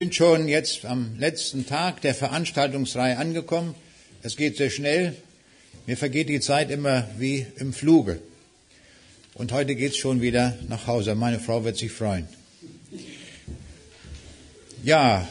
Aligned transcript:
sind 0.00 0.14
schon 0.14 0.46
jetzt 0.46 0.84
am 0.84 1.18
letzten 1.18 1.66
Tag 1.66 2.02
der 2.02 2.14
Veranstaltungsreihe 2.14 3.18
angekommen. 3.18 3.74
Es 4.22 4.36
geht 4.36 4.56
sehr 4.56 4.70
schnell. 4.70 5.16
Mir 5.88 5.96
vergeht 5.96 6.28
die 6.28 6.38
Zeit 6.38 6.70
immer 6.70 7.08
wie 7.18 7.46
im 7.56 7.72
Fluge. 7.72 8.20
Und 9.34 9.50
heute 9.50 9.74
geht's 9.74 9.96
schon 9.96 10.20
wieder 10.20 10.56
nach 10.68 10.86
Hause. 10.86 11.16
Meine 11.16 11.40
Frau 11.40 11.64
wird 11.64 11.78
sich 11.78 11.90
freuen. 11.90 12.28
Ja, 14.84 15.26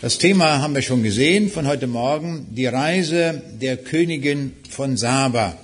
das 0.00 0.16
Thema 0.16 0.62
haben 0.62 0.74
wir 0.74 0.80
schon 0.80 1.02
gesehen 1.02 1.50
von 1.50 1.66
heute 1.66 1.86
Morgen. 1.86 2.46
Die 2.52 2.64
Reise 2.64 3.42
der 3.60 3.76
Königin 3.76 4.56
von 4.70 4.96
Saba. 4.96 5.58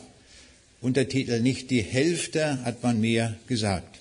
Untertitel 0.82 1.40
nicht 1.40 1.70
die 1.70 1.80
Hälfte 1.80 2.62
hat 2.62 2.82
man 2.82 3.00
mir 3.00 3.38
gesagt. 3.46 3.97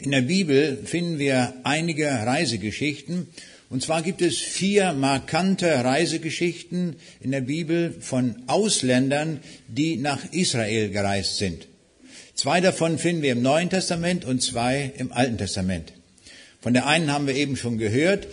In 0.00 0.12
der 0.12 0.22
Bibel 0.22 0.78
finden 0.86 1.18
wir 1.18 1.52
einige 1.62 2.08
Reisegeschichten. 2.08 3.28
Und 3.68 3.82
zwar 3.82 4.00
gibt 4.00 4.22
es 4.22 4.38
vier 4.38 4.94
markante 4.94 5.68
Reisegeschichten 5.84 6.96
in 7.20 7.30
der 7.32 7.42
Bibel 7.42 7.94
von 8.00 8.36
Ausländern, 8.46 9.40
die 9.68 9.98
nach 9.98 10.32
Israel 10.32 10.88
gereist 10.88 11.36
sind. 11.36 11.66
Zwei 12.34 12.62
davon 12.62 12.98
finden 12.98 13.20
wir 13.20 13.32
im 13.32 13.42
Neuen 13.42 13.68
Testament 13.68 14.24
und 14.24 14.40
zwei 14.40 14.90
im 14.96 15.12
Alten 15.12 15.36
Testament. 15.36 15.92
Von 16.62 16.72
der 16.72 16.86
einen 16.86 17.12
haben 17.12 17.26
wir 17.26 17.34
eben 17.34 17.56
schon 17.56 17.76
gehört. 17.76 18.26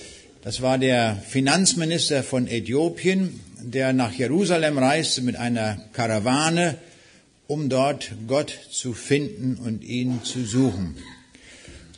Das 0.43 0.61
war 0.61 0.77
der 0.77 1.21
Finanzminister 1.27 2.23
von 2.23 2.47
Äthiopien, 2.47 3.41
der 3.61 3.91
nach 3.91 4.13
Jerusalem 4.13 4.77
reiste 4.77 5.21
mit 5.21 5.35
einer 5.35 5.81
Karawane, 5.91 6.77
um 7.47 7.67
dort 7.67 8.13
Gott 8.25 8.57
zu 8.71 8.93
finden 8.93 9.57
und 9.57 9.83
ihn 9.83 10.23
zu 10.23 10.45
suchen. 10.45 10.95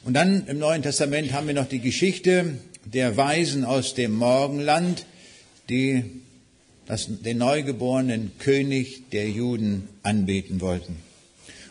Und 0.03 0.13
dann 0.13 0.47
im 0.47 0.59
Neuen 0.59 0.81
Testament 0.81 1.33
haben 1.33 1.47
wir 1.47 1.53
noch 1.53 1.67
die 1.67 1.79
Geschichte 1.79 2.55
der 2.85 3.17
Weisen 3.17 3.65
aus 3.65 3.93
dem 3.93 4.13
Morgenland, 4.13 5.05
die 5.69 6.03
das, 6.85 7.07
den 7.09 7.37
neugeborenen 7.37 8.31
König 8.39 9.09
der 9.11 9.29
Juden 9.29 9.87
anbeten 10.01 10.61
wollten. 10.61 10.97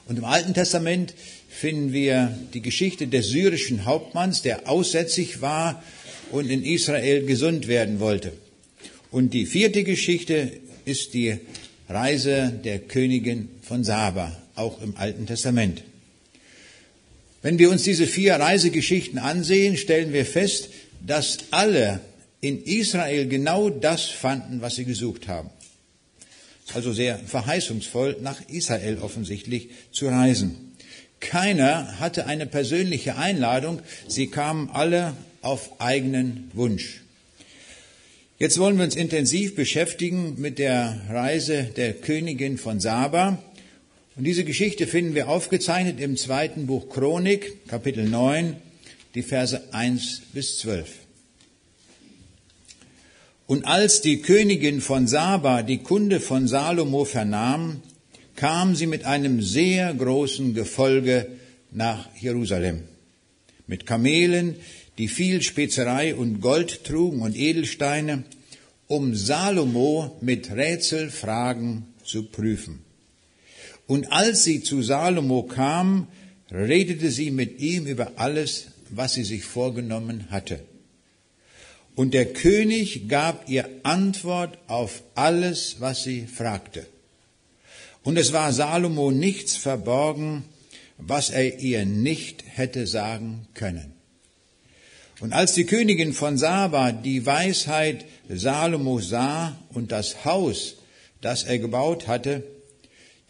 Und 0.06 0.18
im 0.18 0.24
Alten 0.24 0.54
Testament 0.54 1.14
finden 1.48 1.92
wir 1.92 2.38
die 2.54 2.62
Geschichte 2.62 3.08
des 3.08 3.28
syrischen 3.28 3.84
Hauptmanns, 3.84 4.42
der 4.42 4.68
aussätzig 4.68 5.40
war 5.40 5.82
und 6.30 6.48
in 6.50 6.64
Israel 6.64 7.26
gesund 7.26 7.66
werden 7.66 7.98
wollte. 7.98 8.32
Und 9.10 9.32
die 9.32 9.46
vierte 9.46 9.84
Geschichte 9.84 10.52
ist 10.84 11.14
die 11.14 11.38
Reise 11.88 12.52
der 12.64 12.78
Königin 12.78 13.48
von 13.62 13.82
Saba, 13.82 14.36
auch 14.54 14.80
im 14.82 14.96
Alten 14.96 15.26
Testament. 15.26 15.82
Wenn 17.48 17.58
wir 17.58 17.70
uns 17.70 17.82
diese 17.82 18.06
vier 18.06 18.34
Reisegeschichten 18.34 19.18
ansehen, 19.18 19.78
stellen 19.78 20.12
wir 20.12 20.26
fest, 20.26 20.68
dass 21.00 21.38
alle 21.50 22.00
in 22.42 22.62
Israel 22.62 23.26
genau 23.26 23.70
das 23.70 24.04
fanden, 24.04 24.60
was 24.60 24.74
sie 24.74 24.84
gesucht 24.84 25.28
haben. 25.28 25.48
Also 26.74 26.92
sehr 26.92 27.18
verheißungsvoll, 27.18 28.18
nach 28.20 28.42
Israel 28.50 28.98
offensichtlich 28.98 29.70
zu 29.92 30.08
reisen. 30.08 30.74
Keiner 31.20 31.98
hatte 31.98 32.26
eine 32.26 32.44
persönliche 32.44 33.16
Einladung, 33.16 33.80
sie 34.08 34.26
kamen 34.26 34.68
alle 34.74 35.14
auf 35.40 35.80
eigenen 35.80 36.50
Wunsch. 36.52 37.00
Jetzt 38.38 38.58
wollen 38.58 38.76
wir 38.76 38.84
uns 38.84 38.94
intensiv 38.94 39.54
beschäftigen 39.54 40.34
mit 40.36 40.58
der 40.58 41.00
Reise 41.08 41.62
der 41.62 41.94
Königin 41.94 42.58
von 42.58 42.78
Saba. 42.78 43.42
Und 44.18 44.24
diese 44.24 44.42
Geschichte 44.42 44.88
finden 44.88 45.14
wir 45.14 45.28
aufgezeichnet 45.28 46.00
im 46.00 46.16
zweiten 46.16 46.66
Buch 46.66 46.88
Chronik, 46.88 47.68
Kapitel 47.68 48.08
9, 48.08 48.56
die 49.14 49.22
Verse 49.22 49.72
1 49.72 50.22
bis 50.32 50.58
12. 50.58 50.92
Und 53.46 53.64
als 53.64 54.00
die 54.00 54.20
Königin 54.20 54.80
von 54.80 55.06
Saba 55.06 55.62
die 55.62 55.78
Kunde 55.78 56.18
von 56.18 56.48
Salomo 56.48 57.04
vernahm, 57.04 57.80
kam 58.34 58.74
sie 58.74 58.88
mit 58.88 59.04
einem 59.04 59.40
sehr 59.40 59.94
großen 59.94 60.52
Gefolge 60.52 61.28
nach 61.70 62.08
Jerusalem. 62.20 62.82
Mit 63.68 63.86
Kamelen, 63.86 64.56
die 64.98 65.06
viel 65.06 65.42
Spezerei 65.42 66.16
und 66.16 66.40
Gold 66.40 66.82
trugen 66.82 67.22
und 67.22 67.36
Edelsteine, 67.36 68.24
um 68.88 69.14
Salomo 69.14 70.18
mit 70.20 70.50
Rätselfragen 70.50 71.84
zu 72.02 72.24
prüfen. 72.24 72.87
Und 73.88 74.12
als 74.12 74.44
sie 74.44 74.62
zu 74.62 74.82
Salomo 74.82 75.44
kam, 75.44 76.08
redete 76.50 77.10
sie 77.10 77.30
mit 77.30 77.58
ihm 77.58 77.86
über 77.86 78.12
alles, 78.16 78.66
was 78.90 79.14
sie 79.14 79.24
sich 79.24 79.44
vorgenommen 79.44 80.26
hatte. 80.30 80.60
Und 81.94 82.12
der 82.12 82.26
König 82.26 83.08
gab 83.08 83.48
ihr 83.48 83.68
Antwort 83.82 84.58
auf 84.68 85.02
alles, 85.14 85.76
was 85.80 86.04
sie 86.04 86.26
fragte. 86.26 86.86
Und 88.04 88.18
es 88.18 88.34
war 88.34 88.52
Salomo 88.52 89.10
nichts 89.10 89.56
verborgen, 89.56 90.44
was 90.98 91.30
er 91.30 91.58
ihr 91.58 91.86
nicht 91.86 92.44
hätte 92.46 92.86
sagen 92.86 93.48
können. 93.54 93.94
Und 95.20 95.32
als 95.32 95.54
die 95.54 95.64
Königin 95.64 96.12
von 96.12 96.36
Saba 96.36 96.92
die 96.92 97.24
Weisheit 97.24 98.04
Salomo 98.28 99.00
sah 99.00 99.58
und 99.70 99.92
das 99.92 100.26
Haus, 100.26 100.76
das 101.22 101.44
er 101.44 101.58
gebaut 101.58 102.06
hatte, 102.06 102.44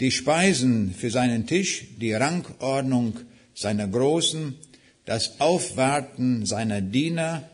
die 0.00 0.10
Speisen 0.10 0.94
für 0.94 1.10
seinen 1.10 1.46
Tisch, 1.46 1.86
die 2.00 2.12
Rangordnung 2.12 3.18
seiner 3.54 3.88
Großen, 3.88 4.56
das 5.04 5.40
Aufwarten 5.40 6.46
seiner 6.46 6.80
Diener 6.80 7.48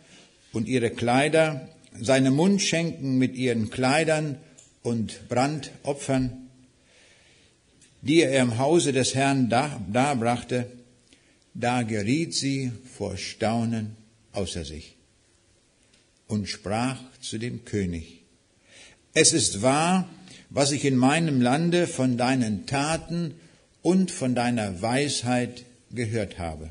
und 0.52 0.68
ihre 0.68 0.90
Kleider, 0.90 1.68
seine 1.98 2.30
Mundschenken 2.30 3.16
mit 3.18 3.36
ihren 3.36 3.70
Kleidern 3.70 4.36
und 4.82 5.28
Brandopfern, 5.28 6.48
die 8.02 8.20
er 8.20 8.42
im 8.42 8.58
Hause 8.58 8.92
des 8.92 9.14
Herrn 9.14 9.48
darbrachte, 9.48 10.66
da 11.54 11.82
geriet 11.82 12.34
sie 12.34 12.72
vor 12.96 13.16
Staunen 13.16 13.96
außer 14.32 14.64
sich 14.64 14.96
und 16.26 16.48
sprach 16.48 16.98
zu 17.20 17.38
dem 17.38 17.64
König, 17.64 18.20
es 19.14 19.32
ist 19.32 19.62
wahr, 19.62 20.08
was 20.54 20.70
ich 20.70 20.84
in 20.84 20.96
meinem 20.96 21.42
Lande 21.42 21.88
von 21.88 22.16
deinen 22.16 22.64
Taten 22.64 23.34
und 23.82 24.12
von 24.12 24.36
deiner 24.36 24.80
Weisheit 24.80 25.64
gehört 25.90 26.38
habe. 26.38 26.70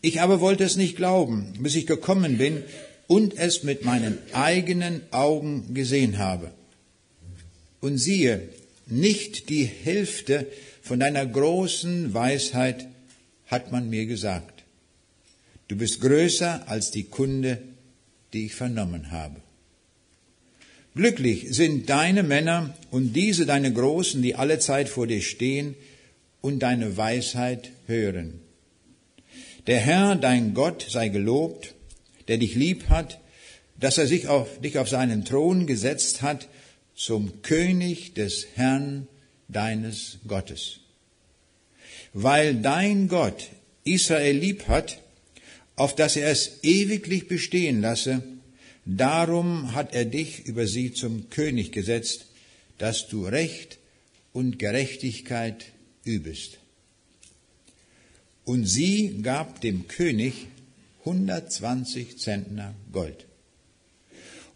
Ich 0.00 0.20
aber 0.22 0.40
wollte 0.40 0.64
es 0.64 0.76
nicht 0.76 0.96
glauben, 0.96 1.52
bis 1.60 1.76
ich 1.76 1.86
gekommen 1.86 2.38
bin 2.38 2.62
und 3.06 3.36
es 3.36 3.62
mit 3.62 3.84
meinen 3.84 4.18
eigenen 4.32 5.02
Augen 5.12 5.74
gesehen 5.74 6.18
habe. 6.18 6.50
Und 7.80 7.98
siehe, 7.98 8.48
nicht 8.86 9.50
die 9.50 9.64
Hälfte 9.64 10.46
von 10.82 11.00
deiner 11.00 11.26
großen 11.26 12.14
Weisheit 12.14 12.86
hat 13.46 13.70
man 13.70 13.90
mir 13.90 14.06
gesagt. 14.06 14.64
Du 15.68 15.76
bist 15.76 16.00
größer 16.00 16.68
als 16.68 16.90
die 16.90 17.04
Kunde, 17.04 17.58
die 18.32 18.46
ich 18.46 18.54
vernommen 18.54 19.10
habe. 19.10 19.43
Glücklich 20.94 21.46
sind 21.50 21.90
deine 21.90 22.22
Männer 22.22 22.76
und 22.90 23.14
diese 23.14 23.46
deine 23.46 23.72
Großen, 23.72 24.22
die 24.22 24.36
alle 24.36 24.60
Zeit 24.60 24.88
vor 24.88 25.08
dir 25.08 25.22
stehen 25.22 25.74
und 26.40 26.60
deine 26.60 26.96
Weisheit 26.96 27.72
hören. 27.86 28.40
Der 29.66 29.80
Herr, 29.80 30.14
dein 30.14 30.54
Gott, 30.54 30.86
sei 30.88 31.08
gelobt, 31.08 31.74
der 32.28 32.38
dich 32.38 32.54
lieb 32.54 32.88
hat, 32.90 33.18
dass 33.80 33.98
er 33.98 34.06
sich 34.06 34.28
auf, 34.28 34.60
dich 34.60 34.78
auf 34.78 34.88
seinen 34.88 35.24
Thron 35.24 35.66
gesetzt 35.66 36.22
hat 36.22 36.48
zum 36.94 37.42
König 37.42 38.14
des 38.14 38.46
Herrn 38.54 39.08
deines 39.48 40.18
Gottes. 40.28 40.80
Weil 42.12 42.54
dein 42.54 43.08
Gott 43.08 43.48
Israel 43.82 44.36
lieb 44.36 44.68
hat, 44.68 45.00
auf 45.74 45.96
dass 45.96 46.14
er 46.14 46.30
es 46.30 46.62
ewiglich 46.62 47.26
bestehen 47.26 47.80
lasse, 47.80 48.22
Darum 48.86 49.74
hat 49.74 49.94
er 49.94 50.04
dich 50.04 50.46
über 50.46 50.66
sie 50.66 50.92
zum 50.92 51.30
König 51.30 51.72
gesetzt, 51.72 52.26
dass 52.78 53.08
du 53.08 53.24
Recht 53.24 53.78
und 54.32 54.58
Gerechtigkeit 54.58 55.64
übest. 56.04 56.58
Und 58.44 58.66
sie 58.66 59.20
gab 59.22 59.62
dem 59.62 59.88
König 59.88 60.48
120 61.00 62.18
Zentner 62.18 62.74
Gold 62.92 63.26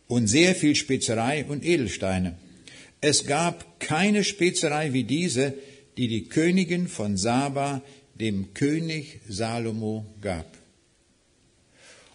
und 0.08 0.26
sehr 0.26 0.54
viel 0.54 0.74
Spezerei 0.74 1.44
und 1.44 1.64
Edelsteine. 1.64 2.36
Es 3.00 3.26
gab 3.26 3.80
keine 3.80 4.24
Spezerei 4.24 4.92
wie 4.92 5.04
diese, 5.04 5.54
die 5.96 6.08
die 6.08 6.24
Königin 6.24 6.88
von 6.88 7.16
Saba 7.16 7.82
dem 8.14 8.52
König 8.52 9.20
Salomo 9.28 10.04
gab. 10.20 10.57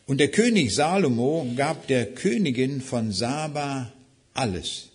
Und 0.06 0.18
der 0.20 0.30
König 0.30 0.74
Salomo 0.74 1.48
gab 1.56 1.88
der 1.88 2.14
Königin 2.14 2.82
von 2.82 3.12
Saba 3.12 3.94
alles, 4.34 4.90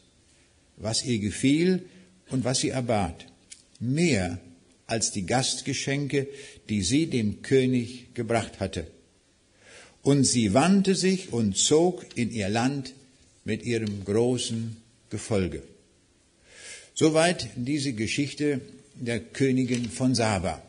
was 0.76 1.05
ihr 1.05 1.19
gefiel 1.19 1.87
und 2.31 2.44
was 2.44 2.58
sie 2.60 2.70
erbat, 2.70 3.26
mehr 3.81 4.38
als 4.87 5.10
die 5.12 5.26
Gastgeschenke, 5.26 6.28
die 6.69 6.82
sie 6.82 7.06
dem 7.06 7.43
König 7.43 8.14
gebracht 8.14 8.60
hatte. 8.60 8.87
und 10.02 10.25
sie 10.25 10.55
wandte 10.55 10.94
sich 10.94 11.32
und 11.34 11.56
zog 11.56 12.06
in 12.14 12.31
ihr 12.31 12.49
Land 12.49 12.94
mit 13.44 13.62
ihrem 13.62 14.04
großen 14.04 14.76
Gefolge. 15.11 15.62
Soweit 16.94 17.50
diese 17.56 17.93
Geschichte 17.93 18.61
der 18.94 19.20
Königin 19.20 19.90
von 19.90 20.14
Saba. 20.14 20.62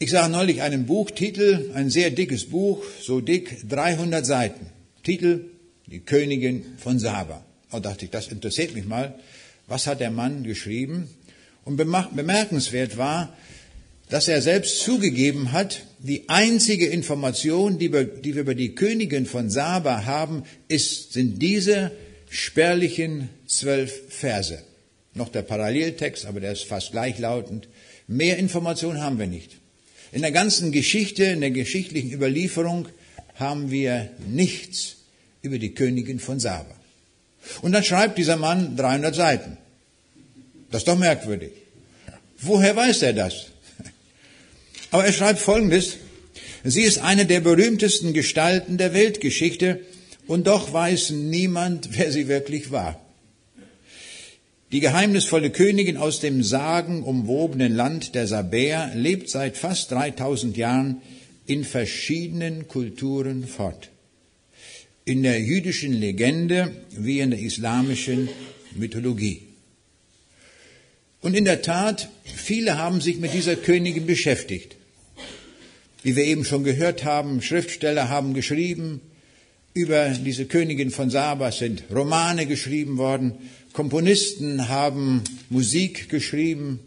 Ich 0.00 0.12
sah 0.12 0.28
neulich 0.28 0.62
einen 0.62 0.86
Buchtitel, 0.86 1.72
ein 1.74 1.90
sehr 1.90 2.10
dickes 2.10 2.50
Buch, 2.50 2.84
so 3.02 3.20
dick, 3.20 3.68
300 3.68 4.24
Seiten. 4.24 4.66
Titel, 5.02 5.46
die 5.86 5.98
Königin 5.98 6.64
von 6.78 7.00
Saba. 7.00 7.44
Da 7.72 7.80
dachte 7.80 8.04
ich, 8.04 8.12
das 8.12 8.28
interessiert 8.28 8.76
mich 8.76 8.86
mal. 8.86 9.18
Was 9.66 9.88
hat 9.88 9.98
der 9.98 10.12
Mann 10.12 10.44
geschrieben? 10.44 11.08
Und 11.64 11.76
bemerkenswert 11.76 12.96
war, 12.96 13.36
dass 14.08 14.28
er 14.28 14.40
selbst 14.40 14.82
zugegeben 14.82 15.50
hat, 15.50 15.82
die 15.98 16.28
einzige 16.28 16.86
Information, 16.86 17.80
die 17.80 17.92
wir, 17.92 18.04
die 18.04 18.36
wir 18.36 18.42
über 18.42 18.54
die 18.54 18.76
Königin 18.76 19.26
von 19.26 19.50
Saba 19.50 20.04
haben, 20.04 20.44
ist, 20.68 21.12
sind 21.12 21.42
diese 21.42 21.90
spärlichen 22.30 23.30
zwölf 23.48 23.92
Verse. 24.10 24.62
Noch 25.14 25.28
der 25.28 25.42
Paralleltext, 25.42 26.24
aber 26.24 26.38
der 26.38 26.52
ist 26.52 26.62
fast 26.62 26.92
gleichlautend. 26.92 27.68
Mehr 28.06 28.38
Informationen 28.38 29.02
haben 29.02 29.18
wir 29.18 29.26
nicht. 29.26 29.58
In 30.12 30.22
der 30.22 30.32
ganzen 30.32 30.72
Geschichte, 30.72 31.24
in 31.24 31.40
der 31.40 31.50
geschichtlichen 31.50 32.12
Überlieferung 32.12 32.88
haben 33.34 33.70
wir 33.70 34.10
nichts 34.26 34.96
über 35.42 35.58
die 35.58 35.74
Königin 35.74 36.18
von 36.18 36.40
Saba. 36.40 36.74
Und 37.62 37.72
dann 37.72 37.84
schreibt 37.84 38.18
dieser 38.18 38.36
Mann 38.36 38.76
300 38.76 39.14
Seiten. 39.14 39.58
Das 40.70 40.82
ist 40.82 40.88
doch 40.88 40.98
merkwürdig. 40.98 41.52
Woher 42.38 42.74
weiß 42.74 43.02
er 43.02 43.12
das? 43.12 43.46
Aber 44.90 45.04
er 45.04 45.12
schreibt 45.12 45.38
Folgendes. 45.38 45.96
Sie 46.64 46.82
ist 46.82 46.98
eine 46.98 47.24
der 47.24 47.40
berühmtesten 47.40 48.12
Gestalten 48.12 48.78
der 48.78 48.92
Weltgeschichte 48.92 49.80
und 50.26 50.46
doch 50.46 50.72
weiß 50.72 51.10
niemand, 51.10 51.96
wer 51.96 52.12
sie 52.12 52.28
wirklich 52.28 52.70
war. 52.70 53.00
Die 54.70 54.80
geheimnisvolle 54.80 55.50
Königin 55.50 55.96
aus 55.96 56.20
dem 56.20 56.42
sagenumwobenen 56.42 57.74
Land 57.74 58.14
der 58.14 58.26
Sabäer 58.26 58.92
lebt 58.94 59.30
seit 59.30 59.56
fast 59.56 59.90
3000 59.92 60.58
Jahren 60.58 61.00
in 61.46 61.64
verschiedenen 61.64 62.68
Kulturen 62.68 63.46
fort. 63.46 63.88
In 65.06 65.22
der 65.22 65.40
jüdischen 65.40 65.94
Legende 65.94 66.70
wie 66.90 67.20
in 67.20 67.30
der 67.30 67.40
islamischen 67.40 68.28
Mythologie. 68.76 69.40
Und 71.22 71.34
in 71.34 71.46
der 71.46 71.62
Tat, 71.62 72.10
viele 72.24 72.76
haben 72.76 73.00
sich 73.00 73.16
mit 73.16 73.32
dieser 73.32 73.56
Königin 73.56 74.04
beschäftigt. 74.04 74.76
Wie 76.02 76.14
wir 76.14 76.24
eben 76.24 76.44
schon 76.44 76.62
gehört 76.62 77.04
haben, 77.04 77.40
Schriftsteller 77.40 78.10
haben 78.10 78.34
geschrieben, 78.34 79.00
über 79.72 80.10
diese 80.10 80.44
Königin 80.44 80.90
von 80.90 81.08
Saba 81.08 81.52
sind 81.52 81.84
Romane 81.90 82.46
geschrieben 82.46 82.98
worden, 82.98 83.32
Komponisten 83.72 84.68
haben 84.68 85.22
Musik 85.50 86.08
geschrieben 86.08 86.80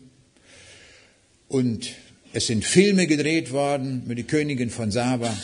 und 1.48 1.90
es 2.34 2.48
sind 2.48 2.66
Filme 2.66 3.08
gedreht 3.08 3.52
worden 3.52 4.04
mit 4.08 4.18
der 4.18 4.26
Königin 4.26 4.70
von 4.70 4.92
Saba. 4.92 5.36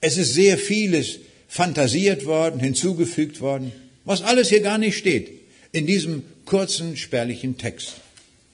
Es 0.00 0.18
ist 0.18 0.34
sehr 0.34 0.58
vieles 0.58 1.20
fantasiert 1.48 2.26
worden, 2.26 2.60
hinzugefügt 2.60 3.40
worden, 3.40 3.72
was 4.04 4.22
alles 4.22 4.48
hier 4.48 4.60
gar 4.60 4.78
nicht 4.78 4.96
steht 4.96 5.30
in 5.72 5.86
diesem 5.86 6.24
kurzen, 6.44 6.96
spärlichen 6.96 7.56
Text. 7.56 7.94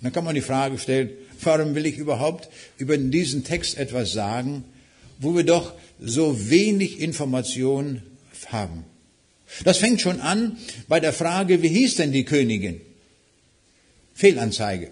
Dann 0.03 0.12
kann 0.12 0.25
man 0.25 0.35
die 0.35 0.41
Frage 0.41 0.79
stellen, 0.79 1.11
warum 1.43 1.75
will 1.75 1.87
ich 1.87 1.97
überhaupt 1.97 2.49
über 2.77 2.97
diesen 2.97 3.45
Text 3.45 3.79
etwas 3.79 4.12
sagen, 4.12 4.65
wo 5.19 5.35
wir 5.35 5.45
doch 5.45 5.73
so 6.00 6.50
wenig 6.50 7.00
Information 7.00 8.03
haben? 8.47 8.85
Das 9.65 9.79
fängt 9.79 10.00
schon 10.00 10.21
an 10.21 10.56
bei 10.89 11.00
der 11.00 11.12
Frage, 11.12 11.62
wie 11.62 11.69
hieß 11.69 11.97
denn 11.97 12.12
die 12.12 12.25
Königin? 12.25 12.81
Fehlanzeige. 14.15 14.91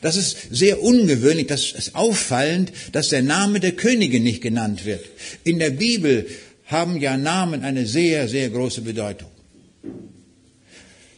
Das 0.00 0.16
ist 0.16 0.36
sehr 0.50 0.82
ungewöhnlich, 0.82 1.46
das 1.46 1.72
ist 1.72 1.94
auffallend, 1.94 2.72
dass 2.92 3.08
der 3.10 3.22
Name 3.22 3.60
der 3.60 3.72
Königin 3.72 4.22
nicht 4.22 4.42
genannt 4.42 4.84
wird. 4.84 5.04
In 5.44 5.58
der 5.58 5.70
Bibel 5.70 6.26
haben 6.66 7.00
ja 7.00 7.16
Namen 7.16 7.62
eine 7.62 7.86
sehr, 7.86 8.28
sehr 8.28 8.50
große 8.50 8.82
Bedeutung. 8.82 9.30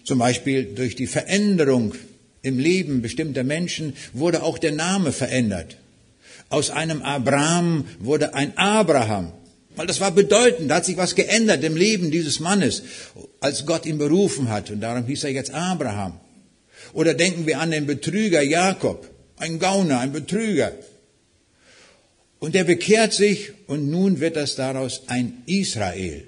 Zum 0.04 0.18
Beispiel 0.18 0.64
durch 0.74 0.96
die 0.96 1.06
Veränderung 1.06 1.94
im 2.42 2.58
Leben 2.58 3.02
bestimmter 3.02 3.44
Menschen 3.44 3.94
wurde 4.12 4.42
auch 4.42 4.58
der 4.58 4.72
Name 4.72 5.12
verändert. 5.12 5.76
Aus 6.48 6.70
einem 6.70 7.02
Abraham 7.02 7.84
wurde 7.98 8.34
ein 8.34 8.56
Abraham. 8.56 9.32
Weil 9.78 9.86
das 9.86 10.00
war 10.00 10.10
bedeutend, 10.10 10.68
da 10.72 10.74
hat 10.74 10.86
sich 10.86 10.96
was 10.96 11.14
geändert 11.14 11.62
im 11.62 11.76
Leben 11.76 12.10
dieses 12.10 12.40
Mannes, 12.40 12.82
als 13.38 13.64
Gott 13.64 13.86
ihn 13.86 13.96
berufen 13.96 14.48
hat. 14.48 14.72
Und 14.72 14.80
darum 14.80 15.06
hieß 15.06 15.22
er 15.22 15.30
jetzt 15.30 15.52
Abraham. 15.52 16.18
Oder 16.94 17.14
denken 17.14 17.46
wir 17.46 17.60
an 17.60 17.70
den 17.70 17.86
Betrüger 17.86 18.42
Jakob, 18.42 19.08
ein 19.36 19.60
Gauner, 19.60 20.00
ein 20.00 20.10
Betrüger. 20.10 20.72
Und 22.40 22.56
der 22.56 22.64
bekehrt 22.64 23.12
sich 23.12 23.52
und 23.68 23.88
nun 23.88 24.18
wird 24.18 24.34
das 24.34 24.56
daraus 24.56 25.02
ein 25.06 25.44
Israel. 25.46 26.26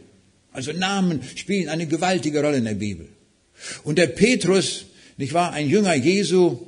Also 0.53 0.71
Namen 0.73 1.21
spielen 1.35 1.69
eine 1.69 1.89
gewaltige 1.89 2.43
Rolle 2.43 2.59
in 2.59 2.67
der 2.67 2.75
Bibel. 2.75 3.09
Und 3.83 3.99
der 3.99 4.07
Petrus, 4.07 4.85
nicht 5.17 5.33
wahr, 5.33 5.53
ein 5.55 5.69
Jünger 5.69 5.95
Jesu, 5.95 6.59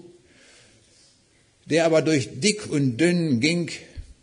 der 1.67 1.85
aber 1.85 2.02
durch 2.02 2.40
dick 2.40 2.69
und 2.69 2.96
dünn 2.96 3.38
ging 3.38 3.70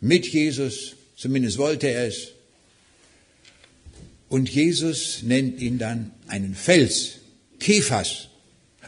mit 0.02 0.26
Jesus, 0.26 0.96
zumindest 1.16 1.56
wollte 1.56 1.86
er 1.86 2.06
es, 2.06 2.34
und 4.30 4.48
Jesus 4.48 5.24
nennt 5.24 5.60
ihn 5.60 5.78
dann 5.78 6.12
einen 6.28 6.54
Fels, 6.54 7.16
Kephas. 7.58 8.28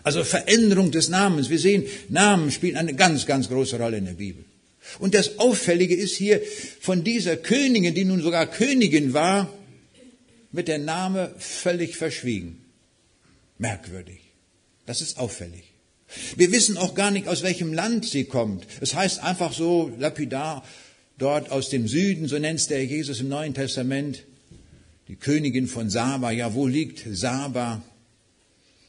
Also 0.04 0.22
Veränderung 0.22 0.92
des 0.92 1.08
Namens. 1.08 1.50
Wir 1.50 1.58
sehen, 1.58 1.84
Namen 2.08 2.52
spielen 2.52 2.76
eine 2.76 2.94
ganz, 2.94 3.26
ganz 3.26 3.48
große 3.48 3.76
Rolle 3.76 3.98
in 3.98 4.04
der 4.04 4.12
Bibel. 4.12 4.44
Und 5.00 5.14
das 5.14 5.40
Auffällige 5.40 5.96
ist 5.96 6.16
hier, 6.16 6.40
von 6.80 7.02
dieser 7.02 7.36
Königin, 7.36 7.92
die 7.92 8.04
nun 8.04 8.22
sogar 8.22 8.46
Königin 8.46 9.14
war, 9.14 9.52
wird 10.52 10.68
der 10.68 10.78
Name 10.78 11.34
völlig 11.38 11.96
verschwiegen. 11.96 12.64
Merkwürdig. 13.58 14.20
Das 14.86 15.00
ist 15.00 15.18
auffällig. 15.18 15.64
Wir 16.36 16.52
wissen 16.52 16.76
auch 16.76 16.94
gar 16.94 17.10
nicht, 17.10 17.26
aus 17.26 17.42
welchem 17.42 17.72
Land 17.72 18.04
sie 18.04 18.24
kommt. 18.24 18.64
Es 18.80 18.94
heißt 18.94 19.24
einfach 19.24 19.52
so 19.52 19.90
lapidar, 19.98 20.64
dort 21.18 21.50
aus 21.50 21.68
dem 21.68 21.88
Süden, 21.88 22.28
so 22.28 22.38
nennt 22.38 22.70
der 22.70 22.84
Jesus 22.84 23.20
im 23.20 23.28
Neuen 23.28 23.54
Testament, 23.54 24.22
die 25.12 25.16
Königin 25.16 25.66
von 25.66 25.90
Saba. 25.90 26.30
Ja, 26.30 26.54
wo 26.54 26.66
liegt 26.66 27.04
Saba? 27.12 27.82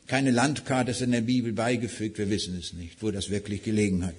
Keine 0.08 0.32
Landkarte 0.32 0.92
ist 0.92 1.01
in 1.01 1.12
der 1.12 1.20
Bibel 1.20 1.51
beigefügt, 1.51 2.18
wir 2.18 2.30
wissen 2.30 2.58
es 2.58 2.72
nicht, 2.72 3.03
wo 3.03 3.12
das 3.12 3.30
wirklich 3.30 3.62
gelegen 3.62 4.06
hat. 4.06 4.15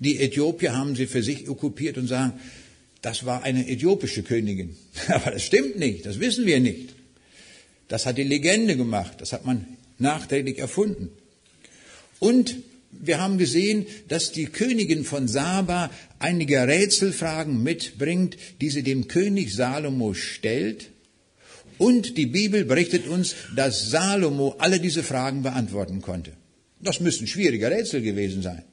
Die 0.00 0.18
Äthiopier 0.18 0.76
haben 0.76 0.96
sie 0.96 1.06
für 1.06 1.22
sich 1.22 1.48
okkupiert 1.48 1.96
und 1.96 2.08
sagen, 2.08 2.32
das 3.02 3.24
war 3.24 3.44
eine 3.44 3.68
äthiopische 3.68 4.24
Königin. 4.24 4.74
Aber 5.06 5.30
das 5.30 5.44
stimmt 5.44 5.78
nicht, 5.78 6.06
das 6.06 6.18
wissen 6.18 6.44
wir 6.44 6.58
nicht. 6.58 6.92
Das 7.86 8.04
hat 8.04 8.18
die 8.18 8.24
Legende 8.24 8.76
gemacht, 8.76 9.20
das 9.20 9.32
hat 9.32 9.46
man 9.46 9.64
nachträglich 9.98 10.58
erfunden. 10.58 11.08
Und 12.18 12.56
wir 12.90 13.20
haben 13.20 13.38
gesehen, 13.38 13.86
dass 14.08 14.32
die 14.32 14.46
Königin 14.46 15.04
von 15.04 15.28
Saba 15.28 15.88
einige 16.18 16.66
Rätselfragen 16.66 17.62
mitbringt, 17.62 18.36
die 18.60 18.70
sie 18.70 18.82
dem 18.82 19.06
König 19.06 19.54
Salomo 19.54 20.14
stellt. 20.14 20.88
Und 21.78 22.16
die 22.16 22.26
Bibel 22.26 22.64
berichtet 22.64 23.06
uns, 23.06 23.34
dass 23.56 23.90
Salomo 23.90 24.54
alle 24.58 24.80
diese 24.80 25.02
Fragen 25.02 25.42
beantworten 25.42 26.00
konnte. 26.00 26.32
Das 26.80 27.00
müssen 27.00 27.26
schwierige 27.26 27.70
Rätsel 27.70 28.02
gewesen 28.02 28.42
sein. 28.42 28.64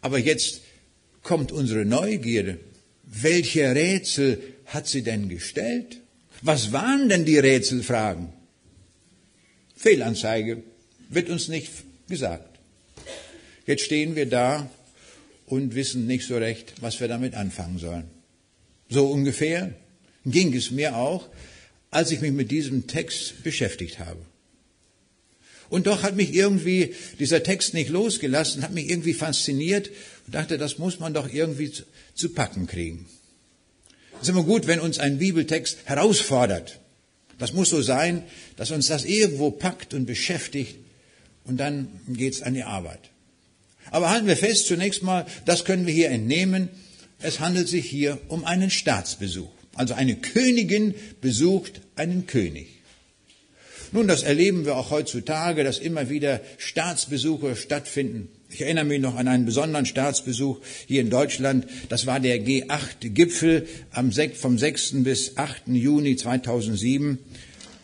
Aber 0.00 0.18
jetzt 0.18 0.60
kommt 1.22 1.52
unsere 1.52 1.84
Neugierde. 1.84 2.58
Welche 3.04 3.74
Rätsel 3.74 4.40
hat 4.66 4.86
sie 4.86 5.02
denn 5.02 5.28
gestellt? 5.28 6.00
Was 6.42 6.72
waren 6.72 7.08
denn 7.08 7.24
die 7.24 7.38
Rätselfragen? 7.38 8.28
Fehlanzeige 9.76 10.62
wird 11.08 11.30
uns 11.30 11.48
nicht 11.48 11.70
gesagt. 12.08 12.58
Jetzt 13.66 13.84
stehen 13.84 14.14
wir 14.14 14.26
da 14.26 14.68
und 15.46 15.74
wissen 15.74 16.06
nicht 16.06 16.26
so 16.26 16.36
recht, 16.36 16.74
was 16.80 17.00
wir 17.00 17.08
damit 17.08 17.34
anfangen 17.34 17.78
sollen. 17.78 18.04
So 18.88 19.06
ungefähr 19.06 19.74
ging 20.24 20.54
es 20.54 20.70
mir 20.70 20.96
auch, 20.96 21.28
als 21.90 22.10
ich 22.10 22.20
mich 22.20 22.32
mit 22.32 22.50
diesem 22.50 22.86
Text 22.86 23.42
beschäftigt 23.42 23.98
habe. 23.98 24.20
Und 25.70 25.86
doch 25.86 26.02
hat 26.02 26.16
mich 26.16 26.34
irgendwie 26.34 26.94
dieser 27.18 27.42
Text 27.42 27.74
nicht 27.74 27.90
losgelassen, 27.90 28.62
hat 28.62 28.72
mich 28.72 28.90
irgendwie 28.90 29.14
fasziniert 29.14 29.90
und 30.26 30.34
dachte, 30.34 30.58
das 30.58 30.78
muss 30.78 31.00
man 31.00 31.14
doch 31.14 31.32
irgendwie 31.32 31.72
zu, 31.72 31.82
zu 32.14 32.28
packen 32.30 32.66
kriegen. 32.66 33.06
Es 34.16 34.22
ist 34.22 34.28
immer 34.28 34.44
gut, 34.44 34.66
wenn 34.66 34.80
uns 34.80 34.98
ein 34.98 35.18
Bibeltext 35.18 35.78
herausfordert. 35.84 36.80
Das 37.38 37.52
muss 37.52 37.70
so 37.70 37.82
sein, 37.82 38.22
dass 38.56 38.70
uns 38.70 38.86
das 38.86 39.04
irgendwo 39.04 39.50
packt 39.50 39.94
und 39.94 40.06
beschäftigt 40.06 40.76
und 41.44 41.58
dann 41.58 41.88
geht's 42.08 42.42
an 42.42 42.54
die 42.54 42.62
Arbeit. 42.62 43.10
Aber 43.90 44.10
halten 44.10 44.26
wir 44.26 44.36
fest, 44.36 44.66
zunächst 44.66 45.02
mal, 45.02 45.26
das 45.44 45.64
können 45.64 45.86
wir 45.86 45.92
hier 45.92 46.10
entnehmen. 46.10 46.68
es 47.24 47.40
handelt 47.40 47.68
sich 47.68 47.88
hier 47.88 48.18
um 48.28 48.44
einen 48.44 48.70
Staatsbesuch. 48.70 49.50
Also 49.74 49.94
eine 49.94 50.16
Königin 50.16 50.94
besucht 51.20 51.80
einen 51.96 52.26
König. 52.26 52.68
Nun, 53.92 54.08
das 54.08 54.24
erleben 54.24 54.64
wir 54.64 54.76
auch 54.76 54.90
heutzutage, 54.90 55.62
dass 55.62 55.78
immer 55.78 56.10
wieder 56.10 56.40
Staatsbesuche 56.58 57.54
stattfinden. 57.54 58.28
Ich 58.50 58.60
erinnere 58.60 58.84
mich 58.84 59.00
noch 59.00 59.16
an 59.16 59.28
einen 59.28 59.46
besonderen 59.46 59.86
Staatsbesuch 59.86 60.60
hier 60.86 61.00
in 61.00 61.10
Deutschland. 61.10 61.66
Das 61.88 62.06
war 62.06 62.20
der 62.20 62.38
G8-Gipfel 62.38 63.66
vom 64.34 64.58
6. 64.58 65.04
bis 65.04 65.36
8. 65.36 65.68
Juni 65.68 66.16
2007 66.16 67.18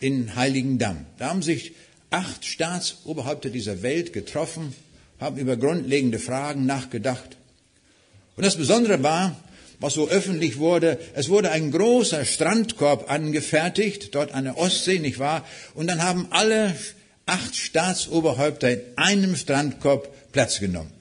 in 0.01 0.35
Heiligendamm. 0.35 1.05
Da 1.17 1.29
haben 1.29 1.41
sich 1.41 1.73
acht 2.09 2.45
Staatsoberhäupter 2.45 3.49
dieser 3.49 3.81
Welt 3.81 4.11
getroffen, 4.11 4.73
haben 5.19 5.37
über 5.37 5.55
grundlegende 5.55 6.19
Fragen 6.19 6.65
nachgedacht. 6.65 7.37
Und 8.35 8.45
das 8.45 8.57
Besondere 8.57 9.01
war, 9.03 9.41
was 9.81 9.95
so 9.95 10.07
öffentlich 10.07 10.57
wurde, 10.59 10.99
es 11.15 11.27
wurde 11.27 11.51
ein 11.51 11.71
großer 11.71 12.23
Strandkorb 12.23 13.11
angefertigt, 13.11 14.15
dort 14.15 14.33
an 14.33 14.45
der 14.45 14.57
Ostsee, 14.57 14.99
nicht 14.99 15.19
wahr? 15.19 15.45
Und 15.73 15.87
dann 15.87 16.01
haben 16.01 16.27
alle 16.29 16.75
acht 17.25 17.55
Staatsoberhäupter 17.55 18.71
in 18.71 18.79
einem 18.95 19.35
Strandkorb 19.35 20.31
Platz 20.31 20.59
genommen. 20.59 20.91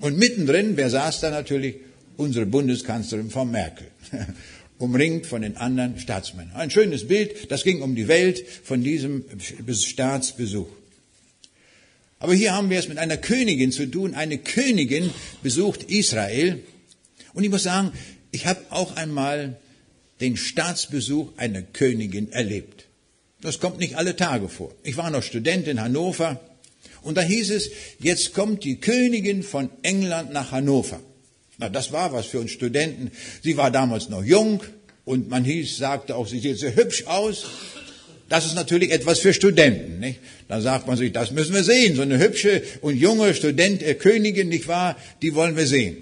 Und 0.00 0.18
mittendrin, 0.18 0.76
wer 0.76 0.90
saß 0.90 1.20
da 1.20 1.30
natürlich? 1.30 1.76
Unsere 2.16 2.44
Bundeskanzlerin 2.44 3.30
Frau 3.30 3.46
Merkel. 3.46 3.86
umringt 4.80 5.26
von 5.26 5.42
den 5.42 5.58
anderen 5.58 5.98
Staatsmännern. 5.98 6.56
Ein 6.56 6.70
schönes 6.70 7.06
Bild, 7.06 7.50
das 7.52 7.64
ging 7.64 7.82
um 7.82 7.94
die 7.94 8.08
Welt 8.08 8.42
von 8.64 8.82
diesem 8.82 9.24
Staatsbesuch. 9.70 10.68
Aber 12.18 12.34
hier 12.34 12.54
haben 12.54 12.70
wir 12.70 12.78
es 12.78 12.88
mit 12.88 12.98
einer 12.98 13.18
Königin 13.18 13.72
zu 13.72 13.86
tun. 13.86 14.14
Eine 14.14 14.38
Königin 14.38 15.10
besucht 15.42 15.84
Israel. 15.84 16.60
Und 17.34 17.44
ich 17.44 17.50
muss 17.50 17.62
sagen, 17.62 17.92
ich 18.32 18.46
habe 18.46 18.60
auch 18.70 18.96
einmal 18.96 19.56
den 20.20 20.36
Staatsbesuch 20.36 21.30
einer 21.36 21.62
Königin 21.62 22.32
erlebt. 22.32 22.86
Das 23.40 23.58
kommt 23.58 23.78
nicht 23.78 23.96
alle 23.96 24.16
Tage 24.16 24.48
vor. 24.48 24.74
Ich 24.82 24.96
war 24.96 25.10
noch 25.10 25.22
Student 25.22 25.66
in 25.66 25.80
Hannover 25.80 26.40
und 27.02 27.16
da 27.16 27.22
hieß 27.22 27.50
es, 27.50 27.70
jetzt 27.98 28.34
kommt 28.34 28.64
die 28.64 28.76
Königin 28.76 29.42
von 29.42 29.70
England 29.82 30.32
nach 30.32 30.52
Hannover. 30.52 31.00
Na, 31.58 31.68
das 31.68 31.92
war 31.92 32.12
was 32.12 32.26
für 32.26 32.40
uns 32.40 32.50
Studenten. 32.50 33.10
Sie 33.42 33.56
war 33.56 33.70
damals 33.70 34.08
noch 34.08 34.24
jung 34.24 34.62
und 35.04 35.28
man 35.30 35.44
hieß, 35.44 35.78
sagte 35.78 36.16
auch, 36.16 36.26
sie 36.26 36.38
sieht 36.38 36.58
sehr 36.58 36.76
hübsch 36.76 37.04
aus. 37.06 37.46
Das 38.28 38.46
ist 38.46 38.54
natürlich 38.54 38.92
etwas 38.92 39.18
für 39.18 39.34
Studenten. 39.34 39.98
Nicht? 39.98 40.20
Da 40.46 40.60
sagt 40.60 40.86
man 40.86 40.96
sich, 40.96 41.12
das 41.12 41.32
müssen 41.32 41.54
wir 41.54 41.64
sehen. 41.64 41.96
So 41.96 42.02
eine 42.02 42.18
hübsche 42.18 42.62
und 42.80 42.96
junge 42.96 43.34
Student, 43.34 43.82
äh, 43.82 43.94
Königin, 43.94 44.48
nicht 44.48 44.68
wahr? 44.68 44.96
Die 45.20 45.34
wollen 45.34 45.56
wir 45.56 45.66
sehen. 45.66 45.96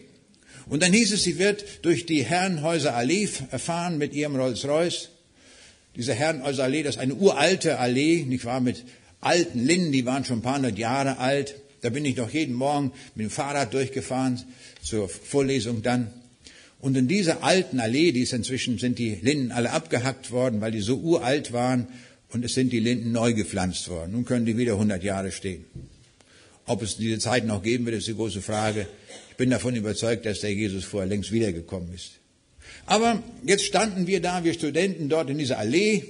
Und 0.68 0.82
dann 0.82 0.92
hieß 0.92 1.12
es, 1.12 1.22
sie 1.22 1.38
wird 1.38 1.64
durch 1.82 2.06
die 2.06 2.22
Herrenhäuser 2.25 2.94
Allee 2.94 3.26
fahren 3.26 3.98
mit 3.98 4.12
ihrem 4.14 4.37
Rolls-Royce. 4.37 5.08
Diese 5.96 6.14
Herrenhäuser 6.14 6.64
Allee, 6.64 6.82
das 6.82 6.96
ist 6.96 7.00
eine 7.00 7.14
uralte 7.14 7.78
Allee, 7.78 8.25
nicht 8.25 8.44
wahr, 8.44 8.60
mit 8.60 8.84
alten 9.20 9.64
Linden, 9.64 9.92
die 9.92 10.04
waren 10.04 10.25
schon 10.25 10.38
ein 10.38 10.42
paar 10.42 10.56
hundert 10.56 10.78
Jahre 10.78 11.18
alt. 11.18 11.54
Da 11.80 11.90
bin 11.90 12.04
ich 12.04 12.16
noch 12.16 12.30
jeden 12.30 12.54
Morgen 12.54 12.92
mit 13.14 13.25
dem 13.25 13.30
Fahrrad 13.30 13.72
durchgefahren 13.72 14.42
zur 14.82 15.08
Vorlesung 15.08 15.82
dann. 15.82 16.08
Und 16.80 16.96
in 16.96 17.08
dieser 17.08 17.42
alten 17.42 17.80
Allee, 17.80 18.12
die 18.12 18.20
ist 18.20 18.32
inzwischen, 18.32 18.78
sind 18.78 18.98
die 18.98 19.16
Linden 19.16 19.50
alle 19.50 19.72
abgehackt 19.72 20.30
worden, 20.30 20.60
weil 20.60 20.70
die 20.70 20.80
so 20.80 20.96
uralt 20.96 21.52
waren 21.52 21.88
und 22.30 22.44
es 22.44 22.54
sind 22.54 22.72
die 22.72 22.80
Linden 22.80 23.10
neu 23.10 23.32
gepflanzt 23.32 23.88
worden. 23.88 24.12
Nun 24.12 24.25
können 24.25 24.46
die 24.46 24.56
wieder 24.56 24.75
100 24.75 25.02
Jahre 25.02 25.32
stehen. 25.32 25.64
Ob 26.68 26.82
es 26.82 26.96
diese 26.96 27.18
Zeit 27.18 27.46
noch 27.46 27.62
geben 27.62 27.87
wird, 27.87 27.96
ist 27.96 28.08
die 28.08 28.14
große 28.14 28.42
Frage. 28.42 28.87
Ich 29.30 29.37
bin 29.37 29.50
davon 29.50 29.75
überzeugt, 29.75 30.26
dass 30.26 30.40
der 30.40 30.52
Jesus 30.52 30.84
vorher 30.84 31.08
längst 31.08 31.32
wiedergekommen 31.32 31.92
ist. 31.94 32.12
Aber 32.87 33.22
jetzt 33.44 33.64
standen 33.64 34.06
wir 34.06 34.20
da, 34.20 34.44
wir 34.44 34.54
Studenten 34.54 35.08
dort 35.08 35.30
in 35.30 35.38
dieser 35.38 35.58
Allee 35.58 36.04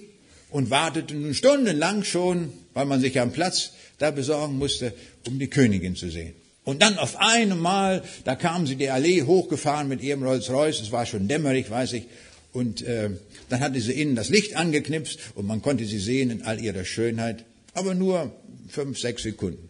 und 0.50 0.70
warteten 0.70 1.32
stundenlang 1.34 2.04
schon, 2.04 2.52
weil 2.74 2.86
man 2.86 3.00
sich 3.00 3.14
ja 3.14 3.22
einen 3.22 3.32
Platz 3.32 3.72
da 3.98 4.10
besorgen 4.10 4.58
musste, 4.58 4.92
um 5.26 5.38
die 5.38 5.48
Königin 5.48 5.96
zu 5.96 6.10
sehen. 6.10 6.34
Und 6.64 6.82
dann 6.82 6.98
auf 6.98 7.16
einmal, 7.18 8.02
da 8.24 8.34
kam 8.34 8.66
sie 8.66 8.76
die 8.76 8.90
Allee 8.90 9.22
hochgefahren 9.22 9.88
mit 9.88 10.02
ihrem 10.02 10.22
Rolls-Royce, 10.22 10.80
es 10.80 10.92
war 10.92 11.06
schon 11.06 11.28
dämmerig, 11.28 11.70
weiß 11.70 11.94
ich, 11.94 12.04
und 12.52 12.82
äh, 12.82 13.10
dann 13.48 13.60
hatte 13.60 13.80
sie 13.80 13.92
innen 13.92 14.16
das 14.16 14.28
Licht 14.28 14.56
angeknipst 14.56 15.18
und 15.34 15.46
man 15.46 15.62
konnte 15.62 15.84
sie 15.84 15.98
sehen 15.98 16.30
in 16.30 16.42
all 16.42 16.60
ihrer 16.60 16.84
Schönheit, 16.84 17.44
aber 17.74 17.94
nur 17.94 18.32
fünf, 18.68 18.98
sechs 18.98 19.22
Sekunden. 19.22 19.67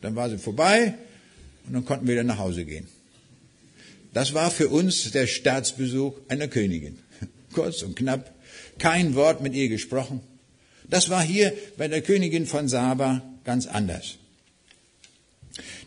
Dann 0.00 0.16
war 0.16 0.30
sie 0.30 0.38
vorbei 0.38 0.94
und 1.66 1.74
dann 1.74 1.84
konnten 1.84 2.06
wir 2.06 2.14
wieder 2.14 2.24
nach 2.24 2.38
Hause 2.38 2.64
gehen. 2.64 2.86
Das 4.12 4.34
war 4.34 4.50
für 4.50 4.68
uns 4.68 5.10
der 5.10 5.26
Staatsbesuch 5.26 6.14
einer 6.28 6.48
Königin. 6.48 6.98
Kurz 7.52 7.82
und 7.82 7.96
knapp, 7.96 8.34
kein 8.78 9.14
Wort 9.14 9.42
mit 9.42 9.54
ihr 9.54 9.68
gesprochen. 9.68 10.20
Das 10.88 11.10
war 11.10 11.22
hier 11.22 11.52
bei 11.76 11.88
der 11.88 12.02
Königin 12.02 12.46
von 12.46 12.68
Saba 12.68 13.22
ganz 13.44 13.66
anders. 13.66 14.16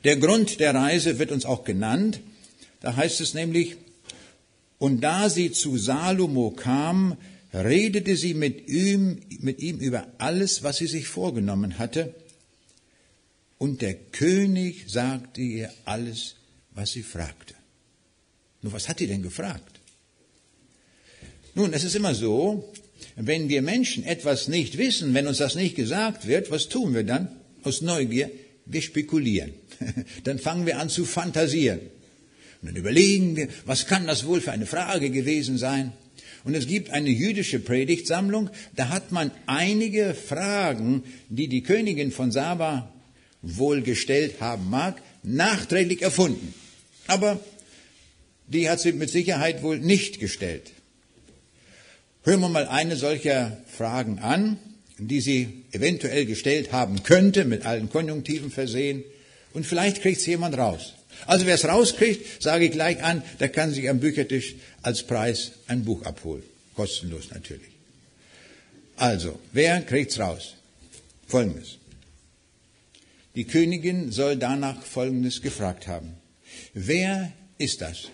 Der 0.04 0.18
Grund 0.18 0.60
der 0.60 0.74
Reise 0.74 1.20
wird 1.20 1.32
uns 1.32 1.46
auch 1.46 1.64
genannt. 1.64 2.20
Da 2.82 2.96
heißt 2.96 3.22
es 3.22 3.34
nämlich, 3.34 3.78
und 4.78 5.02
da 5.02 5.30
sie 5.30 5.52
zu 5.52 5.78
Salomo 5.78 6.52
kam, 6.52 7.18
redete 7.54 8.16
sie 8.16 8.34
mit 8.34 8.68
ihm, 8.68 9.22
mit 9.40 9.60
ihm 9.60 9.80
über 9.80 10.08
alles, 10.18 10.64
was 10.64 10.78
sie 10.78 10.88
sich 10.88 11.08
vorgenommen 11.08 11.78
hatte. 11.80 12.14
Und 13.60 13.82
der 13.82 13.94
König 13.94 14.86
sagte 14.88 15.42
ihr 15.42 15.72
alles, 15.86 16.36
was 16.72 16.94
sie 16.94 17.04
fragte. 17.04 17.54
Nun, 18.62 18.74
was 18.74 18.88
hat 18.88 19.00
sie 19.00 19.08
denn 19.08 19.22
gefragt? 19.22 19.80
Nun, 21.56 21.74
es 21.74 21.84
ist 21.84 21.96
immer 21.96 22.16
so, 22.16 22.72
wenn 23.18 23.50
wir 23.50 23.62
Menschen 23.62 24.06
etwas 24.06 24.48
nicht 24.48 24.78
wissen, 24.78 25.14
wenn 25.14 25.28
uns 25.28 25.40
das 25.40 25.56
nicht 25.56 25.76
gesagt 25.76 26.26
wird, 26.26 26.52
was 26.52 26.70
tun 26.70 26.94
wir 26.94 27.04
dann? 27.04 27.28
Aus 27.64 27.82
Neugier, 27.82 28.32
wir 28.66 28.82
spekulieren. 28.82 29.52
Dann 30.24 30.40
fangen 30.40 30.66
wir 30.66 30.80
an 30.80 30.90
zu 30.90 31.04
fantasieren. 31.04 31.80
Und 32.62 32.68
dann 32.68 32.76
überlegen 32.76 33.36
wir, 33.36 33.48
was 33.66 33.88
kann 33.88 34.08
das 34.08 34.26
wohl 34.26 34.42
für 34.42 34.52
eine 34.52 34.66
Frage 34.66 35.10
gewesen 35.10 35.58
sein? 35.58 35.94
Und 36.44 36.56
es 36.56 36.68
gibt 36.68 36.90
eine 36.90 37.10
jüdische 37.10 37.60
Predigtsammlung, 37.60 38.50
da 38.76 38.90
hat 38.90 39.12
man 39.12 39.32
einige 39.46 40.14
Fragen, 40.14 41.04
die 41.30 41.48
die 41.48 41.64
Königin 41.64 42.12
von 42.12 42.32
Saba 42.32 42.94
wohl 43.42 43.82
gestellt 43.82 44.42
haben 44.42 44.70
mag, 44.70 45.02
nachträglich 45.24 46.02
erfunden. 46.02 46.54
Aber 47.08 47.40
die 48.48 48.70
hat 48.70 48.80
sie 48.80 48.94
mit 48.94 49.10
Sicherheit 49.10 49.64
wohl 49.64 49.80
nicht 49.80 50.20
gestellt. 50.20 50.72
Hören 52.24 52.42
wir 52.42 52.50
mal 52.50 52.68
eine 52.68 52.96
solcher 52.96 53.58
Fragen 53.68 54.20
an 54.20 54.60
die 55.00 55.22
sie 55.22 55.64
eventuell 55.72 56.26
gestellt 56.26 56.72
haben 56.72 57.04
könnte, 57.04 57.46
mit 57.46 57.66
allen 57.66 57.90
Konjunktiven 57.90 58.52
versehen. 58.52 59.04
Und 59.54 59.66
vielleicht 59.66 60.02
kriegt 60.02 60.20
es 60.20 60.26
jemand 60.26 60.58
raus. 60.58 60.94
Also 61.26 61.46
wer 61.46 61.56
es 61.56 61.66
rauskriegt, 61.66 62.42
sage 62.42 62.66
ich 62.66 62.72
gleich 62.72 63.04
an, 63.04 63.24
der 63.40 63.50
kann 63.50 63.74
sich 63.74 63.90
am 63.90 64.00
Büchertisch 64.00 64.56
als 64.84 65.04
Preis 65.04 65.54
ein 65.68 65.84
Buch 65.84 66.04
abholen. 66.04 66.44
Kostenlos 66.76 67.32
natürlich. 67.32 67.68
Also, 68.96 69.40
wer 69.54 69.82
kriegt's 69.82 70.20
raus? 70.20 70.56
Folgendes. 71.28 71.79
Die 73.36 73.46
Königin 73.46 74.12
soll 74.12 74.36
danach 74.38 74.82
Folgendes 74.82 75.42
gefragt 75.42 75.88
haben. 75.88 76.16
Wer 76.74 77.32
ist 77.58 77.82
das? 77.82 78.10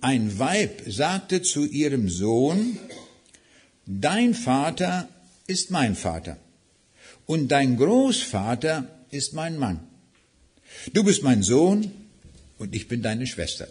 Ein 0.00 0.38
Weib 0.38 0.82
sagte 0.86 1.42
zu 1.42 1.64
ihrem 1.64 2.08
Sohn, 2.08 2.78
dein 3.86 4.34
Vater 4.34 5.08
ist 5.46 5.70
mein 5.70 5.96
Vater 5.96 6.36
und 7.26 7.48
dein 7.48 7.76
Großvater 7.76 8.88
ist 9.10 9.32
mein 9.32 9.58
Mann. 9.58 9.80
Du 10.92 11.04
bist 11.04 11.22
mein 11.22 11.42
Sohn 11.42 11.90
und 12.58 12.74
ich 12.74 12.88
bin 12.88 13.02
deine 13.02 13.26
Schwester. 13.26 13.68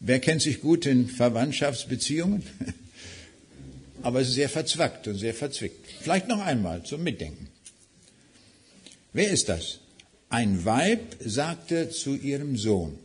Wer 0.00 0.20
kennt 0.20 0.42
sich 0.42 0.60
gut 0.60 0.86
in 0.86 1.08
Verwandtschaftsbeziehungen? 1.08 2.42
Aber 4.02 4.20
es 4.20 4.28
ist 4.28 4.34
sehr 4.34 4.50
verzwackt 4.50 5.08
und 5.08 5.16
sehr 5.16 5.34
verzwickt. 5.34 5.86
Vielleicht 6.00 6.28
noch 6.28 6.40
einmal 6.40 6.82
zum 6.82 7.02
Mitdenken. 7.02 7.48
Wer 9.14 9.30
ist 9.30 9.48
das? 9.48 9.78
Ein 10.28 10.64
Weib 10.64 11.16
sagte 11.24 11.88
zu 11.88 12.16
ihrem 12.16 12.56
Sohn, 12.58 12.98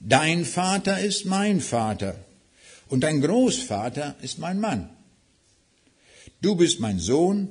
Dein 0.00 0.44
Vater 0.44 0.98
ist 1.00 1.26
mein 1.26 1.60
Vater 1.60 2.24
und 2.88 3.02
dein 3.02 3.20
Großvater 3.20 4.16
ist 4.20 4.38
mein 4.38 4.58
Mann. 4.58 4.90
Du 6.40 6.56
bist 6.56 6.80
mein 6.80 6.98
Sohn 6.98 7.48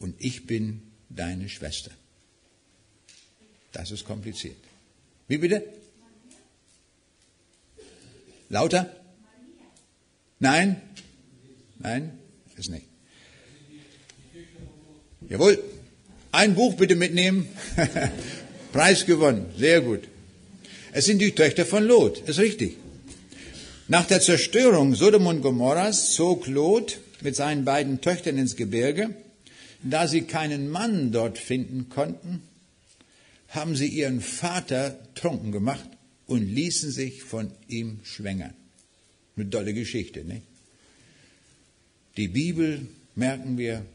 und 0.00 0.16
ich 0.18 0.46
bin 0.46 0.82
deine 1.08 1.48
Schwester. 1.48 1.92
Das 3.72 3.92
ist 3.92 4.04
kompliziert. 4.04 4.56
Wie 5.28 5.38
bitte? 5.38 5.62
Lauter? 8.48 8.90
Nein? 10.40 10.80
Nein? 11.78 12.18
Ist 12.56 12.70
nicht. 12.70 12.86
Jawohl. 15.28 15.75
Ein 16.36 16.54
Buch 16.54 16.74
bitte 16.74 16.96
mitnehmen. 16.96 17.48
Preis 18.74 19.06
gewonnen. 19.06 19.46
Sehr 19.56 19.80
gut. 19.80 20.02
Es 20.92 21.06
sind 21.06 21.20
die 21.20 21.34
Töchter 21.34 21.64
von 21.64 21.82
Lot, 21.82 22.28
ist 22.28 22.38
richtig. 22.38 22.76
Nach 23.88 24.06
der 24.06 24.20
Zerstörung 24.20 24.94
Sodom 24.94 25.28
und 25.28 25.40
Gomorras 25.40 26.12
zog 26.12 26.46
Lot 26.46 27.00
mit 27.22 27.36
seinen 27.36 27.64
beiden 27.64 28.02
Töchtern 28.02 28.36
ins 28.36 28.54
Gebirge. 28.54 29.14
Da 29.82 30.06
sie 30.08 30.22
keinen 30.22 30.68
Mann 30.68 31.10
dort 31.10 31.38
finden 31.38 31.88
konnten, 31.88 32.42
haben 33.48 33.74
sie 33.74 33.88
ihren 33.88 34.20
Vater 34.20 34.98
trunken 35.14 35.52
gemacht 35.52 35.88
und 36.26 36.42
ließen 36.54 36.90
sich 36.90 37.22
von 37.22 37.50
ihm 37.66 38.00
schwängern. 38.02 38.52
Eine 39.36 39.48
tolle 39.48 39.72
Geschichte, 39.72 40.22
ne? 40.22 40.42
Die 42.18 42.28
Bibel, 42.28 42.86
merken 43.14 43.56
wir, 43.56 43.86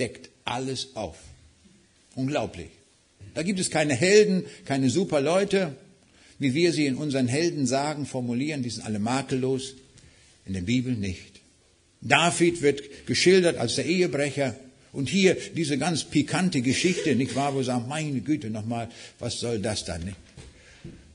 deckt 0.00 0.30
alles 0.44 0.96
auf. 0.96 1.18
Unglaublich. 2.14 2.70
Da 3.34 3.42
gibt 3.42 3.60
es 3.60 3.70
keine 3.70 3.94
Helden, 3.94 4.44
keine 4.64 4.90
super 4.90 5.20
Leute, 5.20 5.74
wie 6.38 6.54
wir 6.54 6.72
sie 6.72 6.86
in 6.86 6.96
unseren 6.96 7.28
Helden 7.28 7.66
sagen, 7.66 8.04
formulieren, 8.04 8.62
die 8.62 8.70
sind 8.70 8.84
alle 8.84 8.98
makellos. 8.98 9.74
In 10.44 10.54
der 10.54 10.62
Bibel 10.62 10.94
nicht. 10.94 11.40
David 12.00 12.62
wird 12.62 13.06
geschildert 13.06 13.58
als 13.58 13.76
der 13.76 13.86
Ehebrecher. 13.86 14.56
Und 14.92 15.08
hier 15.08 15.36
diese 15.54 15.78
ganz 15.78 16.04
pikante 16.04 16.60
Geschichte, 16.60 17.14
nicht 17.14 17.34
wahr, 17.34 17.54
wo 17.54 17.58
wir 17.58 17.64
sagen, 17.64 17.88
meine 17.88 18.20
Güte 18.20 18.50
nochmal, 18.50 18.90
was 19.20 19.38
soll 19.38 19.60
das 19.60 19.84
dann? 19.84 20.04
Nicht? 20.04 20.16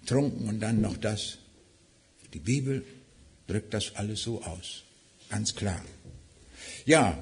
Trunken 0.06 0.48
und 0.48 0.62
dann 0.62 0.82
noch 0.82 0.98
das. 0.98 1.38
Die 2.34 2.40
Bibel 2.40 2.84
drückt 3.48 3.74
das 3.74 3.96
alles 3.96 4.22
so 4.22 4.42
aus. 4.44 4.84
Ganz 5.30 5.54
klar. 5.54 5.84
Ja, 6.86 7.22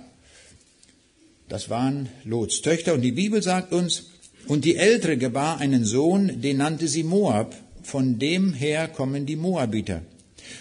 das 1.50 1.70
waren 1.70 2.10
Lots 2.24 2.62
Töchter 2.62 2.94
und 2.94 3.02
die 3.02 3.12
Bibel 3.12 3.42
sagt 3.42 3.72
uns, 3.74 4.12
und 4.48 4.64
die 4.66 4.76
Ältere 4.76 5.18
gebar 5.18 5.60
einen 5.60 5.86
Sohn, 5.86 6.42
den 6.42 6.58
nannte 6.58 6.88
sie 6.88 7.04
Moab, 7.04 7.56
von 7.82 8.20
dem 8.20 8.54
her 8.54 8.88
kommen 8.88 9.26
die 9.26 9.36
Moabiter. 9.36 10.02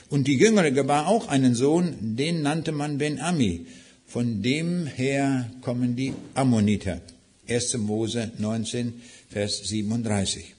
Und 0.09 0.27
die 0.27 0.37
Jüngere 0.37 0.71
gebar 0.71 1.09
auch 1.09 1.29
einen 1.29 1.55
Sohn, 1.55 2.17
den 2.17 2.43
nannte 2.43 2.73
man 2.73 2.99
Ben-Ami, 2.99 3.67
von 4.07 4.43
dem 4.43 4.87
her 4.87 5.51
kommen 5.61 5.97
die 5.97 6.15
Ammoniter. 6.35 7.01
1. 7.49 7.77
Mose 7.79 8.33
19, 8.39 8.95
Vers 9.29 9.59
37. 9.65 10.54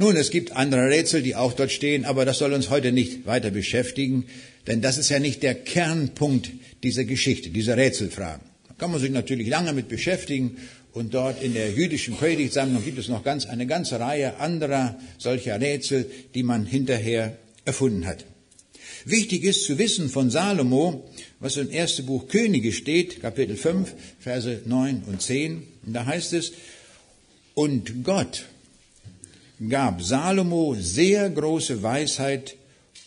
Nun, 0.00 0.16
es 0.16 0.30
gibt 0.30 0.52
andere 0.52 0.88
Rätsel, 0.88 1.20
die 1.20 1.36
auch 1.36 1.52
dort 1.52 1.70
stehen, 1.70 2.06
aber 2.06 2.24
das 2.24 2.38
soll 2.38 2.54
uns 2.54 2.70
heute 2.70 2.90
nicht 2.90 3.26
weiter 3.26 3.50
beschäftigen, 3.50 4.24
denn 4.66 4.80
das 4.80 4.96
ist 4.96 5.10
ja 5.10 5.18
nicht 5.18 5.42
der 5.42 5.54
Kernpunkt 5.54 6.52
dieser 6.82 7.04
Geschichte, 7.04 7.50
dieser 7.50 7.76
Rätselfragen. 7.76 8.40
Da 8.66 8.74
kann 8.78 8.92
man 8.92 8.98
sich 8.98 9.10
natürlich 9.10 9.48
lange 9.48 9.74
mit 9.74 9.88
beschäftigen 9.88 10.56
und 10.94 11.12
dort 11.12 11.42
in 11.42 11.52
der 11.52 11.72
jüdischen 11.72 12.16
Predigtsammlung 12.16 12.82
gibt 12.82 12.96
es 12.96 13.08
noch 13.08 13.22
ganz, 13.22 13.44
eine 13.44 13.66
ganze 13.66 14.00
Reihe 14.00 14.38
anderer 14.38 14.98
solcher 15.18 15.60
Rätsel, 15.60 16.10
die 16.34 16.44
man 16.44 16.64
hinterher 16.64 17.36
erfunden 17.66 18.06
hat. 18.06 18.24
Wichtig 19.04 19.44
ist 19.44 19.66
zu 19.66 19.76
wissen 19.76 20.08
von 20.08 20.30
Salomo, 20.30 21.10
was 21.40 21.58
im 21.58 21.68
ersten 21.68 22.06
Buch 22.06 22.26
Könige 22.26 22.72
steht, 22.72 23.20
Kapitel 23.20 23.54
5, 23.54 23.94
Verse 24.18 24.62
9 24.64 25.02
und 25.08 25.20
10. 25.20 25.62
Und 25.84 25.92
da 25.92 26.06
heißt 26.06 26.32
es, 26.32 26.52
und 27.52 28.02
Gott 28.02 28.46
gab 29.68 30.02
Salomo 30.02 30.74
sehr 30.78 31.28
große 31.28 31.82
Weisheit 31.82 32.56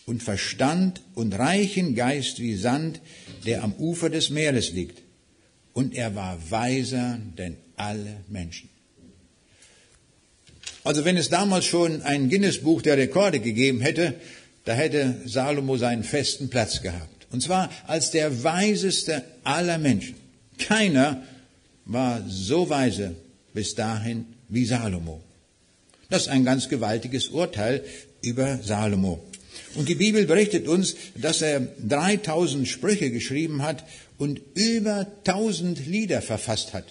und 0.06 0.22
Verstand 0.22 1.00
und 1.14 1.36
reichen 1.38 1.94
Geist 1.94 2.38
wie 2.38 2.54
Sand, 2.54 3.00
der 3.46 3.64
am 3.64 3.72
Ufer 3.74 4.10
des 4.10 4.30
Meeres 4.30 4.72
liegt. 4.72 5.02
Und 5.72 5.94
er 5.94 6.14
war 6.14 6.38
weiser 6.50 7.18
denn 7.36 7.56
alle 7.76 8.16
Menschen. 8.28 8.68
Also 10.84 11.04
wenn 11.04 11.16
es 11.16 11.30
damals 11.30 11.64
schon 11.64 12.02
ein 12.02 12.28
Guinness-Buch 12.28 12.82
der 12.82 12.98
Rekorde 12.98 13.40
gegeben 13.40 13.80
hätte, 13.80 14.14
da 14.64 14.74
hätte 14.74 15.22
Salomo 15.24 15.76
seinen 15.76 16.04
festen 16.04 16.50
Platz 16.50 16.82
gehabt. 16.82 17.26
Und 17.32 17.42
zwar 17.42 17.70
als 17.86 18.10
der 18.10 18.44
weiseste 18.44 19.24
aller 19.42 19.78
Menschen. 19.78 20.14
Keiner 20.58 21.22
war 21.86 22.22
so 22.28 22.68
weise 22.68 23.16
bis 23.52 23.74
dahin 23.74 24.26
wie 24.48 24.64
Salomo. 24.64 25.23
Das 26.14 26.26
ist 26.26 26.28
ein 26.28 26.44
ganz 26.44 26.68
gewaltiges 26.68 27.26
Urteil 27.26 27.82
über 28.22 28.60
Salomo. 28.62 29.20
Und 29.74 29.88
die 29.88 29.96
Bibel 29.96 30.26
berichtet 30.26 30.68
uns, 30.68 30.94
dass 31.16 31.42
er 31.42 31.58
3000 31.58 32.68
Sprüche 32.68 33.10
geschrieben 33.10 33.62
hat 33.62 33.82
und 34.16 34.40
über 34.54 35.08
1000 35.26 35.88
Lieder 35.88 36.22
verfasst 36.22 36.72
hat. 36.72 36.84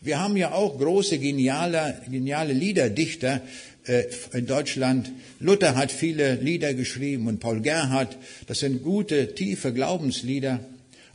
Wir 0.00 0.18
haben 0.18 0.36
ja 0.36 0.50
auch 0.50 0.80
große, 0.80 1.20
geniale, 1.20 2.02
geniale 2.10 2.54
Liederdichter 2.54 3.40
äh, 3.84 4.06
in 4.32 4.46
Deutschland. 4.46 5.12
Luther 5.38 5.76
hat 5.76 5.92
viele 5.92 6.34
Lieder 6.34 6.74
geschrieben 6.74 7.28
und 7.28 7.38
Paul 7.38 7.60
Gerhardt. 7.60 8.16
Das 8.48 8.58
sind 8.58 8.82
gute, 8.82 9.36
tiefe 9.36 9.72
Glaubenslieder. 9.72 10.58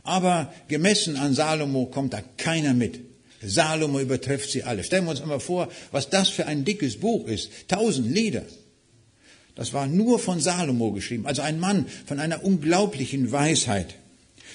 Aber 0.04 0.54
gemessen 0.68 1.16
an 1.16 1.34
Salomo 1.34 1.84
kommt 1.84 2.14
da 2.14 2.22
keiner 2.38 2.72
mit. 2.72 3.00
Salomo 3.46 4.00
übertrifft 4.00 4.50
sie 4.50 4.62
alle. 4.62 4.84
Stellen 4.84 5.04
wir 5.04 5.10
uns 5.10 5.20
einmal 5.20 5.40
vor, 5.40 5.68
was 5.92 6.10
das 6.10 6.28
für 6.28 6.46
ein 6.46 6.64
dickes 6.64 6.96
Buch 6.96 7.26
ist. 7.26 7.50
Tausend 7.68 8.12
Lieder. 8.12 8.44
Das 9.54 9.72
war 9.72 9.86
nur 9.86 10.18
von 10.18 10.40
Salomo 10.40 10.92
geschrieben. 10.92 11.26
Also 11.26 11.42
ein 11.42 11.60
Mann 11.60 11.86
von 12.06 12.18
einer 12.18 12.44
unglaublichen 12.44 13.30
Weisheit. 13.30 13.94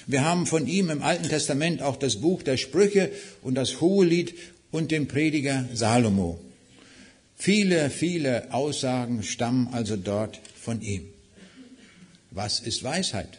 Wir 0.06 0.24
haben 0.24 0.46
von 0.46 0.66
ihm 0.66 0.90
im 0.90 1.02
Alten 1.02 1.28
Testament 1.28 1.82
auch 1.82 1.96
das 1.96 2.16
Buch 2.16 2.42
der 2.42 2.56
Sprüche 2.56 3.10
und 3.42 3.54
das 3.54 3.80
Hohelied 3.80 4.34
und 4.70 4.90
den 4.90 5.08
Prediger 5.08 5.68
Salomo. 5.72 6.40
Viele, 7.36 7.90
viele 7.90 8.52
Aussagen 8.52 9.22
stammen 9.22 9.68
also 9.72 9.96
dort 9.96 10.40
von 10.60 10.82
ihm. 10.82 11.06
Was 12.30 12.60
ist 12.60 12.84
Weisheit? 12.84 13.38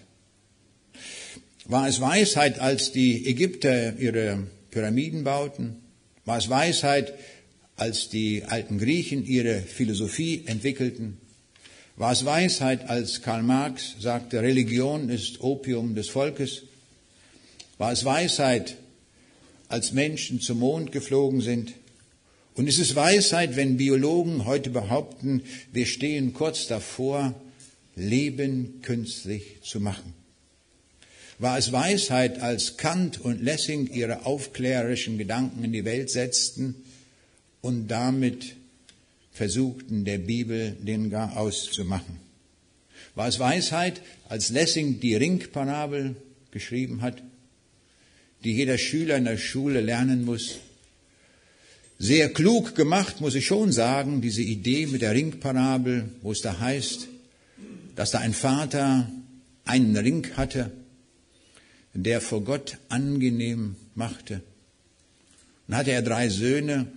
War 1.66 1.88
es 1.88 2.02
Weisheit, 2.02 2.60
als 2.60 2.92
die 2.92 3.28
Ägypter 3.28 3.98
ihre 3.98 4.48
Pyramiden 4.72 5.24
bauten? 5.24 5.76
War 6.26 6.38
es 6.38 6.50
Weisheit, 6.50 7.14
als 7.76 8.10
die 8.10 8.44
alten 8.46 8.78
Griechen 8.78 9.26
ihre 9.26 9.62
Philosophie 9.62 10.44
entwickelten? 10.46 11.18
War 11.98 12.14
es 12.14 12.26
Weisheit, 12.26 12.90
als 12.90 13.22
Karl 13.22 13.44
Marx 13.44 13.96
sagte, 14.00 14.42
Religion 14.42 15.10
ist 15.10 15.42
Opium 15.42 15.94
des 15.94 16.10
Volkes? 16.10 16.64
War 17.78 17.92
es 17.92 18.06
Weisheit, 18.06 18.78
als 19.68 19.92
Menschen 19.92 20.42
zum 20.42 20.60
Mond 20.60 20.92
geflogen 20.92 21.42
sind? 21.42 21.74
Und 22.56 22.68
ist 22.68 22.80
es 22.80 22.96
Weisheit, 22.96 23.56
wenn 23.56 23.78
Biologen 23.78 24.46
heute 24.46 24.70
behaupten, 24.70 25.44
wir 25.72 25.86
stehen 25.86 26.34
kurz 26.34 26.68
davor, 26.68 27.34
Leben 27.96 28.82
künstlich 28.82 29.62
zu 29.64 29.80
machen? 29.80 30.21
War 31.42 31.58
es 31.58 31.72
Weisheit, 31.72 32.40
als 32.40 32.78
Kant 32.78 33.20
und 33.20 33.42
Lessing 33.42 33.90
ihre 33.92 34.28
aufklärerischen 34.28 35.18
Gedanken 35.18 35.64
in 35.64 35.74
die 35.74 35.86
Welt 35.86 36.12
setzten 36.12 36.76
und 37.62 37.88
damit 37.88 38.56
versuchten, 39.32 40.06
der 40.06 40.20
Bibel 40.20 40.78
den 40.80 41.10
gar 41.10 41.36
auszumachen. 41.36 42.18
War 43.16 43.28
es 43.28 43.40
Weisheit, 43.40 44.04
als 44.30 44.50
Lessing 44.50 45.00
die 45.00 45.16
Ringparabel 45.16 46.16
geschrieben 46.52 47.02
hat, 47.02 47.24
die 48.44 48.54
jeder 48.54 48.78
Schüler 48.78 49.18
in 49.18 49.26
der 49.26 49.38
Schule 49.38 49.82
lernen 49.82 50.26
muss? 50.26 50.60
Sehr 51.98 52.32
klug 52.32 52.76
gemacht, 52.76 53.20
muss 53.20 53.34
ich 53.34 53.48
schon 53.48 53.72
sagen, 53.72 54.22
diese 54.22 54.44
Idee 54.44 54.86
mit 54.86 55.02
der 55.02 55.16
Ringparabel, 55.16 56.08
wo 56.22 56.34
es 56.34 56.42
da 56.42 56.60
heißt, 56.60 57.08
dass 57.96 58.12
da 58.12 58.20
ein 58.20 58.34
Vater 58.34 59.12
einen 59.66 59.98
Ring 59.98 60.28
hatte, 60.38 60.70
der 61.94 62.22
vor 62.22 62.44
Gott 62.44 62.78
angenehm 62.90 63.76
machte. 63.96 64.42
Dann 65.68 65.78
hatte 65.78 65.92
er 65.92 66.02
drei 66.02 66.30
Söhne 66.30 66.88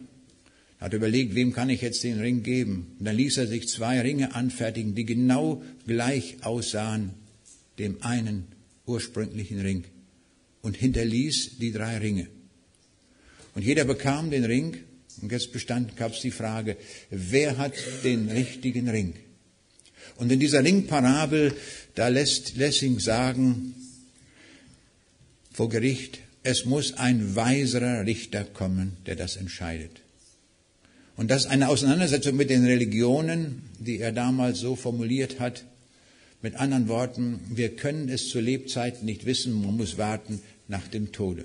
hat 0.85 0.92
überlegt, 0.92 1.35
wem 1.35 1.54
kann 1.54 1.70
ich 1.70 1.80
jetzt 1.80 2.04
den 2.04 2.20
Ring 2.20 2.42
geben? 2.42 2.94
Und 2.98 3.07
dann 3.07 3.16
ließ 3.16 3.38
er 3.38 3.46
sich 3.46 3.68
zwei 3.68 4.02
Ringe 4.02 4.35
anfertigen, 4.35 4.94
die 4.94 5.07
genau 5.07 5.62
gleich 5.87 6.37
aussahen 6.42 7.14
dem 7.78 8.02
einen 8.02 8.44
ursprünglichen 8.85 9.61
Ring 9.61 9.85
und 10.61 10.76
hinterließ 10.76 11.59
die 11.59 11.72
drei 11.72 11.96
Ringe. 11.96 12.28
Und 13.54 13.64
jeder 13.64 13.85
bekam 13.85 14.30
den 14.30 14.44
Ring 14.44 14.76
und 15.22 15.33
jetzt 15.33 15.52
bestand, 15.52 15.96
gab 15.96 16.12
es 16.12 16.20
die 16.20 16.30
Frage, 16.30 16.76
wer 17.09 17.57
hat 17.57 17.72
den 18.04 18.28
richtigen 18.28 18.90
Ring? 18.90 19.14
Und 20.16 20.30
in 20.30 20.38
dieser 20.38 20.62
Ringparabel, 20.62 21.54
da 21.94 22.09
lässt 22.09 22.57
Lessing 22.57 23.00
sagen, 23.00 23.74
vor 25.54 25.68
Gericht, 25.68 26.18
es 26.42 26.64
muss 26.64 26.94
ein 26.94 27.36
weiserer 27.36 28.04
Richter 28.04 28.44
kommen, 28.44 28.96
der 29.06 29.14
das 29.14 29.36
entscheidet. 29.36 30.02
Und 31.16 31.30
das 31.30 31.44
ist 31.44 31.50
eine 31.50 31.68
Auseinandersetzung 31.68 32.36
mit 32.36 32.50
den 32.50 32.66
Religionen, 32.66 33.62
die 33.78 34.00
er 34.00 34.10
damals 34.10 34.58
so 34.58 34.74
formuliert 34.74 35.38
hat. 35.38 35.64
Mit 36.42 36.56
anderen 36.56 36.88
Worten, 36.88 37.40
wir 37.50 37.76
können 37.76 38.08
es 38.08 38.28
zu 38.28 38.40
Lebzeiten 38.40 39.06
nicht 39.06 39.26
wissen, 39.26 39.62
man 39.62 39.76
muss 39.76 39.96
warten 39.96 40.42
nach 40.66 40.88
dem 40.88 41.12
Tode. 41.12 41.44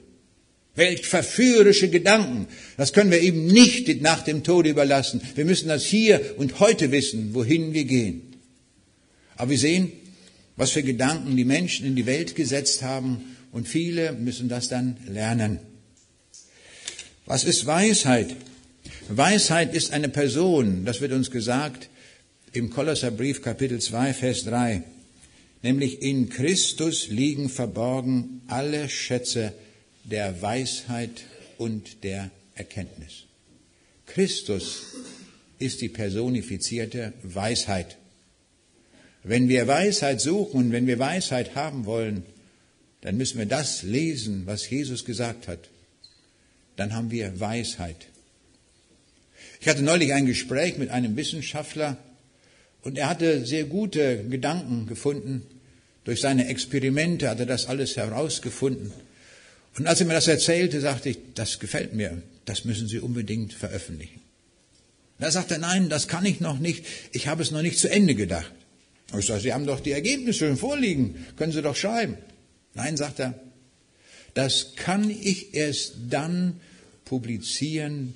Welch 0.76 1.06
verführerische 1.06 1.90
Gedanken. 1.90 2.48
Das 2.78 2.94
können 2.94 3.12
wir 3.12 3.22
eben 3.22 3.46
nicht 3.46 4.02
nach 4.02 4.24
dem 4.24 4.44
Tode 4.44 4.70
überlassen. 4.70 5.22
Wir 5.36 5.46
müssen 5.46 5.68
das 5.68 5.86
hier 5.86 6.34
und 6.38 6.60
heute 6.60 6.92
wissen, 6.92 7.36
wohin 7.36 7.74
wir 7.74 7.86
gehen. 7.86 8.34
Aber 9.36 9.52
wir 9.52 9.60
sehen, 9.60 9.92
was 10.56 10.72
für 10.72 10.84
Gedanken 10.84 11.38
die 11.38 11.46
Menschen 11.46 11.86
in 11.86 11.96
die 11.96 12.08
Welt 12.08 12.36
gesetzt 12.36 12.82
haben 12.82 13.36
und 13.52 13.68
viele 13.68 14.14
müssen 14.14 14.50
das 14.50 14.68
dann 14.68 14.98
lernen. 15.08 15.60
Was 17.26 17.44
ist 17.44 17.66
Weisheit? 17.66 18.36
Weisheit 19.10 19.74
ist 19.74 19.92
eine 19.92 20.10
Person, 20.10 20.86
das 20.86 21.02
wird 21.02 21.12
uns 21.12 21.32
gesagt 21.32 21.90
im 22.54 22.70
Kolosserbrief 22.70 23.42
Kapitel 23.42 23.80
2, 23.80 24.14
Vers 24.14 24.44
3, 24.46 24.84
nämlich 25.62 26.02
in 26.02 26.30
Christus 26.30 27.10
liegen 27.10 27.50
verborgen 27.50 28.42
alle 28.48 28.90
Schätze 28.90 29.54
der 30.04 30.42
Weisheit 30.42 31.24
und 31.58 32.04
der 32.04 32.32
Erkenntnis. 32.56 33.26
Christus 34.08 34.96
ist 35.60 35.82
die 35.82 35.90
personifizierte 35.90 37.14
Weisheit. 37.22 37.98
Wenn 39.24 39.50
wir 39.50 39.68
Weisheit 39.68 40.22
suchen 40.22 40.58
und 40.58 40.72
wenn 40.72 40.88
wir 40.88 40.98
Weisheit 40.98 41.56
haben 41.56 41.86
wollen, 41.86 42.24
dann 43.02 43.18
müssen 43.18 43.38
wir 43.38 43.46
das 43.46 43.84
lesen, 43.84 44.46
was 44.46 44.70
Jesus 44.70 45.06
gesagt 45.06 45.48
hat. 45.48 45.70
Dann 46.76 46.94
haben 46.94 47.12
wir 47.12 47.40
Weisheit. 47.40 48.08
Ich 49.62 49.68
hatte 49.68 49.82
neulich 49.82 50.14
ein 50.14 50.26
Gespräch 50.26 50.78
mit 50.78 50.90
einem 50.90 51.16
Wissenschaftler 51.16 51.98
und 52.82 52.98
er 52.98 53.10
hatte 53.10 53.46
sehr 53.46 53.66
gute 53.66 54.24
Gedanken 54.24 54.88
gefunden. 54.88 55.44
Durch 56.06 56.22
seine 56.22 56.48
Experimente 56.48 57.30
hat 57.30 57.40
er 57.40 57.46
das 57.46 57.66
alles 57.66 57.98
herausgefunden. 57.98 58.92
Und 59.78 59.88
als 59.88 60.00
er 60.00 60.08
mir 60.08 60.14
das 60.14 60.28
erzählte, 60.28 60.82
sagte 60.82 61.10
ich, 61.10 61.20
das 61.36 61.60
gefällt 61.60 61.94
mir, 61.94 62.22
das 62.46 62.66
müssen 62.66 62.88
Sie 62.88 63.00
unbedingt 63.00 63.54
veröffentlichen. 63.54 64.22
Da 65.20 65.30
sagte 65.32 65.56
er, 65.56 65.60
nein, 65.60 65.90
das 65.90 66.08
kann 66.08 66.26
ich 66.26 66.40
noch 66.40 66.60
nicht, 66.60 66.86
ich 67.12 67.28
habe 67.28 67.44
es 67.44 67.52
noch 67.52 67.62
nicht 67.62 67.78
zu 67.78 67.90
Ende 67.90 68.16
gedacht. 68.16 68.52
Ich 69.18 69.26
sage, 69.26 69.42
Sie 69.42 69.54
haben 69.54 69.66
doch 69.66 69.80
die 69.80 69.92
Ergebnisse 69.92 70.48
schon 70.48 70.58
vorliegen, 70.58 71.26
können 71.36 71.52
Sie 71.52 71.62
doch 71.62 71.76
schreiben. 71.76 72.18
Nein, 72.74 72.98
sagt 72.98 73.20
er, 73.20 73.40
das 74.34 74.76
kann 74.76 75.10
ich 75.10 75.54
erst 75.54 75.94
dann 76.10 76.60
publizieren, 77.06 78.14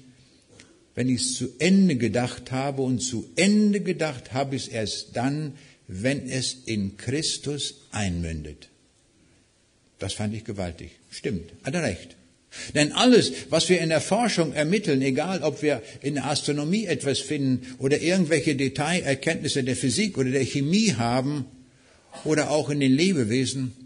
wenn 0.96 1.10
ich 1.10 1.22
es 1.22 1.34
zu 1.36 1.50
Ende 1.60 1.96
gedacht 1.96 2.52
habe 2.52 2.84
und 2.84 3.00
zu 3.00 3.30
Ende 3.36 3.82
gedacht 3.82 4.34
habe 4.34 4.56
ich 4.56 4.64
es 4.64 4.68
erst 4.68 5.16
dann, 5.18 5.54
wenn 5.88 6.30
es 6.30 6.56
in 6.66 6.98
Christus 6.98 7.76
einmündet. 7.92 8.70
Das 10.00 10.14
fand 10.14 10.34
ich 10.36 10.44
gewaltig. 10.44 10.92
Stimmt, 11.10 11.52
hat 11.64 11.74
er 11.74 11.84
recht. 11.84 12.16
Denn 12.76 12.92
alles, 12.92 13.32
was 13.50 13.68
wir 13.70 13.82
in 13.82 13.90
der 13.90 14.02
Forschung 14.02 14.54
ermitteln, 14.54 15.02
egal 15.02 15.42
ob 15.42 15.64
wir 15.64 15.82
in 16.02 16.16
der 16.16 16.26
Astronomie 16.26 16.86
etwas 16.86 17.20
finden 17.20 17.76
oder 17.80 18.00
irgendwelche 18.00 18.56
Detailerkenntnisse 18.56 19.64
der 19.64 19.76
Physik 19.76 20.18
oder 20.18 20.30
der 20.30 20.46
Chemie 20.46 20.94
haben 20.94 21.46
oder 22.26 22.52
auch 22.52 22.70
in 22.70 22.80
den 22.80 22.92
Lebewesen, 22.92 23.83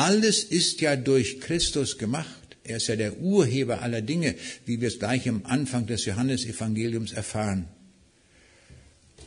alles 0.00 0.44
ist 0.44 0.80
ja 0.80 0.96
durch 0.96 1.40
Christus 1.40 1.98
gemacht. 1.98 2.56
Er 2.64 2.78
ist 2.78 2.88
ja 2.88 2.96
der 2.96 3.20
Urheber 3.20 3.82
aller 3.82 4.00
Dinge, 4.00 4.34
wie 4.64 4.80
wir 4.80 4.88
es 4.88 4.98
gleich 4.98 5.28
am 5.28 5.42
Anfang 5.44 5.86
des 5.86 6.06
Johannesevangeliums 6.06 7.12
erfahren. 7.12 7.66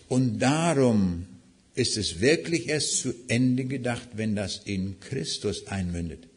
Und 0.09 0.39
darum 0.39 1.27
ist 1.75 1.95
es 1.95 2.21
wirklich 2.21 2.69
erst 2.69 3.01
zu 3.01 3.13
Ende 3.27 3.65
gedacht, 3.65 4.09
wenn 4.13 4.35
das 4.35 4.61
in 4.65 4.99
Christus 4.99 5.67
einmündet. 5.67 6.27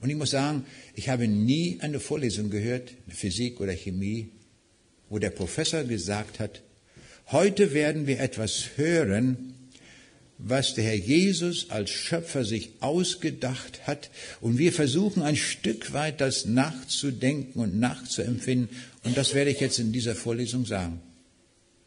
Und 0.00 0.08
ich 0.08 0.16
muss 0.16 0.30
sagen, 0.30 0.64
ich 0.94 1.10
habe 1.10 1.28
nie 1.28 1.76
eine 1.80 2.00
Vorlesung 2.00 2.48
gehört, 2.48 2.94
Physik 3.08 3.60
oder 3.60 3.74
Chemie, 3.74 4.30
wo 5.10 5.18
der 5.18 5.30
Professor 5.30 5.84
gesagt 5.84 6.40
hat, 6.40 6.62
heute 7.26 7.74
werden 7.74 8.06
wir 8.06 8.20
etwas 8.20 8.70
hören, 8.76 9.55
was 10.38 10.74
der 10.74 10.84
Herr 10.84 10.94
Jesus 10.94 11.70
als 11.70 11.90
Schöpfer 11.90 12.44
sich 12.44 12.70
ausgedacht 12.80 13.86
hat. 13.86 14.10
Und 14.40 14.58
wir 14.58 14.72
versuchen 14.72 15.22
ein 15.22 15.36
Stück 15.36 15.92
weit 15.92 16.20
das 16.20 16.44
nachzudenken 16.44 17.60
und 17.60 17.78
nachzuempfinden. 17.78 18.68
Und 19.04 19.16
das 19.16 19.34
werde 19.34 19.50
ich 19.50 19.60
jetzt 19.60 19.78
in 19.78 19.92
dieser 19.92 20.14
Vorlesung 20.14 20.66
sagen. 20.66 21.00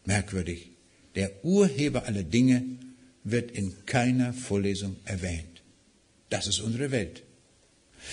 Merkwürdig. 0.06 0.72
Der 1.16 1.44
Urheber 1.44 2.06
aller 2.06 2.24
Dinge 2.24 2.64
wird 3.24 3.52
in 3.52 3.86
keiner 3.86 4.34
Vorlesung 4.34 4.96
erwähnt. 5.06 5.62
Das 6.30 6.48
ist 6.48 6.60
unsere 6.60 6.92
Welt. 6.92 7.24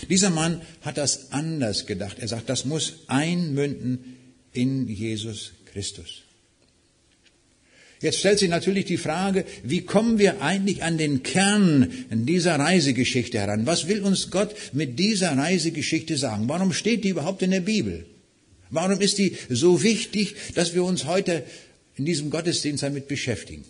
Dieser 0.08 0.30
Mann 0.30 0.62
hat 0.82 0.98
das 0.98 1.32
anders 1.32 1.86
gedacht. 1.86 2.18
Er 2.18 2.28
sagt, 2.28 2.48
das 2.48 2.64
muss 2.64 3.04
einmünden 3.06 4.16
in 4.52 4.88
Jesus 4.88 5.52
Christus. 5.66 6.25
Jetzt 8.00 8.18
stellt 8.18 8.38
sich 8.38 8.50
natürlich 8.50 8.84
die 8.84 8.98
Frage, 8.98 9.44
wie 9.62 9.80
kommen 9.80 10.18
wir 10.18 10.42
eigentlich 10.42 10.82
an 10.82 10.98
den 10.98 11.22
Kern 11.22 11.90
dieser 12.10 12.58
Reisegeschichte 12.58 13.38
heran? 13.38 13.64
Was 13.64 13.88
will 13.88 14.02
uns 14.02 14.30
Gott 14.30 14.54
mit 14.72 14.98
dieser 14.98 15.36
Reisegeschichte 15.36 16.16
sagen? 16.18 16.48
Warum 16.48 16.72
steht 16.72 17.04
die 17.04 17.08
überhaupt 17.08 17.42
in 17.42 17.52
der 17.52 17.60
Bibel? 17.60 18.04
Warum 18.68 19.00
ist 19.00 19.18
die 19.18 19.36
so 19.48 19.82
wichtig, 19.82 20.34
dass 20.54 20.74
wir 20.74 20.84
uns 20.84 21.06
heute 21.06 21.44
in 21.96 22.04
diesem 22.04 22.30
Gottesdienst 22.30 22.82
damit 22.82 23.08
beschäftigen? 23.08 23.64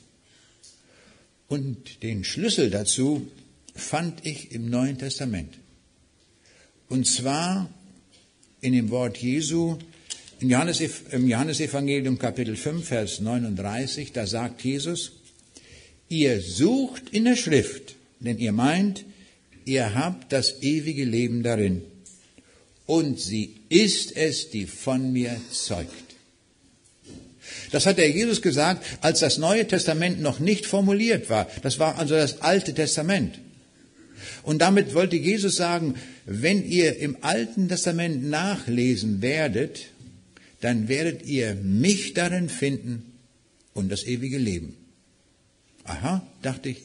Und 1.48 2.02
den 2.02 2.24
Schlüssel 2.24 2.70
dazu 2.70 3.28
fand 3.76 4.26
ich 4.26 4.50
im 4.52 4.68
Neuen 4.68 4.98
Testament. 4.98 5.54
Und 6.88 7.06
zwar 7.06 7.70
in 8.60 8.72
dem 8.72 8.90
Wort 8.90 9.18
Jesu 9.18 9.78
im 10.38 11.28
Johannesevangelium 11.28 12.18
Kapitel 12.18 12.56
5, 12.56 12.86
Vers 12.86 13.20
39, 13.20 14.12
da 14.12 14.26
sagt 14.26 14.62
Jesus, 14.62 15.12
ihr 16.10 16.40
sucht 16.42 17.08
in 17.10 17.24
der 17.24 17.36
Schrift, 17.36 17.94
denn 18.20 18.38
ihr 18.38 18.52
meint, 18.52 19.04
ihr 19.64 19.94
habt 19.94 20.32
das 20.32 20.62
ewige 20.62 21.04
Leben 21.04 21.42
darin. 21.42 21.82
Und 22.84 23.18
sie 23.18 23.54
ist 23.70 24.14
es, 24.16 24.50
die 24.50 24.66
von 24.66 25.12
mir 25.12 25.40
zeugt. 25.50 25.90
Das 27.72 27.86
hat 27.86 27.98
der 27.98 28.10
Jesus 28.10 28.42
gesagt, 28.42 28.84
als 29.00 29.20
das 29.20 29.38
Neue 29.38 29.66
Testament 29.66 30.20
noch 30.20 30.38
nicht 30.38 30.66
formuliert 30.66 31.30
war. 31.30 31.48
Das 31.62 31.78
war 31.78 31.98
also 31.98 32.14
das 32.14 32.42
Alte 32.42 32.74
Testament. 32.74 33.38
Und 34.42 34.60
damit 34.60 34.94
wollte 34.94 35.16
Jesus 35.16 35.56
sagen, 35.56 35.94
wenn 36.26 36.64
ihr 36.64 36.98
im 36.98 37.16
Alten 37.22 37.68
Testament 37.68 38.22
nachlesen 38.22 39.22
werdet, 39.22 39.86
dann 40.60 40.88
werdet 40.88 41.24
ihr 41.26 41.54
mich 41.54 42.14
darin 42.14 42.48
finden 42.48 43.12
und 43.74 43.90
das 43.90 44.04
ewige 44.04 44.38
Leben. 44.38 44.74
Aha, 45.84 46.26
dachte 46.42 46.70
ich, 46.70 46.82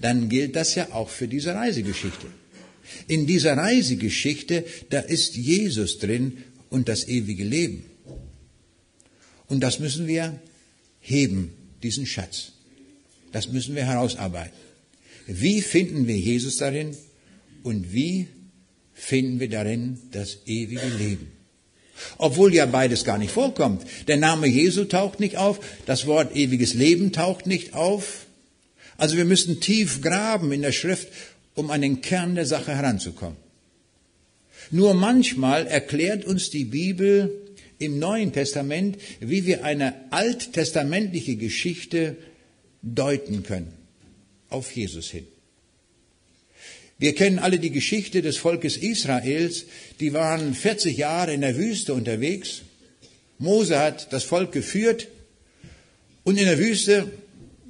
dann 0.00 0.28
gilt 0.28 0.56
das 0.56 0.74
ja 0.74 0.92
auch 0.92 1.10
für 1.10 1.28
diese 1.28 1.54
Reisegeschichte. 1.54 2.26
In 3.06 3.26
dieser 3.26 3.56
Reisegeschichte, 3.56 4.64
da 4.88 5.00
ist 5.00 5.36
Jesus 5.36 5.98
drin 5.98 6.38
und 6.70 6.88
das 6.88 7.06
ewige 7.06 7.44
Leben. 7.44 7.84
Und 9.46 9.60
das 9.60 9.78
müssen 9.78 10.06
wir 10.06 10.40
heben, 11.00 11.52
diesen 11.82 12.06
Schatz. 12.06 12.52
Das 13.32 13.48
müssen 13.48 13.74
wir 13.74 13.84
herausarbeiten. 13.84 14.58
Wie 15.26 15.60
finden 15.60 16.06
wir 16.06 16.16
Jesus 16.16 16.56
darin 16.56 16.96
und 17.62 17.92
wie 17.92 18.26
finden 18.94 19.38
wir 19.38 19.48
darin 19.48 19.98
das 20.10 20.38
ewige 20.46 20.88
Leben? 20.88 21.39
Obwohl 22.18 22.54
ja 22.54 22.66
beides 22.66 23.04
gar 23.04 23.18
nicht 23.18 23.32
vorkommt. 23.32 23.86
Der 24.08 24.16
Name 24.16 24.46
Jesu 24.46 24.84
taucht 24.84 25.20
nicht 25.20 25.36
auf, 25.36 25.60
das 25.86 26.06
Wort 26.06 26.36
ewiges 26.36 26.74
Leben 26.74 27.12
taucht 27.12 27.46
nicht 27.46 27.74
auf. 27.74 28.26
Also 28.96 29.16
wir 29.16 29.24
müssen 29.24 29.60
tief 29.60 30.02
graben 30.02 30.52
in 30.52 30.62
der 30.62 30.72
Schrift, 30.72 31.08
um 31.54 31.70
an 31.70 31.80
den 31.80 32.00
Kern 32.00 32.34
der 32.34 32.46
Sache 32.46 32.74
heranzukommen. 32.74 33.36
Nur 34.70 34.94
manchmal 34.94 35.66
erklärt 35.66 36.24
uns 36.24 36.50
die 36.50 36.64
Bibel 36.64 37.32
im 37.78 37.98
Neuen 37.98 38.32
Testament, 38.32 38.98
wie 39.20 39.46
wir 39.46 39.64
eine 39.64 39.94
alttestamentliche 40.10 41.36
Geschichte 41.36 42.16
deuten 42.82 43.42
können 43.42 43.72
auf 44.48 44.70
Jesus 44.72 45.10
hin. 45.10 45.26
Wir 47.00 47.14
kennen 47.14 47.38
alle 47.38 47.58
die 47.58 47.70
Geschichte 47.70 48.20
des 48.20 48.36
Volkes 48.36 48.76
Israels. 48.76 49.64
Die 50.00 50.12
waren 50.12 50.52
40 50.54 50.98
Jahre 50.98 51.32
in 51.32 51.40
der 51.40 51.56
Wüste 51.56 51.94
unterwegs. 51.94 52.60
Mose 53.38 53.78
hat 53.78 54.12
das 54.12 54.24
Volk 54.24 54.52
geführt. 54.52 55.08
Und 56.24 56.38
in 56.38 56.44
der 56.44 56.58
Wüste, 56.58 57.10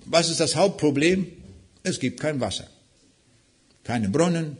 was 0.05 0.31
ist 0.31 0.41
das 0.41 0.57
Hauptproblem? 0.57 1.29
Es 1.85 2.01
gibt 2.01 2.19
kein 2.19 2.41
Wasser. 2.41 2.67
Keine 3.85 4.09
Brunnen, 4.09 4.57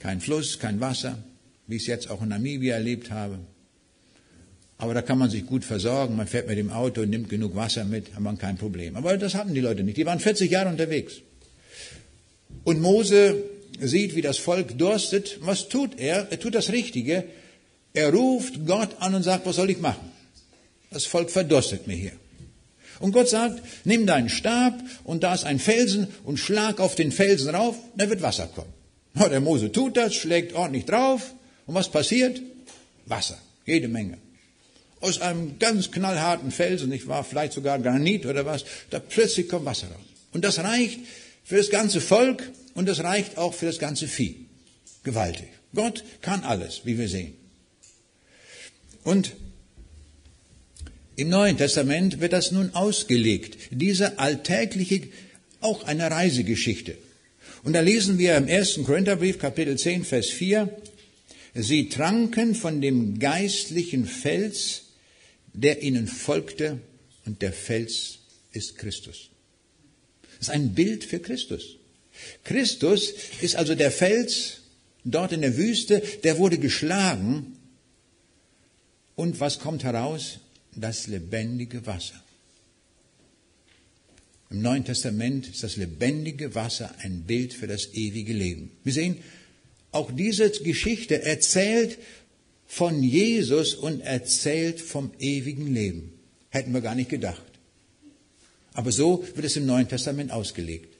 kein 0.00 0.20
Fluss, 0.20 0.58
kein 0.58 0.80
Wasser, 0.80 1.22
wie 1.68 1.76
ich 1.76 1.82
es 1.82 1.86
jetzt 1.86 2.10
auch 2.10 2.22
in 2.22 2.30
Namibia 2.30 2.74
erlebt 2.74 3.12
habe. 3.12 3.38
Aber 4.78 4.94
da 4.94 5.02
kann 5.02 5.18
man 5.18 5.30
sich 5.30 5.46
gut 5.46 5.64
versorgen. 5.64 6.16
Man 6.16 6.26
fährt 6.26 6.48
mit 6.48 6.58
dem 6.58 6.70
Auto 6.70 7.02
und 7.02 7.10
nimmt 7.10 7.28
genug 7.28 7.54
Wasser 7.54 7.84
mit, 7.84 8.12
hat 8.14 8.20
man 8.20 8.36
kein 8.36 8.56
Problem. 8.56 8.96
Aber 8.96 9.16
das 9.16 9.36
hatten 9.36 9.54
die 9.54 9.60
Leute 9.60 9.84
nicht. 9.84 9.96
Die 9.96 10.06
waren 10.06 10.18
40 10.18 10.50
Jahre 10.50 10.70
unterwegs. 10.70 11.22
Und 12.64 12.80
Mose 12.80 13.42
sieht, 13.80 14.14
wie 14.16 14.22
das 14.22 14.38
Volk 14.38 14.78
durstet, 14.78 15.38
was 15.40 15.68
tut 15.68 15.98
er? 15.98 16.28
Er 16.30 16.40
tut 16.40 16.54
das 16.54 16.70
Richtige. 16.70 17.24
Er 17.92 18.12
ruft 18.12 18.66
Gott 18.66 18.96
an 19.00 19.14
und 19.14 19.22
sagt, 19.22 19.46
was 19.46 19.56
soll 19.56 19.70
ich 19.70 19.78
machen? 19.78 20.10
Das 20.90 21.04
Volk 21.04 21.30
verdurstet 21.30 21.86
mir 21.86 21.96
hier. 21.96 22.12
Und 23.00 23.12
Gott 23.12 23.28
sagt, 23.28 23.62
nimm 23.84 24.06
deinen 24.06 24.28
Stab 24.28 24.80
und 25.04 25.22
da 25.22 25.34
ist 25.34 25.44
ein 25.44 25.58
Felsen 25.58 26.08
und 26.24 26.38
schlag 26.38 26.80
auf 26.80 26.94
den 26.94 27.12
Felsen 27.12 27.54
rauf, 27.54 27.76
da 27.96 28.08
wird 28.08 28.22
Wasser 28.22 28.46
kommen. 28.46 28.72
Der 29.30 29.40
Mose 29.40 29.70
tut 29.72 29.96
das, 29.96 30.14
schlägt 30.14 30.54
ordentlich 30.54 30.86
drauf 30.86 31.34
und 31.66 31.74
was 31.74 31.90
passiert? 31.90 32.40
Wasser, 33.06 33.38
jede 33.66 33.88
Menge. 33.88 34.18
Aus 35.00 35.20
einem 35.20 35.58
ganz 35.58 35.90
knallharten 35.90 36.50
Felsen, 36.50 36.92
ich 36.92 37.06
war 37.08 37.24
vielleicht 37.24 37.52
sogar 37.52 37.78
Granit 37.78 38.26
oder 38.26 38.46
was, 38.46 38.64
da 38.90 39.00
plötzlich 39.00 39.48
kommt 39.48 39.66
Wasser 39.66 39.88
raus. 39.88 40.00
Und 40.32 40.44
das 40.44 40.58
reicht 40.60 41.00
für 41.44 41.56
das 41.56 41.70
ganze 41.70 42.00
Volk 42.00 42.42
und 42.74 42.86
das 42.86 43.00
reicht 43.00 43.38
auch 43.38 43.54
für 43.54 43.66
das 43.66 43.78
ganze 43.78 44.08
Vieh. 44.08 44.46
Gewaltig. 45.04 45.48
Gott 45.74 46.02
kann 46.22 46.42
alles, 46.42 46.82
wie 46.84 46.98
wir 46.98 47.08
sehen. 47.08 47.34
Und 49.04 49.36
im 51.16 51.28
Neuen 51.28 51.56
Testament 51.56 52.20
wird 52.20 52.32
das 52.32 52.50
nun 52.50 52.74
ausgelegt. 52.74 53.56
Diese 53.70 54.18
alltägliche, 54.18 55.02
auch 55.60 55.84
eine 55.84 56.10
Reisegeschichte. 56.10 56.96
Und 57.62 57.74
da 57.74 57.80
lesen 57.80 58.18
wir 58.18 58.36
im 58.36 58.48
ersten 58.48 58.84
Korintherbrief, 58.84 59.38
Kapitel 59.38 59.78
10, 59.78 60.04
Vers 60.04 60.30
4, 60.30 60.68
Sie 61.54 61.88
tranken 61.88 62.56
von 62.56 62.80
dem 62.80 63.20
geistlichen 63.20 64.06
Fels, 64.06 64.86
der 65.52 65.82
ihnen 65.82 66.08
folgte, 66.08 66.80
und 67.26 67.42
der 67.42 67.52
Fels 67.52 68.18
ist 68.52 68.76
Christus. 68.76 69.30
Das 70.44 70.50
ist 70.50 70.60
ein 70.60 70.74
Bild 70.74 71.04
für 71.04 71.20
Christus. 71.20 71.76
Christus 72.44 73.14
ist 73.40 73.56
also 73.56 73.74
der 73.74 73.90
Fels 73.90 74.58
dort 75.02 75.32
in 75.32 75.40
der 75.40 75.56
Wüste, 75.56 76.02
der 76.22 76.36
wurde 76.36 76.58
geschlagen. 76.58 77.56
Und 79.14 79.40
was 79.40 79.58
kommt 79.58 79.84
heraus? 79.84 80.40
Das 80.76 81.06
lebendige 81.06 81.86
Wasser. 81.86 82.22
Im 84.50 84.60
Neuen 84.60 84.84
Testament 84.84 85.48
ist 85.48 85.62
das 85.62 85.76
lebendige 85.76 86.54
Wasser 86.54 86.94
ein 86.98 87.22
Bild 87.22 87.54
für 87.54 87.66
das 87.66 87.94
ewige 87.94 88.34
Leben. 88.34 88.70
Wir 88.84 88.92
sehen, 88.92 89.16
auch 89.92 90.12
diese 90.12 90.50
Geschichte 90.50 91.22
erzählt 91.22 91.96
von 92.66 93.02
Jesus 93.02 93.74
und 93.74 94.02
erzählt 94.02 94.78
vom 94.78 95.10
ewigen 95.18 95.72
Leben. 95.72 96.12
Hätten 96.50 96.74
wir 96.74 96.82
gar 96.82 96.94
nicht 96.94 97.08
gedacht. 97.08 97.53
Aber 98.74 98.92
so 98.92 99.24
wird 99.34 99.46
es 99.46 99.56
im 99.56 99.66
Neuen 99.66 99.88
Testament 99.88 100.30
ausgelegt. 100.30 100.94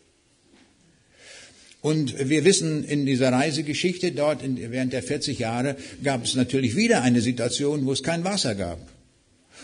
Und 1.83 2.31
wir 2.31 2.47
wissen, 2.47 2.83
in 2.83 3.05
dieser 3.05 3.31
Reisegeschichte 3.31 4.13
dort 4.13 4.41
während 4.43 4.95
der 4.95 5.03
40 5.03 5.39
Jahre 5.39 5.77
gab 6.03 6.25
es 6.25 6.35
natürlich 6.35 6.77
wieder 6.77 7.03
eine 7.03 7.21
Situation, 7.21 7.85
wo 7.85 7.93
es 7.93 8.03
kein 8.03 8.25
Wasser 8.25 8.55
gab. 8.55 8.79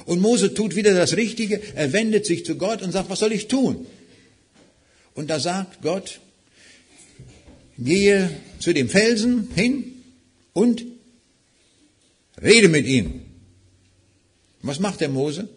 Und 0.05 0.21
Mose 0.21 0.53
tut 0.53 0.77
wieder 0.77 0.93
das 0.93 1.17
Richtige, 1.17 1.63
er 1.75 1.95
wendet 1.95 2.27
sich 2.27 2.45
zu 2.45 2.57
Gott 2.57 2.83
und 2.83 2.93
sagt, 2.93 3.09
was 3.09 3.21
soll 3.21 3.33
ich 3.33 3.49
tun? 3.49 3.87
Und 5.15 5.31
da 5.31 5.41
sagt 5.41 5.81
Gott, 5.81 6.21
gehe 7.79 8.31
zu 8.59 8.75
dem 8.75 8.91
Felsen 8.91 9.49
hin 9.55 9.93
und 10.53 10.85
rede 12.43 12.69
mit 12.69 12.87
ihm. 12.87 13.23
Was 14.63 14.79
macht 14.79 15.01
der 15.01 15.09
Mose? 15.09 15.49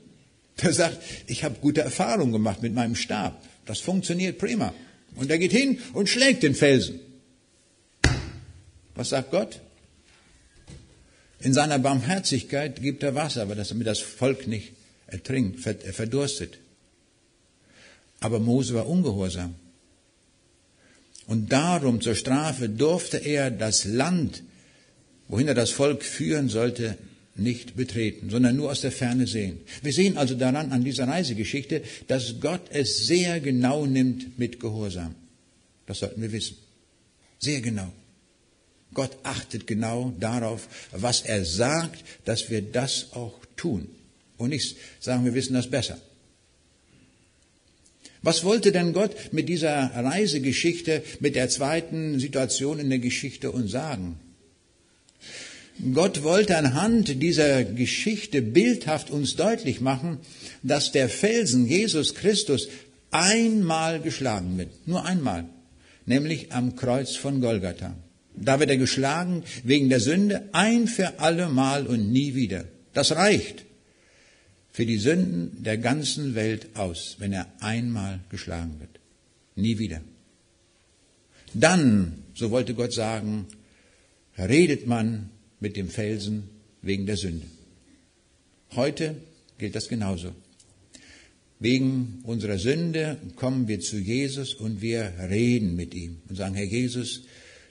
Der 0.62 0.74
sagt, 0.74 1.02
ich 1.28 1.44
habe 1.44 1.56
gute 1.62 1.82
Erfahrungen 1.82 2.32
gemacht 2.32 2.62
mit 2.62 2.74
meinem 2.74 2.96
Stab. 2.96 3.44
Das 3.66 3.80
funktioniert 3.80 4.38
prima. 4.38 4.74
Und 5.16 5.32
er 5.32 5.38
geht 5.38 5.52
hin 5.52 5.80
und 5.94 6.10
schlägt 6.10 6.44
den 6.44 6.56
Felsen. 6.56 7.00
Was 8.96 9.10
sagt 9.10 9.32
Gott? 9.32 9.60
In 11.40 11.54
seiner 11.54 11.80
Barmherzigkeit 11.80 12.82
gibt 12.82 13.04
er 13.04 13.16
Wasser, 13.16 13.42
aber 13.42 13.56
damit 13.56 13.88
das 13.88 14.00
Volk 14.00 14.48
nicht 14.48 14.74
ertrinkt, 15.08 15.60
verdurstet. 15.60 16.58
Aber 18.20 18.40
Mose 18.40 18.74
war 18.74 18.88
ungehorsam. 18.88 19.56
Und 21.28 21.52
darum 21.52 22.02
zur 22.02 22.16
Strafe 22.16 22.70
durfte 22.70 23.18
er 23.18 23.52
das 23.52 23.86
Land, 23.86 24.44
wohin 25.28 25.48
er 25.48 25.56
das 25.56 25.72
Volk 25.72 26.04
führen 26.04 26.50
sollte, 26.50 26.98
nicht 27.36 27.76
betreten, 27.76 28.30
sondern 28.30 28.56
nur 28.56 28.72
aus 28.72 28.82
der 28.82 28.92
Ferne 28.92 29.26
sehen. 29.26 29.60
Wir 29.82 29.94
sehen 29.94 30.18
also 30.18 30.36
daran, 30.36 30.72
an 30.72 30.84
dieser 30.84 31.08
Reisegeschichte, 31.08 31.82
dass 32.08 32.40
Gott 32.40 32.62
es 32.70 33.08
sehr 33.08 33.40
genau 33.40 33.86
nimmt 33.86 34.38
mit 34.38 34.60
Gehorsam. 34.60 35.16
Das 35.86 36.00
sollten 36.00 36.22
wir 36.22 36.32
wissen. 36.32 36.58
Sehr 37.40 37.62
genau. 37.62 37.92
Gott 38.94 39.18
achtet 39.24 39.66
genau 39.66 40.14
darauf, 40.20 40.68
was 40.92 41.22
er 41.22 41.44
sagt, 41.44 42.04
dass 42.26 42.50
wir 42.52 42.62
das 42.62 43.14
auch 43.14 43.40
tun. 43.56 43.90
Und 44.38 44.50
nicht 44.50 44.76
sagen, 45.00 45.26
wir 45.26 45.34
wissen 45.34 45.54
das 45.54 45.70
besser. 45.70 46.00
Was 48.22 48.44
wollte 48.44 48.72
denn 48.72 48.94
Gott 48.94 49.34
mit 49.34 49.50
dieser 49.50 49.92
Reisegeschichte, 49.94 51.04
mit 51.20 51.36
der 51.36 51.50
zweiten 51.50 52.20
Situation 52.20 52.80
in 52.80 52.90
der 52.90 53.00
Geschichte 53.00 53.52
uns 53.52 53.72
sagen? 53.72 54.20
Gott 55.94 56.24
wollte 56.24 56.58
anhand 56.58 57.22
dieser 57.22 57.64
Geschichte 57.64 58.42
bildhaft 58.42 59.10
uns 59.10 59.36
deutlich 59.36 59.82
machen, 59.82 60.20
dass 60.62 60.92
der 60.92 61.10
Felsen 61.10 61.68
Jesus 61.68 62.14
Christus 62.14 62.68
einmal 63.12 64.00
geschlagen 64.00 64.58
wird. 64.58 64.70
Nur 64.88 65.06
einmal. 65.06 65.46
Nämlich 66.06 66.52
am 66.52 66.76
Kreuz 66.76 67.16
von 67.16 67.42
Golgatha. 67.42 67.96
Da 68.36 68.60
wird 68.60 68.70
er 68.70 68.78
geschlagen 68.78 69.44
wegen 69.64 69.90
der 69.90 70.00
Sünde 70.00 70.50
ein 70.52 70.88
für 70.88 71.20
alle 71.20 71.50
Mal 71.50 71.88
und 71.88 72.12
nie 72.12 72.36
wieder. 72.36 72.66
Das 72.94 73.12
reicht 73.14 73.66
für 74.72 74.86
die 74.86 74.98
Sünden 74.98 75.64
der 75.64 75.78
ganzen 75.78 76.34
Welt 76.34 76.76
aus, 76.76 77.18
wenn 77.20 77.32
er 77.32 77.48
einmal 77.60 78.20
geschlagen 78.30 78.80
wird. 78.80 79.00
Nie 79.56 79.78
wieder. 79.78 80.02
Dann, 81.54 82.24
so 82.34 82.50
wollte 82.50 82.74
Gott 82.74 82.94
sagen, 82.94 83.46
redet 84.38 84.88
man 84.88 85.30
mit 85.64 85.78
dem 85.78 85.88
Felsen 85.88 86.50
wegen 86.82 87.06
der 87.06 87.16
Sünde. 87.16 87.48
Heute 88.72 89.16
gilt 89.58 89.76
das 89.76 89.88
genauso. 89.88 90.36
Wegen 91.58 92.20
unserer 92.24 92.60
Sünde 92.60 93.18
kommen 93.38 93.70
wir 93.70 93.80
zu 93.80 93.98
Jesus 93.98 94.54
und 94.54 94.82
wir 94.82 95.14
reden 95.30 95.78
mit 95.78 95.94
ihm 95.94 96.18
und 96.28 96.36
sagen, 96.36 96.56
Herr 96.56 96.66
Jesus, 96.66 97.22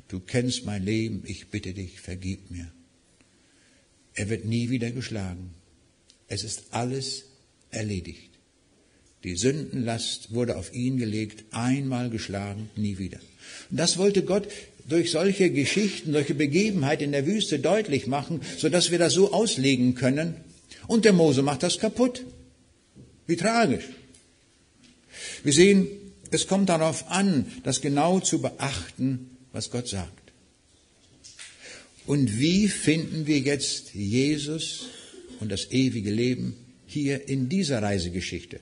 du 0.09 0.21
kennst 0.21 0.65
mein 0.65 0.83
Leben, 0.83 1.23
ich 1.27 1.49
bitte 1.49 1.75
dich, 1.75 2.01
vergib 2.01 2.51
mir. 2.51 2.73
Er 4.15 4.31
wird 4.31 4.47
nie 4.47 4.71
wieder 4.71 4.91
geschlagen. 4.91 5.51
Es 6.29 6.45
ist 6.45 6.65
alles 6.71 7.27
erledigt. 7.71 8.31
Die 9.25 9.37
Sündenlast 9.37 10.33
wurde 10.33 10.57
auf 10.57 10.75
ihn 10.75 10.97
gelegt, 10.97 11.45
einmal 11.51 12.09
geschlagen, 12.09 12.71
nie 12.75 12.97
wieder. 12.97 13.21
Und 13.71 13.79
das 13.79 13.99
wollte 13.99 14.25
Gott 14.25 14.49
durch 14.89 15.11
solche 15.11 15.51
Geschichten, 15.51 16.13
solche 16.13 16.35
Begebenheiten 16.35 17.05
in 17.05 17.13
der 17.13 17.27
Wüste 17.27 17.59
deutlich 17.59 18.07
machen, 18.07 18.41
sodass 18.59 18.91
wir 18.91 18.99
das 18.99 19.13
so 19.13 19.33
auslegen 19.33 19.95
können. 19.95 20.37
Und 20.87 21.05
der 21.05 21.13
Mose 21.13 21.43
macht 21.43 21.63
das 21.63 21.79
kaputt. 21.79 22.25
Wie 23.27 23.37
tragisch. 23.37 23.85
Wir 25.45 25.53
sehen, 25.53 25.87
es 26.31 26.47
kommt 26.47 26.69
darauf 26.69 27.11
an, 27.11 27.47
das 27.63 27.81
genau 27.81 28.21
zu 28.21 28.41
beachten, 28.41 29.31
was 29.53 29.71
Gott 29.71 29.89
sagt. 29.89 30.33
Und 32.07 32.39
wie 32.39 32.69
finden 32.69 33.27
wir 33.27 33.39
jetzt 33.39 33.95
Jesus 33.95 34.87
und 35.41 35.53
das 35.53 35.71
ewige 35.71 36.11
Leben 36.11 36.57
hier 36.87 37.29
in 37.29 37.49
dieser 37.49 37.83
Reisegeschichte? 37.83 38.61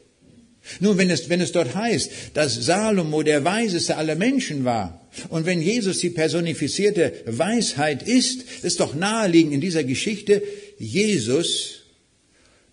Nun, 0.78 0.96
wenn 0.98 1.11
es, 1.11 1.28
wenn 1.28 1.40
es 1.40 1.52
dort 1.52 1.74
heißt, 1.74 2.11
dass 2.35 2.54
Salomo 2.54 3.22
der 3.22 3.44
weiseste 3.44 3.96
aller 3.96 4.14
Menschen 4.14 4.64
war 4.64 5.00
und 5.28 5.46
wenn 5.46 5.61
Jesus 5.61 5.98
die 5.98 6.11
personifizierte 6.11 7.12
Weisheit 7.26 8.02
ist, 8.02 8.42
ist 8.62 8.78
doch 8.80 8.94
naheliegend 8.94 9.54
in 9.54 9.61
dieser 9.61 9.83
Geschichte, 9.83 10.42
Jesus 10.78 11.80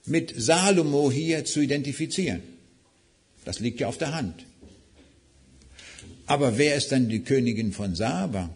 mit 0.05 0.33
Salomo 0.37 1.11
hier 1.11 1.43
zu 1.45 1.61
identifizieren. 1.61 2.41
Das 3.43 3.59
liegt 3.59 3.79
ja 3.79 3.87
auf 3.87 3.97
der 3.97 4.13
Hand. 4.13 4.45
Aber 6.25 6.57
wer 6.57 6.75
ist 6.75 6.91
dann 6.91 7.09
die 7.09 7.23
Königin 7.23 7.71
von 7.71 7.95
Saba? 7.95 8.49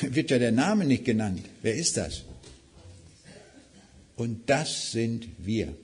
Wird 0.00 0.30
ja 0.30 0.38
der 0.38 0.52
Name 0.52 0.84
nicht 0.84 1.04
genannt. 1.04 1.42
Wer 1.62 1.74
ist 1.74 1.96
das? 1.96 2.22
Und 4.16 4.48
das 4.48 4.92
sind 4.92 5.26
wir. 5.38 5.74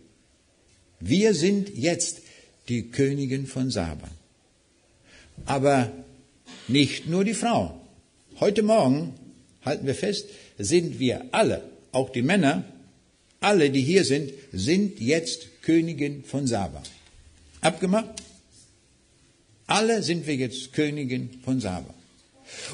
Wir 1.01 1.35
sind 1.35 1.71
jetzt 1.75 2.21
die 2.69 2.91
Königin 2.91 3.47
von 3.47 3.71
Saba. 3.71 4.09
Aber 5.47 5.91
nicht 6.69 7.09
nur 7.09 7.25
die 7.25 7.35
Frau. 7.35 7.81
Heute 8.39 8.63
Morgen, 8.63 9.15
halten 9.65 9.87
wir 9.87 9.95
fest, 9.95 10.27
sind 10.59 10.99
wir 10.99 11.25
alle, 11.33 11.63
auch 11.93 12.11
die 12.11 12.23
Männer, 12.23 12.65
alle, 13.41 13.71
die 13.71 13.81
hier 13.81 14.05
sind, 14.05 14.33
sind 14.53 15.01
jetzt 15.01 15.63
Königin 15.63 16.25
von 16.25 16.47
Saba. 16.47 16.83
Abgemacht? 17.63 18.23
Alle 19.67 20.03
sind 20.03 20.27
wir 20.27 20.37
jetzt 20.37 20.73
Königin 20.75 21.31
von 21.45 21.61
Saba. 21.61 21.95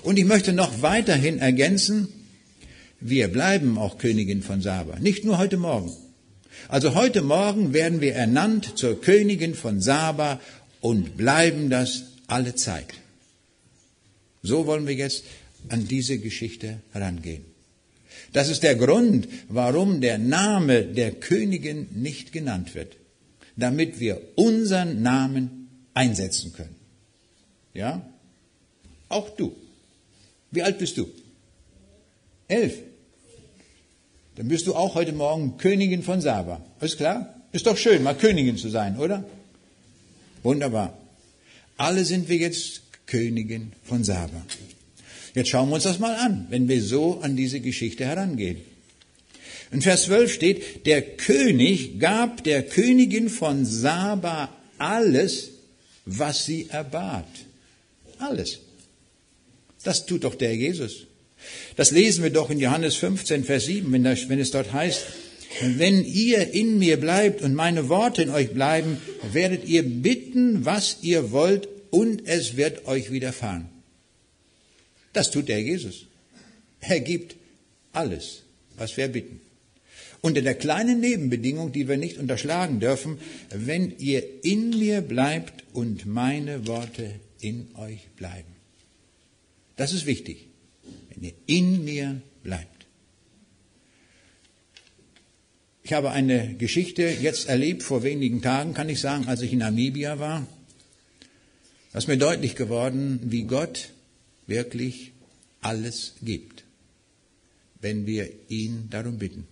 Und 0.03 0.19
ich 0.19 0.25
möchte 0.25 0.53
noch 0.53 0.83
weiterhin 0.83 1.39
ergänzen, 1.39 2.09
wir 3.01 3.29
bleiben 3.29 3.79
auch 3.79 3.99
Königin 3.99 4.43
von 4.43 4.63
Saba, 4.63 4.99
nicht 4.99 5.25
nur 5.25 5.39
heute 5.39 5.59
Morgen. 5.59 5.93
Also 6.69 6.95
heute 6.95 7.23
Morgen 7.23 7.73
werden 7.73 8.01
wir 8.01 8.15
ernannt 8.15 8.77
zur 8.77 9.01
Königin 9.01 9.55
von 9.55 9.81
Saba 9.81 10.41
und 10.81 11.17
bleiben 11.17 11.71
das 11.71 12.05
alle 12.27 12.55
Zeit. 12.55 12.95
So 14.43 14.67
wollen 14.67 14.87
wir 14.87 14.95
jetzt 14.95 15.25
an 15.69 15.87
diese 15.89 16.19
Geschichte 16.19 16.81
herangehen. 16.93 17.45
Das 18.33 18.49
ist 18.49 18.63
der 18.63 18.77
Grund, 18.77 19.29
warum 19.49 20.01
der 20.01 20.19
Name 20.19 20.83
der 20.83 21.13
Königin 21.13 21.89
nicht 21.95 22.33
genannt 22.33 22.75
wird, 22.75 22.97
damit 23.57 24.01
wir 24.01 24.21
unseren 24.35 25.03
Namen 25.03 25.69
einsetzen 25.95 26.53
können. 26.53 26.77
Ja? 27.75 28.07
Auch 29.09 29.31
du. 29.31 29.55
Wie 30.51 30.63
alt 30.63 30.79
bist 30.79 30.97
du? 30.97 31.09
Elf. 32.49 32.75
Dann 34.37 34.49
bist 34.49 34.67
du 34.67 34.75
auch 34.75 34.95
heute 34.95 35.13
Morgen 35.13 35.57
Königin 35.57 36.03
von 36.03 36.21
Saba. 36.21 36.61
Ist 36.81 36.99
klar? 36.99 37.35
Ist 37.53 37.67
doch 37.67 37.77
schön, 37.77 38.03
mal 38.03 38.15
Königin 38.15 38.59
zu 38.59 38.69
sein, 38.69 38.99
oder? 38.99 39.25
Wunderbar. 40.43 40.97
Alle 41.79 42.05
sind 42.05 42.29
wir 42.29 42.37
jetzt 42.37 42.83
Königin 43.07 43.73
von 43.83 44.05
Saba. 44.05 44.43
Jetzt 45.35 45.49
schauen 45.49 45.71
wir 45.71 45.77
uns 45.77 45.85
das 45.85 45.99
mal 45.99 46.17
an, 46.17 46.47
wenn 46.51 46.69
wir 46.69 46.83
so 46.83 47.21
an 47.21 47.37
diese 47.37 47.61
Geschichte 47.61 48.05
herangehen. 48.05 48.59
In 49.73 49.83
Vers 49.83 50.05
12 50.05 50.33
steht, 50.33 50.87
der 50.87 51.03
König 51.03 51.99
gab 51.99 52.45
der 52.45 52.63
Königin 52.63 53.31
von 53.31 53.65
Saba 53.65 54.51
alles, 54.79 55.51
was 56.05 56.45
sie 56.45 56.69
erbat. 56.69 57.27
Alles. 58.19 58.61
Das 59.83 60.07
tut 60.07 60.25
doch 60.25 60.35
der 60.35 60.55
Jesus. 60.55 61.07
Das 61.77 61.91
lesen 61.91 62.23
wir 62.23 62.31
doch 62.31 62.51
in 62.51 62.59
Johannes 62.59 62.97
15, 62.97 63.45
Vers 63.45 63.67
7, 63.67 63.93
wenn, 63.93 64.05
das, 64.05 64.29
wenn 64.29 64.39
es 64.39 64.51
dort 64.51 64.73
heißt, 64.73 65.05
wenn 65.63 66.05
ihr 66.05 66.53
in 66.53 66.79
mir 66.79 66.99
bleibt 66.99 67.43
und 67.43 67.55
meine 67.55 67.89
Worte 67.89 68.23
in 68.23 68.31
euch 68.31 68.53
bleiben, 68.53 68.99
werdet 69.33 69.67
ihr 69.67 69.83
bitten, 69.83 70.65
was 70.65 70.99
ihr 71.03 71.31
wollt, 71.33 71.69
und 71.91 72.27
es 72.27 72.57
wird 72.57 72.87
euch 72.87 73.11
widerfahren. 73.11 73.69
Das 75.13 75.31
tut 75.31 75.49
der 75.49 75.63
Jesus. 75.63 76.07
Er 76.81 77.01
gibt 77.01 77.37
alles, 77.93 78.43
was 78.77 78.97
wir 78.97 79.09
bitten. 79.09 79.41
Unter 80.21 80.43
der 80.43 80.55
kleinen 80.55 81.01
Nebenbedingung, 81.01 81.73
die 81.73 81.89
wir 81.89 81.97
nicht 81.97 82.19
unterschlagen 82.19 82.81
dürfen, 82.81 83.19
wenn 83.51 83.95
ihr 83.99 84.23
in 84.45 84.71
mir 84.71 85.01
bleibt 85.01 85.65
und 85.73 86.05
meine 86.05 86.67
Worte 86.67 87.21
in 87.41 87.69
euch 87.77 88.09
bleiben. 88.17 88.49
Das 89.77 89.93
ist 89.93 90.05
wichtig, 90.07 90.49
wenn 91.17 91.25
ihr 91.25 91.35
in 91.47 91.85
mir 91.85 92.21
bleibt. 92.43 92.87
Ich 95.83 95.93
habe 95.93 96.11
eine 96.11 96.55
Geschichte 96.55 97.03
jetzt 97.03 97.49
erlebt, 97.49 97.83
vor 97.83 98.03
wenigen 98.03 98.43
Tagen 98.43 98.75
kann 98.75 98.89
ich 98.89 99.01
sagen, 99.01 99.29
als 99.29 99.43
ich 99.43 99.53
in 99.53 99.61
Namibia 99.61 100.19
war. 100.19 100.47
Da 101.93 101.99
ist 101.99 102.09
mir 102.09 102.19
deutlich 102.19 102.57
geworden, 102.57 103.21
wie 103.25 103.45
Gott 103.45 103.91
wirklich 104.47 105.13
alles 105.61 106.15
gibt, 106.23 106.65
wenn 107.81 108.07
wir 108.07 108.29
ihn 108.49 108.89
darum 108.91 109.19
bitten. 109.19 109.47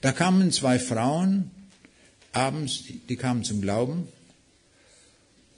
Da 0.00 0.12
kamen 0.12 0.50
zwei 0.50 0.78
Frauen 0.78 1.50
abends, 2.32 2.84
die 3.08 3.16
kamen 3.16 3.44
zum 3.44 3.60
Glauben 3.60 4.08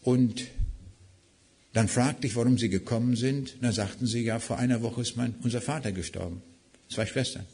und 0.03 0.49
dann 1.79 1.87
fragte 1.87 2.27
ich, 2.27 2.35
warum 2.35 2.59
sie 2.59 2.71
gekommen 2.71 3.15
sind. 3.15 3.55
Dann 3.61 3.71
sagten 3.71 4.09
sie, 4.09 4.25
ja, 4.25 4.41
vor 4.41 4.59
einer 4.59 4.83
Woche 4.83 5.01
ist 5.01 5.17
mein, 5.17 5.37
unser 5.45 5.61
Vater 5.61 5.93
gestorben. 5.93 6.43
Zwei 6.91 7.07
Schwestern. 7.07 7.47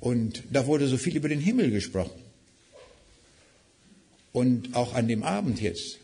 Und 0.00 0.42
da 0.50 0.66
wurde 0.66 0.88
so 0.88 0.96
viel 0.96 1.14
über 1.14 1.28
den 1.28 1.38
Himmel 1.38 1.70
gesprochen. 1.70 2.20
Und 4.32 4.74
auch 4.74 4.94
an 4.94 5.06
dem 5.06 5.22
Abend 5.22 5.60
jetzt. 5.60 5.98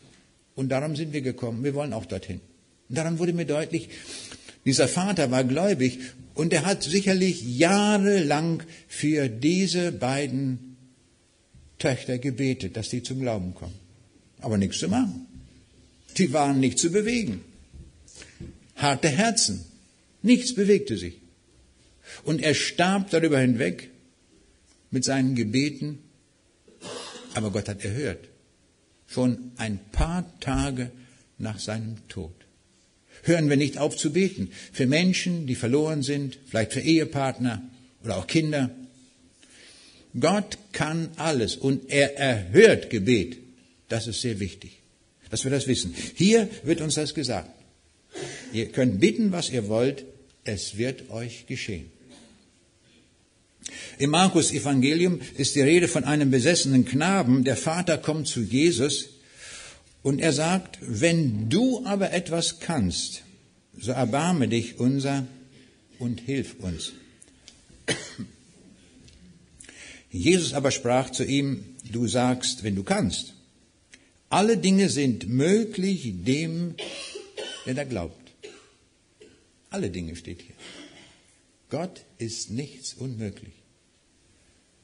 Und 0.54 0.68
darum 0.68 0.94
sind 0.94 1.12
wir 1.12 1.22
gekommen. 1.22 1.64
Wir 1.64 1.74
wollen 1.74 1.92
auch 1.92 2.06
dorthin. 2.06 2.40
Und 2.88 2.98
daran 2.98 3.18
wurde 3.18 3.32
mir 3.32 3.46
deutlich, 3.46 3.88
dieser 4.64 4.86
Vater 4.86 5.32
war 5.32 5.42
gläubig 5.42 5.98
und 6.34 6.52
er 6.52 6.66
hat 6.66 6.84
sicherlich 6.84 7.42
jahrelang 7.42 8.62
für 8.86 9.28
diese 9.28 9.90
beiden 9.90 10.76
Töchter 11.80 12.18
gebetet, 12.18 12.76
dass 12.76 12.90
sie 12.90 13.02
zum 13.02 13.18
Glauben 13.18 13.56
kommen. 13.56 13.74
Aber 14.40 14.56
nichts 14.56 14.78
zu 14.78 14.88
machen. 14.88 15.33
Die 16.16 16.32
waren 16.32 16.60
nicht 16.60 16.78
zu 16.78 16.90
bewegen. 16.90 17.42
Harte 18.76 19.08
Herzen. 19.08 19.64
Nichts 20.22 20.54
bewegte 20.54 20.96
sich. 20.96 21.20
Und 22.24 22.42
er 22.42 22.54
starb 22.54 23.10
darüber 23.10 23.38
hinweg 23.38 23.90
mit 24.90 25.04
seinen 25.04 25.34
Gebeten. 25.34 25.98
Aber 27.34 27.50
Gott 27.50 27.68
hat 27.68 27.84
erhört. 27.84 28.28
Schon 29.06 29.52
ein 29.56 29.78
paar 29.92 30.24
Tage 30.40 30.90
nach 31.38 31.58
seinem 31.58 31.96
Tod 32.08 32.44
hören 33.24 33.48
wir 33.48 33.56
nicht 33.56 33.78
auf 33.78 33.96
zu 33.96 34.12
beten. 34.12 34.50
Für 34.72 34.86
Menschen, 34.86 35.46
die 35.46 35.54
verloren 35.54 36.02
sind, 36.02 36.38
vielleicht 36.46 36.72
für 36.72 36.80
Ehepartner 36.80 37.62
oder 38.02 38.18
auch 38.18 38.26
Kinder. 38.26 38.70
Gott 40.18 40.58
kann 40.72 41.10
alles 41.16 41.56
und 41.56 41.90
er 41.90 42.16
erhört 42.16 42.90
Gebet. 42.90 43.38
Das 43.88 44.06
ist 44.06 44.20
sehr 44.20 44.38
wichtig, 44.40 44.78
dass 45.34 45.42
wir 45.42 45.50
das 45.50 45.66
wissen. 45.66 45.92
Hier 46.14 46.48
wird 46.62 46.80
uns 46.80 46.94
das 46.94 47.12
gesagt. 47.12 47.50
Ihr 48.52 48.66
könnt 48.66 49.00
bitten, 49.00 49.32
was 49.32 49.50
ihr 49.50 49.66
wollt, 49.66 50.04
es 50.44 50.76
wird 50.76 51.10
euch 51.10 51.46
geschehen. 51.48 51.90
Im 53.98 54.10
Markus 54.10 54.52
Evangelium 54.52 55.20
ist 55.36 55.56
die 55.56 55.60
Rede 55.60 55.88
von 55.88 56.04
einem 56.04 56.30
besessenen 56.30 56.84
Knaben. 56.84 57.42
Der 57.42 57.56
Vater 57.56 57.98
kommt 57.98 58.28
zu 58.28 58.42
Jesus 58.42 59.08
und 60.04 60.20
er 60.20 60.32
sagt, 60.32 60.78
wenn 60.80 61.48
du 61.48 61.84
aber 61.84 62.12
etwas 62.12 62.60
kannst, 62.60 63.24
so 63.76 63.90
erbarme 63.90 64.46
dich 64.46 64.78
unser 64.78 65.26
und 65.98 66.20
hilf 66.20 66.54
uns. 66.60 66.92
Jesus 70.12 70.52
aber 70.52 70.70
sprach 70.70 71.10
zu 71.10 71.24
ihm, 71.24 71.64
du 71.90 72.06
sagst, 72.06 72.62
wenn 72.62 72.76
du 72.76 72.84
kannst. 72.84 73.33
Alle 74.34 74.56
Dinge 74.56 74.88
sind 74.88 75.28
möglich 75.28 76.12
dem, 76.24 76.74
der 77.66 77.74
da 77.74 77.84
glaubt. 77.84 78.32
Alle 79.70 79.90
Dinge 79.90 80.16
steht 80.16 80.42
hier. 80.42 80.56
Gott 81.70 82.04
ist 82.18 82.50
nichts 82.50 82.94
unmöglich. 82.94 83.52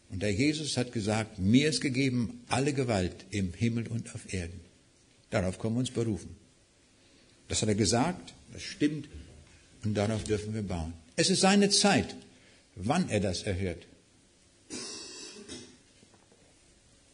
Und 0.08 0.22
der 0.22 0.32
Jesus 0.32 0.76
hat 0.76 0.92
gesagt, 0.92 1.40
mir 1.40 1.68
ist 1.68 1.80
gegeben 1.80 2.44
alle 2.46 2.72
Gewalt 2.72 3.24
im 3.32 3.52
Himmel 3.52 3.88
und 3.88 4.14
auf 4.14 4.32
Erden. 4.32 4.60
Darauf 5.30 5.58
können 5.58 5.74
wir 5.74 5.80
uns 5.80 5.90
berufen. 5.90 6.36
Das 7.48 7.60
hat 7.60 7.70
er 7.70 7.74
gesagt, 7.74 8.32
das 8.52 8.62
stimmt 8.62 9.08
und 9.82 9.94
darauf 9.94 10.22
dürfen 10.22 10.54
wir 10.54 10.62
bauen. 10.62 10.92
Es 11.16 11.28
ist 11.28 11.40
seine 11.40 11.70
Zeit, 11.70 12.14
wann 12.76 13.08
er 13.08 13.18
das 13.18 13.42
erhört. 13.42 13.84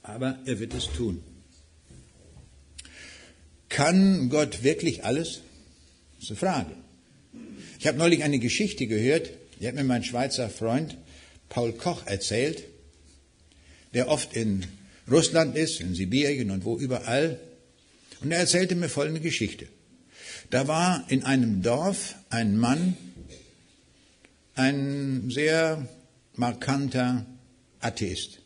Aber 0.02 0.38
er 0.44 0.60
wird 0.60 0.74
es 0.74 0.84
tun. 0.88 1.22
Kann 3.76 4.30
Gott 4.30 4.62
wirklich 4.62 5.04
alles? 5.04 5.42
Das 6.14 6.24
ist 6.24 6.30
eine 6.30 6.38
Frage. 6.38 6.70
Ich 7.78 7.86
habe 7.86 7.98
neulich 7.98 8.24
eine 8.24 8.38
Geschichte 8.38 8.86
gehört, 8.86 9.28
die 9.60 9.68
hat 9.68 9.74
mir 9.74 9.84
mein 9.84 10.02
Schweizer 10.02 10.48
Freund 10.48 10.96
Paul 11.50 11.74
Koch 11.74 12.06
erzählt, 12.06 12.64
der 13.92 14.08
oft 14.08 14.34
in 14.34 14.64
Russland 15.10 15.56
ist, 15.56 15.82
in 15.82 15.94
Sibirien 15.94 16.50
und 16.52 16.64
wo 16.64 16.78
überall. 16.78 17.38
Und 18.22 18.32
er 18.32 18.38
erzählte 18.38 18.76
mir 18.76 18.88
folgende 18.88 19.20
Geschichte. 19.20 19.68
Da 20.48 20.66
war 20.68 21.04
in 21.10 21.22
einem 21.24 21.60
Dorf 21.60 22.14
ein 22.30 22.56
Mann, 22.56 22.96
ein 24.54 25.28
sehr 25.28 25.86
markanter 26.34 27.26
Atheist. 27.80 28.38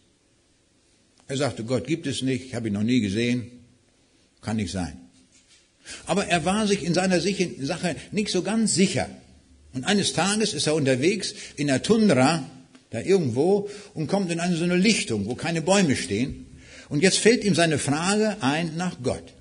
Er 1.28 1.36
sagte, 1.36 1.62
Gott 1.62 1.86
gibt 1.86 2.08
es 2.08 2.20
nicht, 2.22 2.46
ich 2.46 2.54
habe 2.56 2.66
ihn 2.66 2.74
noch 2.74 2.82
nie 2.82 2.98
gesehen, 2.98 3.48
kann 4.40 4.56
nicht 4.56 4.72
sein. 4.72 5.09
Aber 6.06 6.26
er 6.26 6.44
war 6.44 6.66
sich 6.66 6.84
in 6.84 6.94
seiner 6.94 7.20
Sache 7.20 7.96
nicht 8.12 8.30
so 8.30 8.42
ganz 8.42 8.74
sicher. 8.74 9.08
Und 9.72 9.84
eines 9.84 10.12
Tages 10.12 10.52
ist 10.52 10.66
er 10.66 10.74
unterwegs 10.74 11.34
in 11.56 11.68
der 11.68 11.82
Tundra, 11.82 12.44
da 12.90 13.00
irgendwo, 13.00 13.68
und 13.94 14.08
kommt 14.08 14.30
in 14.32 14.40
eine 14.40 14.56
so 14.56 14.64
eine 14.64 14.76
Lichtung, 14.76 15.26
wo 15.26 15.34
keine 15.34 15.62
Bäume 15.62 15.96
stehen. 15.96 16.46
Und 16.88 17.02
jetzt 17.02 17.18
fällt 17.18 17.44
ihm 17.44 17.54
seine 17.54 17.78
Frage 17.78 18.36
ein 18.40 18.76
nach 18.76 18.96
Gott. 19.02 19.32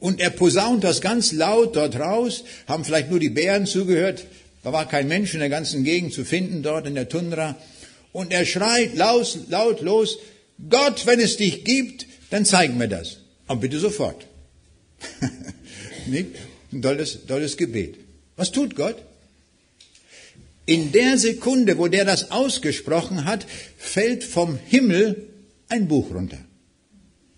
Und 0.00 0.20
er 0.20 0.30
posaunt 0.30 0.84
das 0.84 1.00
ganz 1.00 1.32
laut 1.32 1.76
dort 1.76 1.96
raus, 1.96 2.44
haben 2.66 2.84
vielleicht 2.84 3.10
nur 3.10 3.20
die 3.20 3.30
Bären 3.30 3.66
zugehört, 3.66 4.26
da 4.62 4.72
war 4.72 4.86
kein 4.86 5.08
Mensch 5.08 5.32
in 5.32 5.40
der 5.40 5.48
ganzen 5.48 5.84
Gegend 5.84 6.12
zu 6.12 6.24
finden 6.24 6.62
dort 6.62 6.86
in 6.86 6.94
der 6.94 7.08
Tundra. 7.08 7.56
Und 8.12 8.32
er 8.32 8.44
schreit 8.44 8.94
laut, 8.96 9.38
laut 9.48 9.80
los, 9.80 10.18
Gott, 10.68 11.06
wenn 11.06 11.20
es 11.20 11.36
dich 11.36 11.64
gibt, 11.64 12.06
dann 12.30 12.44
zeig 12.44 12.74
mir 12.74 12.88
das. 12.88 13.18
Aber 13.46 13.60
bitte 13.60 13.78
sofort. 13.78 14.26
Ein 16.72 16.82
tolles, 16.82 17.26
tolles 17.26 17.56
Gebet. 17.56 17.96
Was 18.36 18.52
tut 18.52 18.74
Gott? 18.74 18.96
In 20.66 20.92
der 20.92 21.18
Sekunde, 21.18 21.78
wo 21.78 21.88
der 21.88 22.04
das 22.04 22.30
ausgesprochen 22.30 23.24
hat, 23.24 23.44
fällt 23.76 24.22
vom 24.22 24.58
Himmel 24.66 25.28
ein 25.68 25.88
Buch 25.88 26.10
runter. 26.14 26.38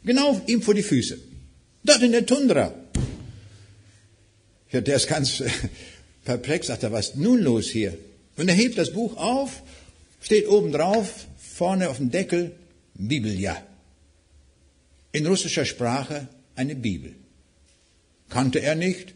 Genau 0.04 0.40
ihm 0.46 0.62
vor 0.62 0.74
die 0.74 0.82
Füße. 0.82 1.18
Dort 1.84 2.02
in 2.02 2.12
der 2.12 2.26
Tundra. 2.26 2.74
Ja, 4.70 4.80
der 4.80 4.96
ist 4.96 5.08
ganz 5.08 5.42
perplex, 6.24 6.66
sagt 6.66 6.82
er, 6.82 6.92
was 6.92 7.10
ist 7.10 7.16
nun 7.16 7.40
los 7.40 7.68
hier? 7.68 7.96
Und 8.36 8.48
er 8.48 8.54
hebt 8.54 8.78
das 8.78 8.92
Buch 8.92 9.16
auf, 9.16 9.62
steht 10.20 10.48
oben 10.48 10.72
drauf, 10.72 11.26
vorne 11.38 11.90
auf 11.90 11.98
dem 11.98 12.10
Deckel, 12.10 12.52
Bibelja. 12.94 13.62
In 15.12 15.26
russischer 15.26 15.64
Sprache 15.64 16.28
eine 16.54 16.74
Bibel. 16.74 17.14
Kannte 18.32 18.60
er 18.60 18.74
nicht. 18.74 19.14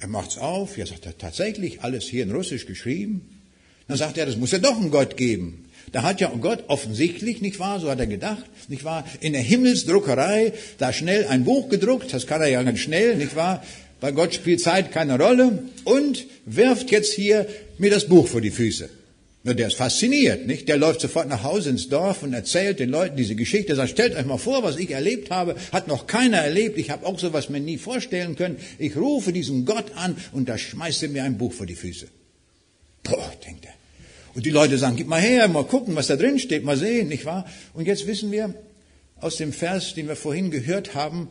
Er 0.00 0.08
macht's 0.08 0.36
auf, 0.36 0.76
ja, 0.76 0.84
sagt 0.84 1.06
er, 1.06 1.16
tatsächlich 1.16 1.82
alles 1.82 2.04
hier 2.04 2.24
in 2.24 2.32
Russisch 2.32 2.66
geschrieben. 2.66 3.40
Dann 3.86 3.96
sagt 3.96 4.18
er, 4.18 4.26
das 4.26 4.36
muss 4.36 4.50
ja 4.50 4.58
doch 4.58 4.76
einen 4.76 4.90
Gott 4.90 5.16
geben. 5.16 5.66
Da 5.92 6.02
hat 6.02 6.20
ja 6.20 6.28
Gott 6.40 6.64
offensichtlich, 6.68 7.40
nicht 7.40 7.58
wahr, 7.58 7.80
so 7.80 7.90
hat 7.90 8.00
er 8.00 8.06
gedacht, 8.06 8.44
nicht 8.68 8.84
wahr, 8.84 9.04
in 9.20 9.32
der 9.32 9.42
Himmelsdruckerei 9.42 10.52
da 10.78 10.92
schnell 10.92 11.26
ein 11.26 11.44
Buch 11.44 11.68
gedruckt, 11.68 12.12
das 12.12 12.26
kann 12.26 12.40
er 12.40 12.48
ja 12.48 12.62
ganz 12.62 12.78
schnell, 12.78 13.16
nicht 13.16 13.34
wahr, 13.34 13.62
weil 14.00 14.12
Gott 14.12 14.34
spielt 14.34 14.60
Zeit 14.60 14.92
keine 14.92 15.18
Rolle 15.18 15.64
und 15.84 16.26
wirft 16.46 16.90
jetzt 16.90 17.12
hier 17.12 17.46
mir 17.78 17.90
das 17.90 18.06
Buch 18.06 18.26
vor 18.26 18.40
die 18.40 18.50
Füße. 18.50 18.88
Na, 19.42 19.54
der 19.54 19.68
ist 19.68 19.76
fasziniert, 19.76 20.46
nicht? 20.46 20.68
Der 20.68 20.76
läuft 20.76 21.00
sofort 21.00 21.26
nach 21.26 21.42
Hause 21.42 21.70
ins 21.70 21.88
Dorf 21.88 22.22
und 22.22 22.34
erzählt 22.34 22.78
den 22.78 22.90
Leuten 22.90 23.16
diese 23.16 23.34
Geschichte. 23.34 23.72
Er 23.72 23.76
sagt, 23.76 23.90
stellt 23.90 24.14
euch 24.14 24.26
mal 24.26 24.36
vor, 24.36 24.62
was 24.62 24.76
ich 24.76 24.90
erlebt 24.90 25.30
habe, 25.30 25.56
hat 25.72 25.88
noch 25.88 26.06
keiner 26.06 26.38
erlebt. 26.38 26.76
Ich 26.76 26.90
habe 26.90 27.06
auch 27.06 27.18
sowas 27.18 27.48
mir 27.48 27.60
nie 27.60 27.78
vorstellen 27.78 28.36
können. 28.36 28.58
Ich 28.78 28.96
rufe 28.96 29.32
diesen 29.32 29.64
Gott 29.64 29.92
an 29.96 30.16
und 30.32 30.50
da 30.50 30.58
schmeißt 30.58 31.04
er 31.04 31.08
mir 31.08 31.24
ein 31.24 31.38
Buch 31.38 31.54
vor 31.54 31.64
die 31.64 31.74
Füße. 31.74 32.08
Boah, 33.02 33.32
denkt 33.46 33.64
er. 33.64 33.72
Und 34.34 34.44
die 34.44 34.50
Leute 34.50 34.76
sagen, 34.76 34.96
gib 34.96 35.08
mal 35.08 35.20
her, 35.20 35.48
mal 35.48 35.64
gucken, 35.64 35.96
was 35.96 36.08
da 36.08 36.16
drin 36.16 36.38
steht, 36.38 36.62
mal 36.62 36.76
sehen, 36.76 37.08
nicht 37.08 37.24
wahr? 37.24 37.46
Und 37.72 37.86
jetzt 37.86 38.06
wissen 38.06 38.30
wir 38.30 38.54
aus 39.20 39.36
dem 39.36 39.54
Vers, 39.54 39.94
den 39.94 40.06
wir 40.06 40.16
vorhin 40.16 40.50
gehört 40.50 40.94
haben, 40.94 41.28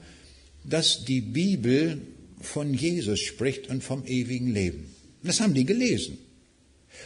dass 0.64 1.06
die 1.06 1.22
Bibel 1.22 2.02
von 2.42 2.74
Jesus 2.74 3.20
spricht 3.20 3.70
und 3.70 3.84
vom 3.84 4.04
ewigen 4.06 4.52
Leben. 4.52 4.94
Das 5.24 5.42
haben 5.42 5.54
die 5.54 5.66
gelesen. 5.66 6.18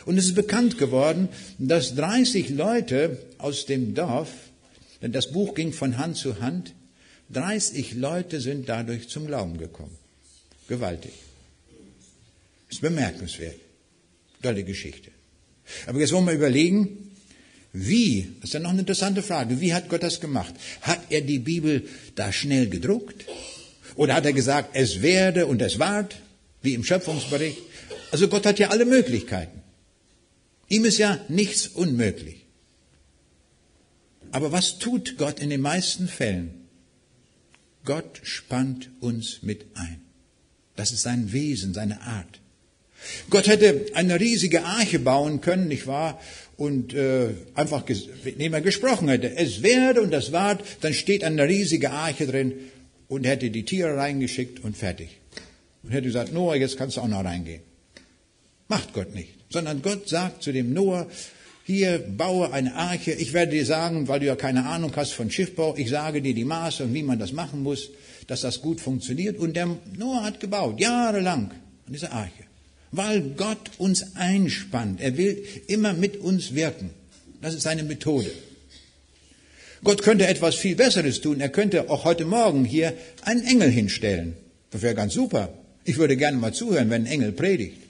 Und 0.05 0.17
es 0.17 0.25
ist 0.25 0.35
bekannt 0.35 0.77
geworden, 0.77 1.29
dass 1.57 1.95
30 1.95 2.49
Leute 2.49 3.17
aus 3.37 3.65
dem 3.65 3.93
Dorf, 3.93 4.29
denn 5.01 5.11
das 5.11 5.31
Buch 5.31 5.55
ging 5.55 5.73
von 5.73 5.97
Hand 5.97 6.17
zu 6.17 6.39
Hand, 6.39 6.73
30 7.31 7.93
Leute 7.93 8.41
sind 8.41 8.69
dadurch 8.69 9.09
zum 9.09 9.27
Glauben 9.27 9.57
gekommen. 9.57 9.97
Gewaltig. 10.67 11.13
Ist 12.69 12.81
bemerkenswert. 12.81 13.55
Tolle 14.41 14.63
Geschichte. 14.63 15.11
Aber 15.87 15.99
jetzt 15.99 16.11
wollen 16.11 16.25
wir 16.25 16.33
überlegen, 16.33 17.11
wie, 17.71 18.29
das 18.39 18.49
ist 18.49 18.53
ja 18.53 18.59
noch 18.59 18.69
eine 18.69 18.81
interessante 18.81 19.23
Frage, 19.23 19.59
wie 19.59 19.73
hat 19.73 19.89
Gott 19.89 20.03
das 20.03 20.19
gemacht? 20.19 20.53
Hat 20.81 20.99
er 21.09 21.21
die 21.21 21.39
Bibel 21.39 21.87
da 22.15 22.31
schnell 22.31 22.67
gedruckt? 22.69 23.25
Oder 23.95 24.15
hat 24.15 24.25
er 24.25 24.33
gesagt, 24.33 24.71
es 24.73 25.01
werde 25.01 25.47
und 25.47 25.61
es 25.61 25.79
ward, 25.79 26.15
wie 26.61 26.75
im 26.75 26.83
Schöpfungsbericht? 26.83 27.57
Also 28.11 28.27
Gott 28.27 28.45
hat 28.45 28.59
ja 28.59 28.69
alle 28.69 28.85
Möglichkeiten. 28.85 29.62
Ihm 30.69 30.85
ist 30.85 30.97
ja 30.97 31.19
nichts 31.27 31.67
unmöglich. 31.67 32.45
Aber 34.31 34.51
was 34.51 34.79
tut 34.79 35.17
Gott 35.17 35.39
in 35.39 35.49
den 35.49 35.61
meisten 35.61 36.07
Fällen? 36.07 36.67
Gott 37.85 38.21
spannt 38.23 38.89
uns 38.99 39.43
mit 39.43 39.65
ein. 39.75 40.01
Das 40.75 40.91
ist 40.91 41.03
sein 41.03 41.31
Wesen, 41.31 41.73
seine 41.73 42.01
Art. 42.01 42.39
Gott 43.29 43.47
hätte 43.47 43.85
eine 43.93 44.19
riesige 44.19 44.63
Arche 44.63 44.99
bauen 44.99 45.41
können, 45.41 45.67
nicht 45.67 45.87
wahr? 45.87 46.19
Und 46.55 46.93
äh, 46.93 47.29
einfach, 47.53 47.83
indem 48.23 48.53
er 48.53 48.61
gesprochen 48.61 49.09
hätte, 49.09 49.35
es 49.35 49.61
werde 49.61 50.01
und 50.01 50.11
das 50.11 50.31
ward, 50.31 50.63
dann 50.81 50.93
steht 50.93 51.23
eine 51.23 51.47
riesige 51.47 51.91
Arche 51.91 52.25
drin 52.25 52.53
und 53.07 53.25
hätte 53.25 53.49
die 53.49 53.65
Tiere 53.65 53.97
reingeschickt 53.97 54.63
und 54.63 54.77
fertig. 54.77 55.19
Und 55.83 55.91
hätte 55.91 56.07
gesagt, 56.07 56.31
Noah, 56.31 56.55
jetzt 56.55 56.77
kannst 56.77 56.97
du 56.97 57.01
auch 57.01 57.07
noch 57.07 57.25
reingehen. 57.25 57.61
Macht 58.67 58.93
Gott 58.93 59.13
nicht. 59.13 59.42
Sondern 59.53 59.81
Gott 59.81 60.09
sagt 60.09 60.43
zu 60.43 60.51
dem 60.51 60.73
Noah, 60.73 61.07
hier 61.63 61.99
baue 61.99 62.51
eine 62.51 62.75
Arche. 62.75 63.13
Ich 63.13 63.31
werde 63.31 63.53
dir 63.53 63.65
sagen, 63.65 64.09
weil 64.09 64.19
du 64.19 64.25
ja 64.25 64.35
keine 64.35 64.65
Ahnung 64.65 64.91
hast 64.97 65.13
von 65.13 65.31
Schiffbau, 65.31 65.75
ich 65.77 65.89
sage 65.89 66.21
dir 66.21 66.33
die 66.33 66.43
Maße 66.43 66.83
und 66.83 66.93
wie 66.93 67.03
man 67.03 67.19
das 67.19 67.31
machen 67.31 67.63
muss, 67.63 67.89
dass 68.27 68.41
das 68.41 68.59
gut 68.59 68.81
funktioniert. 68.81 69.37
Und 69.37 69.55
der 69.55 69.69
Noah 69.97 70.23
hat 70.23 70.41
gebaut, 70.41 70.81
jahrelang, 70.81 71.51
an 71.87 71.93
dieser 71.93 72.11
Arche 72.11 72.43
weil 72.93 73.21
Gott 73.35 73.71
uns 73.79 74.15
einspannt. 74.15 75.01
Er 75.01 75.17
will 75.17 75.43
immer 75.67 75.93
mit 75.93 76.17
uns 76.17 76.53
wirken. 76.53 76.91
Das 77.41 77.55
ist 77.55 77.63
seine 77.63 77.83
Methode. 77.83 78.31
Gott 79.83 80.03
könnte 80.03 80.27
etwas 80.27 80.55
viel 80.55 80.75
Besseres 80.75 81.19
tun. 81.19 81.41
Er 81.41 81.49
könnte 81.49 81.89
auch 81.89 82.05
heute 82.05 82.23
Morgen 82.23 82.63
hier 82.63 82.93
einen 83.23 83.43
Engel 83.43 83.69
hinstellen. 83.69 84.35
Das 84.69 84.83
wäre 84.83 84.95
ganz 84.95 85.13
super. 85.13 85.49
Ich 85.83 85.97
würde 85.97 86.15
gerne 86.15 86.37
mal 86.37 86.53
zuhören, 86.53 86.89
wenn 86.91 87.03
ein 87.03 87.11
Engel 87.11 87.31
predigt. 87.31 87.82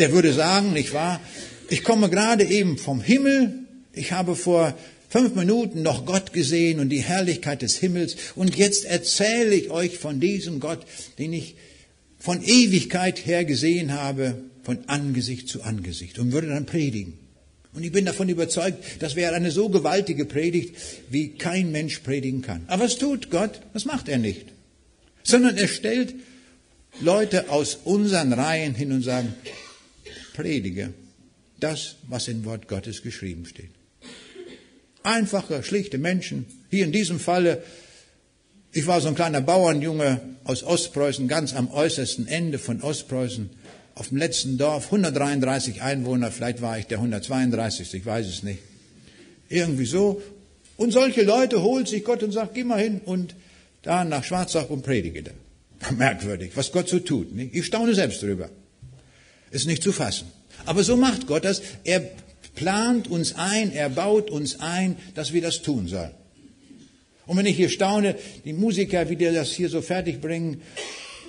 Der 0.00 0.12
würde 0.12 0.32
sagen, 0.32 0.72
nicht 0.72 0.94
wahr? 0.94 1.20
Ich 1.68 1.84
komme 1.84 2.08
gerade 2.08 2.44
eben 2.44 2.78
vom 2.78 3.02
Himmel. 3.02 3.52
Ich 3.92 4.12
habe 4.12 4.34
vor 4.34 4.74
fünf 5.10 5.34
Minuten 5.34 5.82
noch 5.82 6.06
Gott 6.06 6.32
gesehen 6.32 6.80
und 6.80 6.88
die 6.88 7.02
Herrlichkeit 7.02 7.60
des 7.60 7.76
Himmels. 7.76 8.16
Und 8.34 8.56
jetzt 8.56 8.86
erzähle 8.86 9.54
ich 9.54 9.70
euch 9.70 9.98
von 9.98 10.18
diesem 10.18 10.58
Gott, 10.58 10.86
den 11.18 11.34
ich 11.34 11.54
von 12.18 12.42
Ewigkeit 12.42 13.26
her 13.26 13.44
gesehen 13.44 13.92
habe, 13.92 14.36
von 14.62 14.78
Angesicht 14.86 15.48
zu 15.48 15.62
Angesicht 15.64 16.18
und 16.18 16.32
würde 16.32 16.48
dann 16.48 16.64
predigen. 16.64 17.18
Und 17.74 17.84
ich 17.84 17.92
bin 17.92 18.06
davon 18.06 18.30
überzeugt, 18.30 18.82
das 19.00 19.16
wäre 19.16 19.34
eine 19.34 19.50
so 19.50 19.68
gewaltige 19.68 20.24
Predigt, 20.24 20.76
wie 21.10 21.28
kein 21.28 21.72
Mensch 21.72 21.98
predigen 21.98 22.40
kann. 22.40 22.64
Aber 22.68 22.84
was 22.84 22.96
tut 22.96 23.30
Gott? 23.30 23.60
Was 23.74 23.84
macht 23.84 24.08
er 24.08 24.18
nicht? 24.18 24.46
Sondern 25.24 25.58
er 25.58 25.68
stellt 25.68 26.14
Leute 27.02 27.50
aus 27.50 27.78
unseren 27.84 28.32
Reihen 28.32 28.74
hin 28.74 28.92
und 28.92 29.02
sagen, 29.02 29.34
predige 30.40 30.92
das, 31.58 31.96
was 32.08 32.28
im 32.28 32.44
Wort 32.44 32.68
Gottes 32.68 33.02
geschrieben 33.02 33.46
steht. 33.46 33.70
Einfache, 35.02 35.62
schlichte 35.62 35.98
Menschen, 35.98 36.46
hier 36.70 36.84
in 36.84 36.92
diesem 36.92 37.18
Falle 37.18 37.62
ich 38.72 38.86
war 38.86 39.00
so 39.00 39.08
ein 39.08 39.16
kleiner 39.16 39.40
Bauernjunge 39.40 40.20
aus 40.44 40.62
Ostpreußen, 40.62 41.26
ganz 41.26 41.54
am 41.54 41.70
äußersten 41.72 42.28
Ende 42.28 42.58
von 42.58 42.80
Ostpreußen, 42.82 43.50
auf 43.96 44.08
dem 44.08 44.18
letzten 44.18 44.58
Dorf, 44.58 44.86
133 44.86 45.82
Einwohner, 45.82 46.30
vielleicht 46.30 46.62
war 46.62 46.78
ich 46.78 46.86
der 46.86 46.98
132. 46.98 47.94
Ich 47.94 48.06
weiß 48.06 48.26
es 48.26 48.42
nicht. 48.44 48.60
Irgendwie 49.48 49.86
so. 49.86 50.22
Und 50.76 50.92
solche 50.92 51.22
Leute 51.22 51.62
holt 51.62 51.88
sich 51.88 52.04
Gott 52.04 52.22
und 52.22 52.30
sagt, 52.30 52.54
geh 52.54 52.62
mal 52.62 52.80
hin 52.80 53.00
und 53.04 53.34
da 53.82 54.04
nach 54.04 54.22
Schwarzach 54.22 54.70
und 54.70 54.82
predige 54.82 55.24
da. 55.24 55.32
Merkwürdig, 55.96 56.52
was 56.54 56.70
Gott 56.70 56.88
so 56.88 57.00
tut. 57.00 57.34
Nicht? 57.34 57.54
Ich 57.54 57.66
staune 57.66 57.94
selbst 57.94 58.22
drüber. 58.22 58.50
Ist 59.50 59.66
nicht 59.66 59.82
zu 59.82 59.92
fassen. 59.92 60.26
Aber 60.66 60.84
so 60.84 60.96
macht 60.96 61.26
Gott 61.26 61.44
das. 61.44 61.62
Er 61.84 62.02
plant 62.54 63.08
uns 63.08 63.34
ein, 63.34 63.72
er 63.72 63.88
baut 63.88 64.30
uns 64.30 64.60
ein, 64.60 64.96
dass 65.14 65.32
wir 65.32 65.42
das 65.42 65.62
tun 65.62 65.88
sollen. 65.88 66.12
Und 67.26 67.36
wenn 67.36 67.46
ich 67.46 67.56
hier 67.56 67.68
staune, 67.68 68.16
die 68.44 68.52
Musiker, 68.52 69.08
wie 69.08 69.16
die 69.16 69.32
das 69.32 69.52
hier 69.52 69.68
so 69.68 69.82
fertig 69.82 70.20
bringen, 70.20 70.62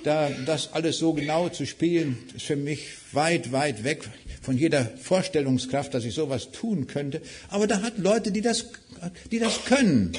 da, 0.02 0.30
das 0.46 0.72
alles 0.72 0.98
so 0.98 1.12
genau 1.12 1.48
zu 1.48 1.64
spielen, 1.64 2.18
ist 2.34 2.46
für 2.46 2.56
mich 2.56 2.88
weit, 3.12 3.52
weit 3.52 3.84
weg 3.84 4.08
von 4.40 4.58
jeder 4.58 4.90
Vorstellungskraft, 5.00 5.94
dass 5.94 6.04
ich 6.04 6.14
sowas 6.14 6.50
tun 6.50 6.88
könnte. 6.88 7.22
Aber 7.48 7.68
da 7.68 7.82
hat 7.82 7.98
Leute, 7.98 8.32
die 8.32 8.40
das, 8.40 8.66
die 9.30 9.38
das 9.38 9.64
können. 9.64 10.12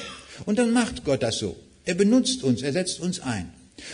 Und 0.45 0.57
dann 0.57 0.71
macht 0.71 1.03
Gott 1.03 1.21
das 1.21 1.37
so. 1.37 1.57
Er 1.85 1.95
benutzt 1.95 2.43
uns, 2.43 2.61
er 2.61 2.71
setzt 2.71 3.01
uns 3.01 3.19
ein. 3.19 3.51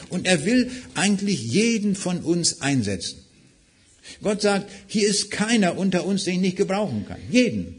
Und 0.09 0.27
er 0.27 0.45
will 0.45 0.69
eigentlich 0.93 1.41
jeden 1.41 1.95
von 1.95 2.19
uns 2.19 2.61
einsetzen. 2.61 3.17
Gott 4.21 4.41
sagt, 4.41 4.69
hier 4.87 5.07
ist 5.07 5.31
keiner 5.31 5.77
unter 5.77 6.05
uns, 6.05 6.23
den 6.23 6.35
ich 6.35 6.41
nicht 6.41 6.57
gebrauchen 6.57 7.05
kann. 7.07 7.19
Jeden. 7.29 7.75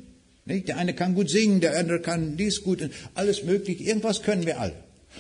Der 0.46 0.78
eine 0.78 0.94
kann 0.94 1.14
gut 1.14 1.30
singen, 1.30 1.60
der 1.60 1.78
andere 1.78 2.00
kann 2.00 2.36
dies 2.36 2.62
gut, 2.62 2.90
alles 3.14 3.44
mögliche. 3.44 3.84
Irgendwas 3.84 4.22
können 4.22 4.46
wir 4.46 4.60
alle. 4.60 4.74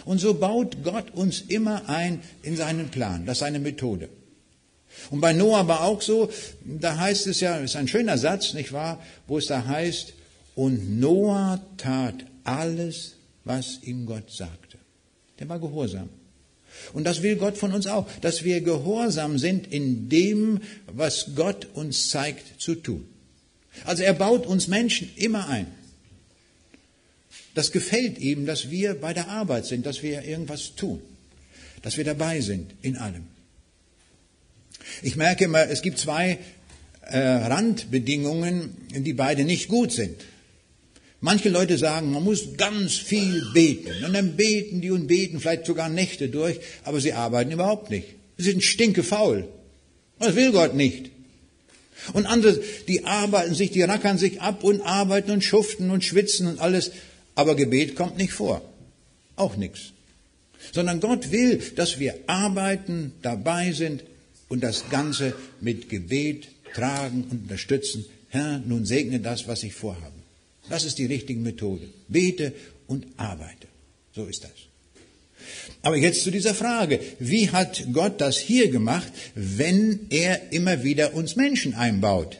Und 0.04 0.20
so 0.20 0.34
baut 0.34 0.78
Gott 0.82 1.12
uns 1.12 1.40
immer 1.40 1.88
ein 1.88 2.20
in 2.42 2.56
seinen 2.56 2.88
Plan. 2.88 3.26
Das 3.26 3.36
ist 3.36 3.40
seine 3.40 3.58
Methode. 3.58 4.08
Und 5.10 5.20
bei 5.20 5.32
Noah 5.32 5.68
war 5.68 5.84
auch 5.84 6.02
so, 6.02 6.30
da 6.64 6.98
heißt 6.98 7.26
es 7.28 7.40
ja, 7.40 7.58
ist 7.58 7.76
ein 7.76 7.88
schöner 7.88 8.18
Satz, 8.18 8.54
nicht 8.54 8.72
wahr, 8.72 9.00
wo 9.28 9.38
es 9.38 9.46
da 9.46 9.66
heißt, 9.66 10.14
und 10.56 10.98
Noah 10.98 11.60
tat 11.76 12.14
alles, 12.44 13.14
was 13.44 13.78
ihm 13.82 14.06
Gott 14.06 14.30
sagte. 14.30 14.78
Der 15.38 15.48
war 15.48 15.58
gehorsam. 15.58 16.08
Und 16.92 17.04
das 17.04 17.22
will 17.22 17.36
Gott 17.36 17.56
von 17.56 17.72
uns 17.72 17.86
auch, 17.86 18.08
dass 18.20 18.44
wir 18.44 18.60
gehorsam 18.60 19.38
sind 19.38 19.72
in 19.72 20.08
dem, 20.08 20.60
was 20.86 21.30
Gott 21.34 21.68
uns 21.74 22.10
zeigt 22.10 22.60
zu 22.60 22.74
tun. 22.74 23.06
Also 23.84 24.02
er 24.02 24.14
baut 24.14 24.46
uns 24.46 24.68
Menschen 24.68 25.10
immer 25.16 25.48
ein. 25.48 25.66
Das 27.54 27.72
gefällt 27.72 28.18
ihm, 28.18 28.46
dass 28.46 28.70
wir 28.70 28.94
bei 28.94 29.12
der 29.12 29.28
Arbeit 29.28 29.66
sind, 29.66 29.86
dass 29.86 30.02
wir 30.02 30.24
irgendwas 30.24 30.74
tun, 30.76 31.00
dass 31.82 31.96
wir 31.96 32.04
dabei 32.04 32.40
sind 32.40 32.74
in 32.82 32.96
allem. 32.96 33.24
Ich 35.02 35.16
merke 35.16 35.44
immer, 35.44 35.68
es 35.68 35.82
gibt 35.82 35.98
zwei 35.98 36.38
äh, 37.02 37.18
Randbedingungen, 37.18 38.76
die 38.94 39.12
beide 39.12 39.44
nicht 39.44 39.68
gut 39.68 39.92
sind. 39.92 40.16
Manche 41.20 41.50
Leute 41.50 41.76
sagen, 41.76 42.12
man 42.12 42.24
muss 42.24 42.56
ganz 42.56 42.94
viel 42.94 43.44
beten. 43.52 44.04
Und 44.04 44.14
dann 44.14 44.36
beten 44.36 44.80
die 44.80 44.90
und 44.90 45.06
beten 45.06 45.38
vielleicht 45.38 45.66
sogar 45.66 45.88
Nächte 45.90 46.28
durch, 46.28 46.60
aber 46.84 47.00
sie 47.00 47.12
arbeiten 47.12 47.50
überhaupt 47.50 47.90
nicht. 47.90 48.08
Sie 48.38 48.50
sind 48.50 48.62
stinkefaul. 48.62 49.46
Das 50.18 50.34
will 50.34 50.52
Gott 50.52 50.74
nicht. 50.74 51.10
Und 52.14 52.24
andere, 52.24 52.62
die 52.88 53.04
arbeiten 53.04 53.54
sich, 53.54 53.70
die 53.70 53.82
rackern 53.82 54.16
sich 54.16 54.40
ab 54.40 54.64
und 54.64 54.80
arbeiten 54.80 55.30
und 55.30 55.44
schuften 55.44 55.90
und 55.90 56.04
schwitzen 56.04 56.46
und 56.46 56.58
alles, 56.58 56.90
aber 57.34 57.54
Gebet 57.54 57.96
kommt 57.96 58.16
nicht 58.16 58.32
vor. 58.32 58.62
Auch 59.36 59.56
nichts. 59.56 59.92
Sondern 60.72 61.00
Gott 61.00 61.30
will, 61.30 61.60
dass 61.76 61.98
wir 61.98 62.14
arbeiten, 62.26 63.12
dabei 63.20 63.72
sind 63.72 64.04
und 64.48 64.62
das 64.62 64.88
Ganze 64.88 65.34
mit 65.60 65.90
Gebet 65.90 66.48
tragen 66.74 67.24
und 67.30 67.42
unterstützen. 67.42 68.06
Herr, 68.28 68.58
nun 68.58 68.86
segne 68.86 69.20
das, 69.20 69.46
was 69.48 69.62
ich 69.62 69.74
vorhabe. 69.74 70.19
Das 70.68 70.84
ist 70.84 70.98
die 70.98 71.06
richtige 71.06 71.40
Methode. 71.40 71.88
Bete 72.08 72.52
und 72.86 73.06
arbeite. 73.16 73.66
So 74.14 74.26
ist 74.26 74.44
das. 74.44 74.50
Aber 75.82 75.96
jetzt 75.96 76.22
zu 76.22 76.30
dieser 76.30 76.54
Frage. 76.54 77.00
Wie 77.18 77.50
hat 77.50 77.86
Gott 77.92 78.20
das 78.20 78.38
hier 78.38 78.70
gemacht, 78.70 79.12
wenn 79.34 80.06
er 80.10 80.52
immer 80.52 80.84
wieder 80.84 81.14
uns 81.14 81.36
Menschen 81.36 81.74
einbaut? 81.74 82.38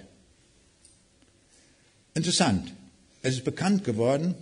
Interessant. 2.15 2.73
Es 3.23 3.35
ist 3.35 3.45
bekannt 3.45 3.85
geworden, 3.85 4.35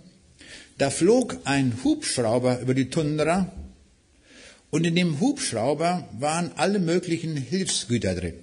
da 0.77 0.89
flog 0.89 1.39
ein 1.43 1.83
Hubschrauber 1.83 2.61
über 2.61 2.73
die 2.73 2.89
Tundra 2.89 3.51
und 4.69 4.85
in 4.85 4.95
dem 4.95 5.19
Hubschrauber 5.19 6.07
waren 6.17 6.51
alle 6.55 6.79
möglichen 6.79 7.35
Hilfsgüter 7.35 8.15
drin. 8.15 8.35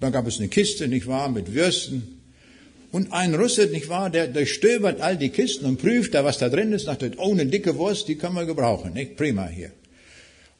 Da 0.00 0.10
gab 0.10 0.26
es 0.26 0.38
eine 0.38 0.48
Kiste, 0.48 0.88
nicht 0.88 1.06
wahr, 1.06 1.28
mit 1.28 1.52
Würsten, 1.52 2.21
und 2.92 3.12
ein 3.12 3.34
Russe, 3.34 3.66
nicht 3.66 3.88
wahr, 3.88 4.10
der, 4.10 4.28
der 4.28 4.44
stöbert 4.44 5.00
all 5.00 5.16
die 5.16 5.30
Kisten 5.30 5.64
und 5.64 5.78
prüft 5.78 6.12
da, 6.12 6.24
was 6.24 6.36
da 6.36 6.50
drin 6.50 6.72
ist, 6.72 6.84
sagt, 6.84 7.02
oh, 7.16 7.32
eine 7.32 7.46
dicke 7.46 7.76
Wurst, 7.78 8.06
die 8.06 8.16
können 8.16 8.34
wir 8.34 8.44
gebrauchen, 8.44 8.92
nicht? 8.92 9.16
Prima 9.16 9.48
hier. 9.48 9.70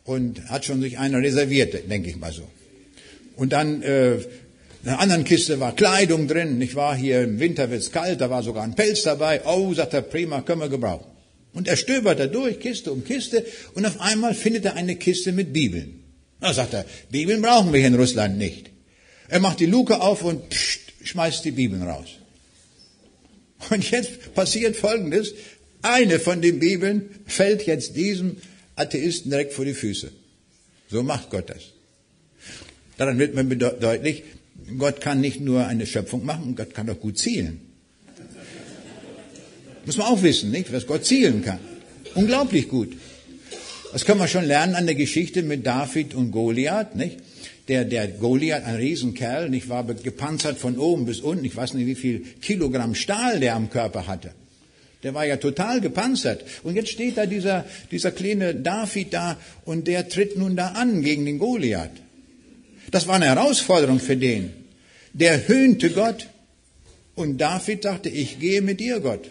Und 0.05 0.49
hat 0.49 0.65
schon 0.65 0.81
sich 0.81 0.99
eine 0.99 1.19
reserviert, 1.19 1.89
denke 1.91 2.09
ich 2.09 2.17
mal 2.17 2.33
so. 2.33 2.49
Und 3.37 3.53
dann, 3.53 3.83
äh, 3.83 4.15
in 4.15 4.25
einer 4.87 4.99
anderen 4.99 5.25
Kiste 5.25 5.61
war 5.61 5.77
Kleidung 5.77 6.27
drin, 6.27 6.57
nicht 6.57 6.75
wahr, 6.75 6.97
hier 6.97 7.23
im 7.23 7.39
Winter 7.39 7.71
wird's 7.71 7.93
kalt, 7.93 8.23
da 8.23 8.31
war 8.31 8.43
sogar 8.43 8.65
ein 8.65 8.75
Pelz 8.75 9.03
dabei, 9.03 9.43
oh, 9.45 9.75
sagt 9.75 9.93
er, 9.93 10.01
prima, 10.01 10.41
können 10.41 10.63
wir 10.63 10.71
gebrauchen. 10.71 11.07
Und 11.53 11.69
er 11.69 11.77
stöbert 11.77 12.19
da 12.19 12.27
durch, 12.27 12.61
Kiste 12.61 12.93
um 12.93 13.05
Kiste, 13.05 13.45
und 13.75 13.85
auf 13.85 14.01
einmal 14.01 14.35
findet 14.35 14.65
er 14.65 14.75
eine 14.75 14.97
Kiste 14.97 15.33
mit 15.33 15.53
Bibeln. 15.53 16.03
Da 16.41 16.55
sagt 16.55 16.73
er, 16.73 16.87
Bibeln 17.11 17.43
brauchen 17.43 17.75
wir 17.75 17.79
hier 17.79 17.89
in 17.89 17.95
Russland 17.95 18.39
nicht. 18.39 18.71
Er 19.29 19.41
macht 19.41 19.61
die 19.61 19.67
Luke 19.67 20.01
auf 20.01 20.25
und 20.25 20.49
pssst, 20.49 20.81
schmeißt 21.05 21.45
die 21.45 21.51
Bibeln 21.51 21.83
raus. 21.83 22.09
Und 23.71 23.91
jetzt 23.91 24.35
passiert 24.35 24.77
Folgendes. 24.77 25.35
Eine 25.83 26.19
von 26.19 26.41
den 26.41 26.59
Bibeln 26.59 27.11
fällt 27.27 27.67
jetzt 27.67 27.97
diesem 27.97 28.37
Atheisten 28.77 29.31
direkt 29.31 29.53
vor 29.53 29.65
die 29.65 29.75
Füße. 29.75 30.11
So 30.89 31.03
macht 31.03 31.31
Gott 31.31 31.51
das. 31.51 31.63
Daran 32.97 33.19
wird 33.19 33.35
mir 33.35 33.45
deutlich, 33.57 34.25
Gott 34.79 35.01
kann 35.01 35.21
nicht 35.21 35.41
nur 35.41 35.67
eine 35.67 35.87
Schöpfung 35.87 36.25
machen, 36.25 36.55
Gott 36.55 36.75
kann 36.75 36.89
auch 36.89 37.01
gut 37.01 37.19
zielen. 37.19 37.61
Muss 39.85 39.97
man 39.97 40.07
auch 40.07 40.23
wissen, 40.23 40.51
nicht, 40.51 40.73
was 40.73 40.87
Gott 40.87 41.05
zielen 41.05 41.43
kann. 41.43 41.59
Unglaublich 42.15 42.69
gut. 42.69 42.97
Das 43.93 44.05
können 44.05 44.21
wir 44.21 44.29
schon 44.29 44.45
lernen 44.45 44.75
an 44.75 44.87
der 44.87 44.95
Geschichte 44.95 45.43
mit 45.43 45.67
David 45.67 46.15
und 46.15 46.31
Goliath, 46.31 46.95
nicht? 46.95 47.19
Der, 47.69 47.85
der 47.85 48.09
Goliath, 48.09 48.65
ein 48.65 48.77
Riesenkerl, 48.77 49.49
nicht 49.49 49.69
war 49.69 49.85
gepanzert 49.85 50.59
von 50.59 50.79
oben 50.79 51.07
bis 51.07 51.21
unten. 51.21 51.45
Ich 51.45 51.57
weiß 51.57 51.75
nicht, 51.75 51.87
wie 51.87 51.95
viel 51.95 52.21
Kilogramm 52.41 52.95
Stahl 52.95 53.41
der 53.41 53.55
am 53.55 53.71
Körper 53.71 54.07
hatte. 54.07 54.33
Der 55.03 55.15
war 55.15 55.27
ja 55.27 55.37
total 55.37 55.81
gepanzert. 55.81 56.45
Und 56.63 56.77
jetzt 56.77 56.91
steht 56.91 57.17
da 57.17 57.27
dieser, 57.27 57.65
dieser 57.91 58.13
kleine 58.13 58.55
David 58.55 59.13
da 59.13 59.37
und 59.65 59.89
der 59.89 60.09
tritt 60.09 60.37
nun 60.37 60.57
da 60.57 60.69
an 60.69 61.03
gegen 61.03 61.25
den 61.25 61.39
Goliath. 61.39 61.91
Das 62.91 63.07
war 63.07 63.17
eine 63.17 63.27
Herausforderung 63.27 64.01
für 64.01 64.17
den. 64.17 64.53
Der 65.13 65.49
höhnte 65.49 65.91
Gott 65.91 66.29
und 67.15 67.39
David 67.39 67.83
sagte, 67.83 68.09
ich 68.09 68.39
gehe 68.39 68.63
mit 68.63 68.81
dir, 68.81 69.01
Gott. 69.01 69.31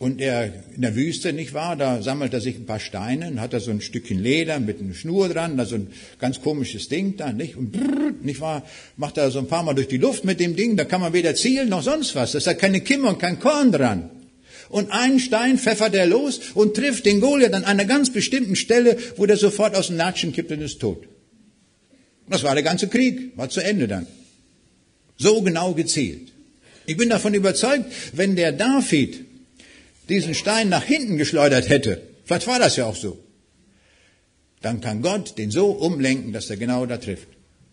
Und 0.00 0.18
er 0.18 0.50
in 0.74 0.80
der 0.80 0.96
Wüste, 0.96 1.34
nicht 1.34 1.52
wahr, 1.52 1.76
da 1.76 2.00
sammelt 2.00 2.32
er 2.32 2.40
sich 2.40 2.56
ein 2.56 2.64
paar 2.64 2.80
Steine 2.80 3.28
und 3.28 3.38
hat 3.38 3.52
da 3.52 3.60
so 3.60 3.70
ein 3.70 3.82
Stückchen 3.82 4.18
Leder 4.18 4.58
mit 4.58 4.80
einer 4.80 4.94
Schnur 4.94 5.28
dran, 5.28 5.58
da 5.58 5.66
so 5.66 5.74
ein 5.74 5.88
ganz 6.18 6.40
komisches 6.40 6.88
Ding 6.88 7.18
da, 7.18 7.34
nicht? 7.34 7.54
Und 7.54 7.70
brrr, 7.70 8.14
nicht 8.22 8.40
wahr, 8.40 8.64
macht 8.96 9.18
er 9.18 9.30
so 9.30 9.40
ein 9.40 9.46
paar 9.46 9.62
Mal 9.62 9.74
durch 9.74 9.88
die 9.88 9.98
Luft 9.98 10.24
mit 10.24 10.40
dem 10.40 10.56
Ding, 10.56 10.78
da 10.78 10.86
kann 10.86 11.02
man 11.02 11.12
weder 11.12 11.34
zielen 11.34 11.68
noch 11.68 11.82
sonst 11.82 12.14
was. 12.14 12.32
Da 12.32 12.38
ist 12.38 12.46
da 12.46 12.54
keine 12.54 12.80
Kimme 12.80 13.08
und 13.08 13.18
kein 13.18 13.40
Korn 13.40 13.72
dran. 13.72 14.08
Und 14.70 14.90
einen 14.90 15.20
Stein 15.20 15.58
pfeffert 15.58 15.94
er 15.94 16.06
los 16.06 16.40
und 16.54 16.74
trifft 16.74 17.04
den 17.04 17.20
Goliath 17.20 17.52
an 17.52 17.64
einer 17.64 17.84
ganz 17.84 18.10
bestimmten 18.10 18.56
Stelle, 18.56 18.96
wo 19.18 19.26
der 19.26 19.36
sofort 19.36 19.76
aus 19.76 19.88
dem 19.88 19.96
Natschen 19.96 20.32
kippt 20.32 20.50
und 20.50 20.62
ist 20.62 20.80
tot. 20.80 21.06
Das 22.26 22.42
war 22.42 22.54
der 22.54 22.64
ganze 22.64 22.88
Krieg, 22.88 23.36
war 23.36 23.50
zu 23.50 23.60
Ende 23.60 23.86
dann. 23.86 24.06
So 25.18 25.42
genau 25.42 25.74
gezielt. 25.74 26.32
Ich 26.86 26.96
bin 26.96 27.10
davon 27.10 27.34
überzeugt, 27.34 27.84
wenn 28.14 28.34
der 28.34 28.52
David 28.52 29.26
diesen 30.10 30.34
Stein 30.34 30.68
nach 30.68 30.84
hinten 30.84 31.16
geschleudert 31.16 31.68
hätte, 31.68 32.02
vielleicht 32.24 32.46
war 32.46 32.58
das 32.58 32.76
ja 32.76 32.86
auch 32.86 32.96
so, 32.96 33.18
dann 34.60 34.80
kann 34.80 35.00
Gott 35.02 35.38
den 35.38 35.50
so 35.50 35.70
umlenken, 35.70 36.32
dass 36.32 36.50
er 36.50 36.56
genau 36.56 36.84
da 36.84 36.98
trifft. 36.98 37.28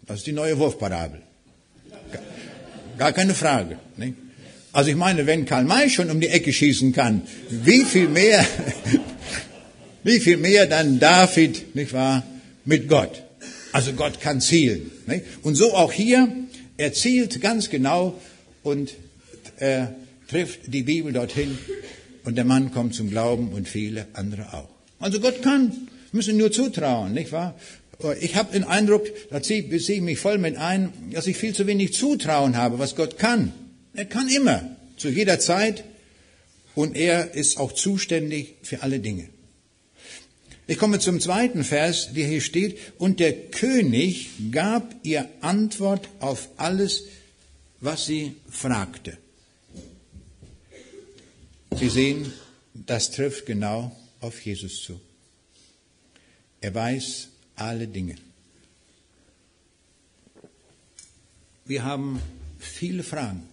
Das 0.05 0.19
ist 0.19 0.27
die 0.27 0.31
neue 0.31 0.57
Wurfparabel. 0.57 1.21
Gar 2.97 3.11
keine 3.11 3.33
Frage. 3.33 3.77
Nicht? 3.97 4.13
Also 4.71 4.89
ich 4.89 4.95
meine, 4.95 5.25
wenn 5.25 5.45
Karl 5.45 5.65
May 5.65 5.89
schon 5.89 6.09
um 6.09 6.19
die 6.19 6.29
Ecke 6.29 6.53
schießen 6.53 6.93
kann, 6.93 7.23
wie 7.49 7.83
viel 7.83 8.07
mehr, 8.07 8.45
wie 10.03 10.19
viel 10.19 10.37
mehr 10.37 10.65
dann 10.65 10.99
David, 10.99 11.75
nicht 11.75 11.93
wahr, 11.93 12.23
mit 12.63 12.87
Gott. 12.87 13.23
Also 13.71 13.93
Gott 13.93 14.21
kann 14.21 14.39
zielen. 14.39 14.91
Nicht? 15.07 15.25
Und 15.43 15.55
so 15.55 15.73
auch 15.73 15.91
hier, 15.91 16.31
er 16.77 16.93
zielt 16.93 17.41
ganz 17.41 17.69
genau 17.69 18.19
und 18.63 18.93
er 19.57 19.95
trifft 20.27 20.73
die 20.73 20.83
Bibel 20.83 21.11
dorthin, 21.11 21.57
und 22.27 22.35
der 22.35 22.43
Mann 22.43 22.73
kommt 22.73 22.93
zum 22.93 23.09
Glauben 23.09 23.53
und 23.53 23.69
viele 23.69 24.05
andere 24.11 24.53
auch. 24.53 24.67
Also 24.99 25.21
Gott 25.21 25.41
kann, 25.41 25.87
müssen 26.11 26.35
nur 26.35 26.51
zutrauen, 26.51 27.13
nicht 27.13 27.31
wahr? 27.31 27.57
Ich 28.19 28.35
habe 28.35 28.51
den 28.51 28.65
Eindruck, 28.65 29.07
da 29.29 29.41
ziehe 29.41 29.63
ich 29.63 30.01
mich 30.01 30.19
voll 30.19 30.37
mit 30.37 30.57
ein, 30.57 30.91
dass 31.13 31.25
ich 31.25 31.37
viel 31.37 31.55
zu 31.55 31.67
wenig 31.67 31.93
Zutrauen 31.93 32.57
habe, 32.57 32.79
was 32.79 32.97
Gott 32.97 33.17
kann. 33.17 33.53
Er 33.93 34.03
kann 34.03 34.27
immer, 34.27 34.75
zu 34.97 35.07
jeder 35.07 35.39
Zeit, 35.39 35.85
und 36.75 36.97
er 36.97 37.33
ist 37.33 37.57
auch 37.59 37.71
zuständig 37.71 38.55
für 38.61 38.83
alle 38.83 38.99
Dinge. 38.99 39.29
Ich 40.67 40.77
komme 40.77 40.99
zum 40.99 41.21
zweiten 41.21 41.63
Vers, 41.63 42.09
der 42.13 42.27
hier 42.27 42.41
steht, 42.41 42.77
und 42.97 43.21
der 43.21 43.31
König 43.31 44.31
gab 44.51 44.93
ihr 45.03 45.29
Antwort 45.39 46.09
auf 46.19 46.49
alles, 46.57 47.05
was 47.79 48.05
sie 48.05 48.33
fragte. 48.49 49.17
Sie 51.75 51.89
sehen, 51.89 52.33
das 52.73 53.11
trifft 53.11 53.45
genau 53.45 53.95
auf 54.19 54.39
Jesus 54.45 54.81
zu. 54.81 54.99
Er 56.61 56.73
weiß 56.73 57.29
alle 57.55 57.87
Dinge. 57.87 58.15
Wir 61.65 61.83
haben 61.83 62.21
viele 62.57 63.03
Fragen. 63.03 63.43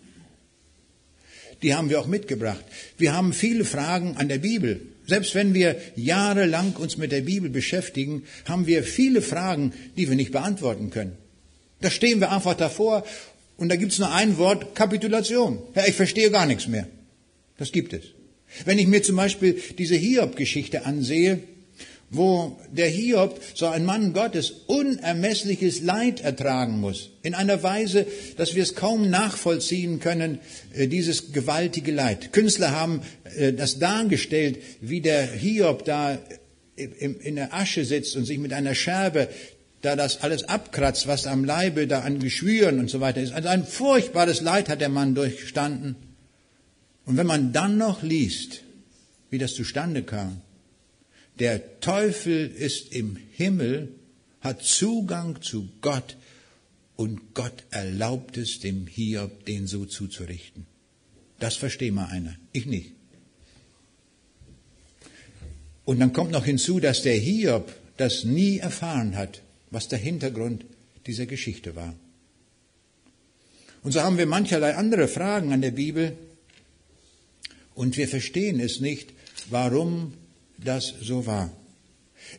Die 1.62 1.75
haben 1.75 1.89
wir 1.89 2.01
auch 2.01 2.07
mitgebracht. 2.07 2.65
Wir 2.99 3.15
haben 3.15 3.33
viele 3.33 3.65
Fragen 3.65 4.17
an 4.17 4.29
der 4.29 4.39
Bibel. 4.39 4.81
Selbst 5.07 5.35
wenn 5.35 5.53
wir 5.53 5.81
jahrelang 5.97 6.75
uns 6.77 6.97
mit 6.97 7.12
der 7.12 7.23
Bibel 7.23 7.51
beschäftigen, 7.51 8.25
haben 8.47 8.67
wir 8.67 8.85
viele 8.85 9.21
Fragen, 9.21 9.73
die 9.97 10.09
wir 10.09 10.17
nicht 10.17 10.33
beantworten 10.33 10.91
können. 10.91 11.17
Da 11.81 11.91
stehen 11.91 12.21
wir 12.21 12.33
einfach 12.33 12.55
davor 12.55 13.05
und 13.57 13.69
da 13.69 13.77
gibt 13.77 13.93
es 13.93 13.99
nur 13.99 14.12
ein 14.12 14.39
Wort, 14.39 14.75
Kapitulation. 14.75 15.62
Ja, 15.75 15.87
ich 15.87 15.95
verstehe 15.95 16.31
gar 16.31 16.47
nichts 16.47 16.67
mehr. 16.67 16.87
Das 17.57 17.72
gibt 17.72 17.92
es. 17.92 18.02
Wenn 18.64 18.78
ich 18.78 18.86
mir 18.86 19.02
zum 19.02 19.16
Beispiel 19.16 19.61
diese 19.78 19.96
Hiob-Geschichte 19.96 20.86
ansehe, 20.86 21.40
wo 22.11 22.59
der 22.70 22.88
Hiob, 22.88 23.40
so 23.55 23.66
ein 23.66 23.84
Mann 23.84 24.12
Gottes, 24.12 24.50
unermessliches 24.66 25.82
Leid 25.82 26.20
ertragen 26.20 26.78
muss, 26.78 27.11
in 27.22 27.34
einer 27.34 27.62
Weise, 27.62 28.07
dass 28.36 28.55
wir 28.55 28.62
es 28.62 28.74
kaum 28.74 29.11
nachvollziehen 29.11 30.00
können, 30.00 30.38
äh, 30.74 30.86
dieses 30.86 31.32
gewaltige 31.32 31.92
Leid. 31.92 32.32
Künstler 32.32 32.70
haben 32.70 33.02
äh, 33.36 33.52
das 33.52 33.78
dargestellt, 33.78 34.59
wie 34.80 35.00
der 35.00 35.26
Hiob 35.26 35.84
da 35.84 36.18
in 36.76 37.36
der 37.36 37.55
Asche 37.55 37.84
sitzt 37.84 38.16
und 38.16 38.24
sich 38.24 38.38
mit 38.38 38.52
einer 38.52 38.74
Scherbe 38.74 39.28
da 39.80 39.94
das 39.94 40.22
alles 40.22 40.44
abkratzt, 40.44 41.07
was 41.07 41.28
am 41.28 41.44
Leibe 41.44 41.86
da 41.86 42.00
an 42.00 42.18
Geschwüren 42.18 42.80
und 42.80 42.90
so 42.90 43.00
weiter 43.00 43.20
ist. 43.20 43.32
Also 43.32 43.48
ein 43.48 43.64
furchtbares 43.64 44.40
Leid 44.40 44.68
hat 44.68 44.80
der 44.80 44.88
Mann 44.88 45.14
durchstanden. 45.14 45.94
Und 47.07 47.16
wenn 47.16 47.26
man 47.26 47.52
dann 47.52 47.76
noch 47.76 48.02
liest, 48.02 48.62
wie 49.30 49.38
das 49.38 49.55
zustande 49.55 50.02
kam, 50.02 50.40
der 51.38 51.80
Teufel 51.80 52.48
ist 52.48 52.92
im 52.92 53.16
Himmel, 53.32 53.92
hat 54.40 54.62
Zugang 54.62 55.42
zu 55.42 55.68
Gott 55.80 56.16
und 56.96 57.34
Gott 57.34 57.64
erlaubt 57.70 58.36
es 58.36 58.61
dem 58.61 58.86
Hiob, 58.86 59.44
den 59.46 59.66
so 59.66 59.84
zuzurichten. 59.84 60.66
Das 61.40 61.57
versteht 61.57 61.92
mal 61.92 62.07
einer, 62.07 62.36
ich 62.52 62.66
nicht. 62.66 62.92
Und 65.84 65.98
dann 65.98 66.12
kommt 66.12 66.30
noch 66.30 66.44
hinzu, 66.44 66.80
dass 66.80 67.02
der 67.02 67.16
Hiob 67.16 67.74
das 67.96 68.24
nie 68.24 68.59
erfahren 68.59 69.16
hat, 69.16 69.42
was 69.70 69.88
der 69.88 69.98
Hintergrund 69.98 70.64
dieser 71.07 71.26
Geschichte 71.26 71.76
war. 71.76 71.94
Und 73.82 73.92
so 73.92 74.00
haben 74.00 74.16
wir 74.16 74.26
mancherlei 74.26 74.76
andere 74.76 75.09
Fragen 75.09 75.52
an 75.52 75.61
der 75.61 75.72
Bibel 75.72 76.16
und 77.75 77.97
wir 77.97 78.09
verstehen 78.09 78.61
es 78.61 78.81
nicht, 78.81 79.12
warum 79.51 80.14
das 80.59 80.95
so 81.03 81.27
war. 81.27 81.51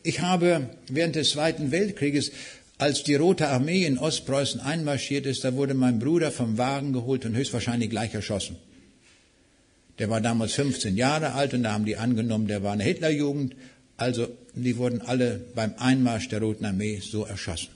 Ich 0.02 0.20
habe 0.20 0.68
während 0.88 1.16
des 1.16 1.30
Zweiten 1.30 1.70
Weltkrieges, 1.70 2.32
als 2.78 3.04
die 3.04 3.14
Rote 3.14 3.48
Armee 3.48 3.84
in 3.84 3.98
Ostpreußen 3.98 4.60
einmarschiert 4.60 5.26
ist, 5.26 5.44
da 5.44 5.54
wurde 5.54 5.74
mein 5.74 5.98
Bruder 5.98 6.30
vom 6.30 6.58
Wagen 6.58 6.92
geholt 6.92 7.24
und 7.24 7.34
höchstwahrscheinlich 7.34 7.90
gleich 7.90 8.12
erschossen. 8.14 8.56
Der 9.98 10.10
war 10.10 10.20
damals 10.20 10.52
15 10.52 10.96
Jahre 10.96 11.32
alt 11.32 11.54
und 11.54 11.62
da 11.62 11.72
haben 11.72 11.86
die 11.86 11.96
angenommen, 11.96 12.48
der 12.48 12.62
war 12.62 12.72
eine 12.72 12.84
Hitlerjugend. 12.84 13.54
Also 13.96 14.28
die 14.54 14.76
wurden 14.76 15.00
alle 15.00 15.40
beim 15.54 15.74
Einmarsch 15.78 16.28
der 16.28 16.40
Roten 16.40 16.66
Armee 16.66 17.00
so 17.00 17.24
erschossen. 17.24 17.68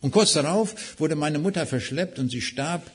Und 0.00 0.10
kurz 0.10 0.32
darauf 0.32 0.98
wurde 1.00 1.14
meine 1.14 1.38
Mutter 1.38 1.64
verschleppt 1.66 2.18
und 2.18 2.30
sie 2.30 2.40
starb. 2.40 2.90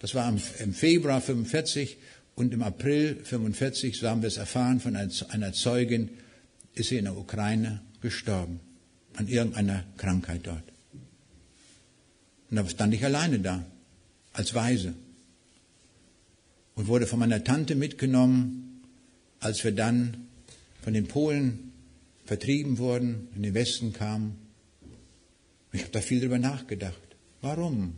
Das 0.00 0.14
war 0.14 0.28
im 0.58 0.74
Februar 0.74 1.20
45 1.20 1.96
und 2.34 2.52
im 2.52 2.62
April 2.62 3.16
45, 3.22 3.96
so 3.96 4.08
haben 4.08 4.22
wir 4.22 4.28
es 4.28 4.36
erfahren 4.36 4.80
von 4.80 4.96
einer 4.96 5.52
Zeugin, 5.52 6.10
ist 6.74 6.88
sie 6.88 6.96
in 6.96 7.04
der 7.04 7.16
Ukraine 7.16 7.80
gestorben 8.00 8.60
an 9.14 9.28
irgendeiner 9.28 9.84
Krankheit 9.96 10.40
dort. 10.46 10.64
Und 12.50 12.56
da 12.56 12.68
stand 12.68 12.94
ich 12.94 13.04
alleine 13.04 13.38
da, 13.38 13.64
als 14.32 14.54
Weise. 14.54 14.94
Und 16.74 16.88
wurde 16.88 17.06
von 17.06 17.20
meiner 17.20 17.44
Tante 17.44 17.76
mitgenommen, 17.76 18.82
als 19.38 19.62
wir 19.62 19.72
dann 19.72 20.26
von 20.82 20.92
den 20.92 21.06
Polen 21.06 21.72
vertrieben 22.24 22.78
wurden, 22.78 23.28
in 23.36 23.42
den 23.42 23.54
Westen 23.54 23.92
kamen. 23.92 24.36
Ich 25.72 25.82
habe 25.82 25.92
da 25.92 26.00
viel 26.00 26.20
drüber 26.20 26.38
nachgedacht. 26.38 27.00
Warum? 27.40 27.94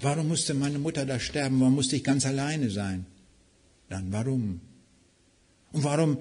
Warum 0.00 0.28
musste 0.28 0.52
meine 0.52 0.78
Mutter 0.78 1.06
da 1.06 1.18
sterben? 1.18 1.60
Warum 1.60 1.74
musste 1.74 1.96
ich 1.96 2.04
ganz 2.04 2.26
alleine 2.26 2.68
sein? 2.70 3.06
Dann 3.90 4.12
warum? 4.12 4.60
Und 5.72 5.84
warum 5.84 6.18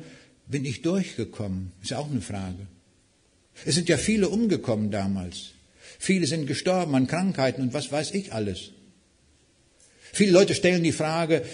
bin 0.47 0.65
ich 0.65 0.81
durchgekommen? 0.81 1.71
Ist 1.81 1.91
ja 1.91 1.99
auch 1.99 2.11
eine 2.11 2.21
Frage. 2.21 2.67
Es 3.65 3.75
sind 3.75 3.87
ja 3.87 3.97
viele 3.97 4.27
umgekommen 4.27 4.91
damals. 4.91 5.51
Viele 5.97 6.27
sind 6.27 6.47
gestorben 6.47 6.95
an 6.95 7.07
Krankheiten 7.07 7.61
und 7.61 7.73
was 7.73 7.91
weiß 7.91 8.11
ich 8.11 8.33
alles. 8.33 8.71
Viele 10.11 10.31
Leute 10.31 10.55
stellen 10.55 10.83
die 10.83 10.91
Frage, 10.91 11.45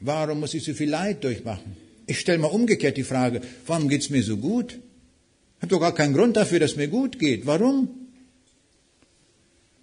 warum 0.00 0.40
muss 0.40 0.54
ich 0.54 0.64
so 0.64 0.74
viel 0.74 0.90
Leid 0.90 1.24
durchmachen? 1.24 1.76
Ich 2.06 2.20
stelle 2.20 2.38
mal 2.38 2.48
umgekehrt 2.48 2.96
die 2.96 3.04
Frage, 3.04 3.40
warum 3.66 3.88
geht's 3.88 4.10
mir 4.10 4.22
so 4.22 4.36
gut? 4.36 4.72
Ich 4.72 5.62
habe 5.62 5.68
doch 5.68 5.80
gar 5.80 5.94
keinen 5.94 6.14
Grund 6.14 6.36
dafür, 6.36 6.60
dass 6.60 6.76
mir 6.76 6.88
gut 6.88 7.18
geht. 7.18 7.46
Warum? 7.46 7.88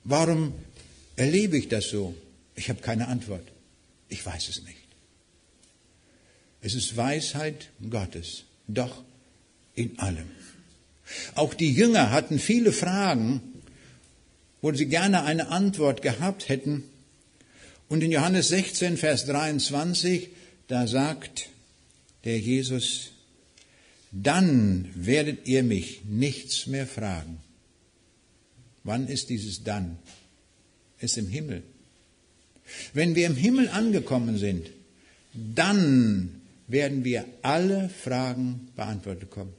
Warum 0.04 0.54
erlebe 1.16 1.58
ich 1.58 1.68
das 1.70 1.90
so? 1.90 2.16
Ich 2.56 2.70
habe 2.70 2.82
keine 2.82 3.08
Antwort. 3.08 3.48
Ich 4.10 4.24
weiß 4.26 4.50
es 4.50 4.64
nicht. 4.64 4.85
Es 6.66 6.74
ist 6.74 6.98
Weisheit 6.98 7.70
Gottes, 7.92 8.46
doch 8.68 9.04
in 9.76 10.00
allem. 10.00 10.26
Auch 11.36 11.54
die 11.54 11.72
Jünger 11.72 12.10
hatten 12.10 12.40
viele 12.40 12.72
Fragen, 12.72 13.40
wo 14.64 14.74
sie 14.74 14.88
gerne 14.88 15.26
eine 15.26 15.50
Antwort 15.50 16.02
gehabt 16.02 16.50
hätten. 16.50 16.84
Und 17.88 18.02
in 18.02 18.12
Johannes 18.12 18.48
16, 18.48 18.98
Vers 18.98 19.28
23, 19.28 20.30
da 20.68 20.88
sagt 20.88 21.50
der 22.24 22.40
Jesus, 22.40 23.12
dann 24.12 24.90
werdet 24.96 25.48
ihr 25.48 25.62
mich 25.62 26.02
nichts 26.06 26.66
mehr 26.66 26.88
fragen. 26.88 27.38
Wann 28.84 29.08
ist 29.08 29.30
dieses 29.30 29.64
dann? 29.64 30.00
Ist 30.98 31.20
im 31.20 31.28
Himmel. 31.28 31.62
Wenn 32.92 33.14
wir 33.14 33.28
im 33.28 33.36
Himmel 33.36 33.70
angekommen 33.70 34.40
sind, 34.40 34.72
dann 35.32 36.42
werden 36.68 37.04
wir 37.04 37.26
alle 37.42 37.90
Fragen 37.90 38.70
beantwortet 38.76 39.30
bekommen. 39.30 39.54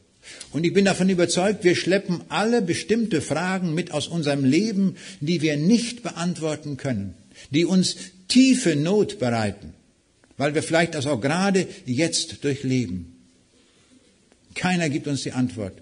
Und 0.51 0.65
ich 0.65 0.73
bin 0.73 0.85
davon 0.85 1.09
überzeugt, 1.09 1.63
wir 1.63 1.77
schleppen 1.77 2.23
alle 2.29 2.63
bestimmte 2.63 3.21
Fragen 3.21 3.75
mit 3.75 3.93
aus 3.93 4.09
unserem 4.09 4.45
Leben, 4.45 4.97
die 5.21 5.41
wir 5.41 5.57
nicht 5.57 6.03
beantworten 6.03 6.77
können, 6.77 7.15
die 7.51 7.65
uns 7.65 7.97
tiefe 8.29 8.75
Not 8.75 9.19
bereiten, 9.19 9.73
weil 10.37 10.55
wir 10.55 10.63
vielleicht 10.63 10.95
das 10.95 11.07
auch 11.07 11.21
gerade 11.21 11.69
jetzt 11.85 12.43
durchleben. 12.45 13.13
Keiner 14.55 14.89
gibt 14.89 15.07
uns 15.07 15.23
die 15.23 15.33
Antwort. 15.33 15.75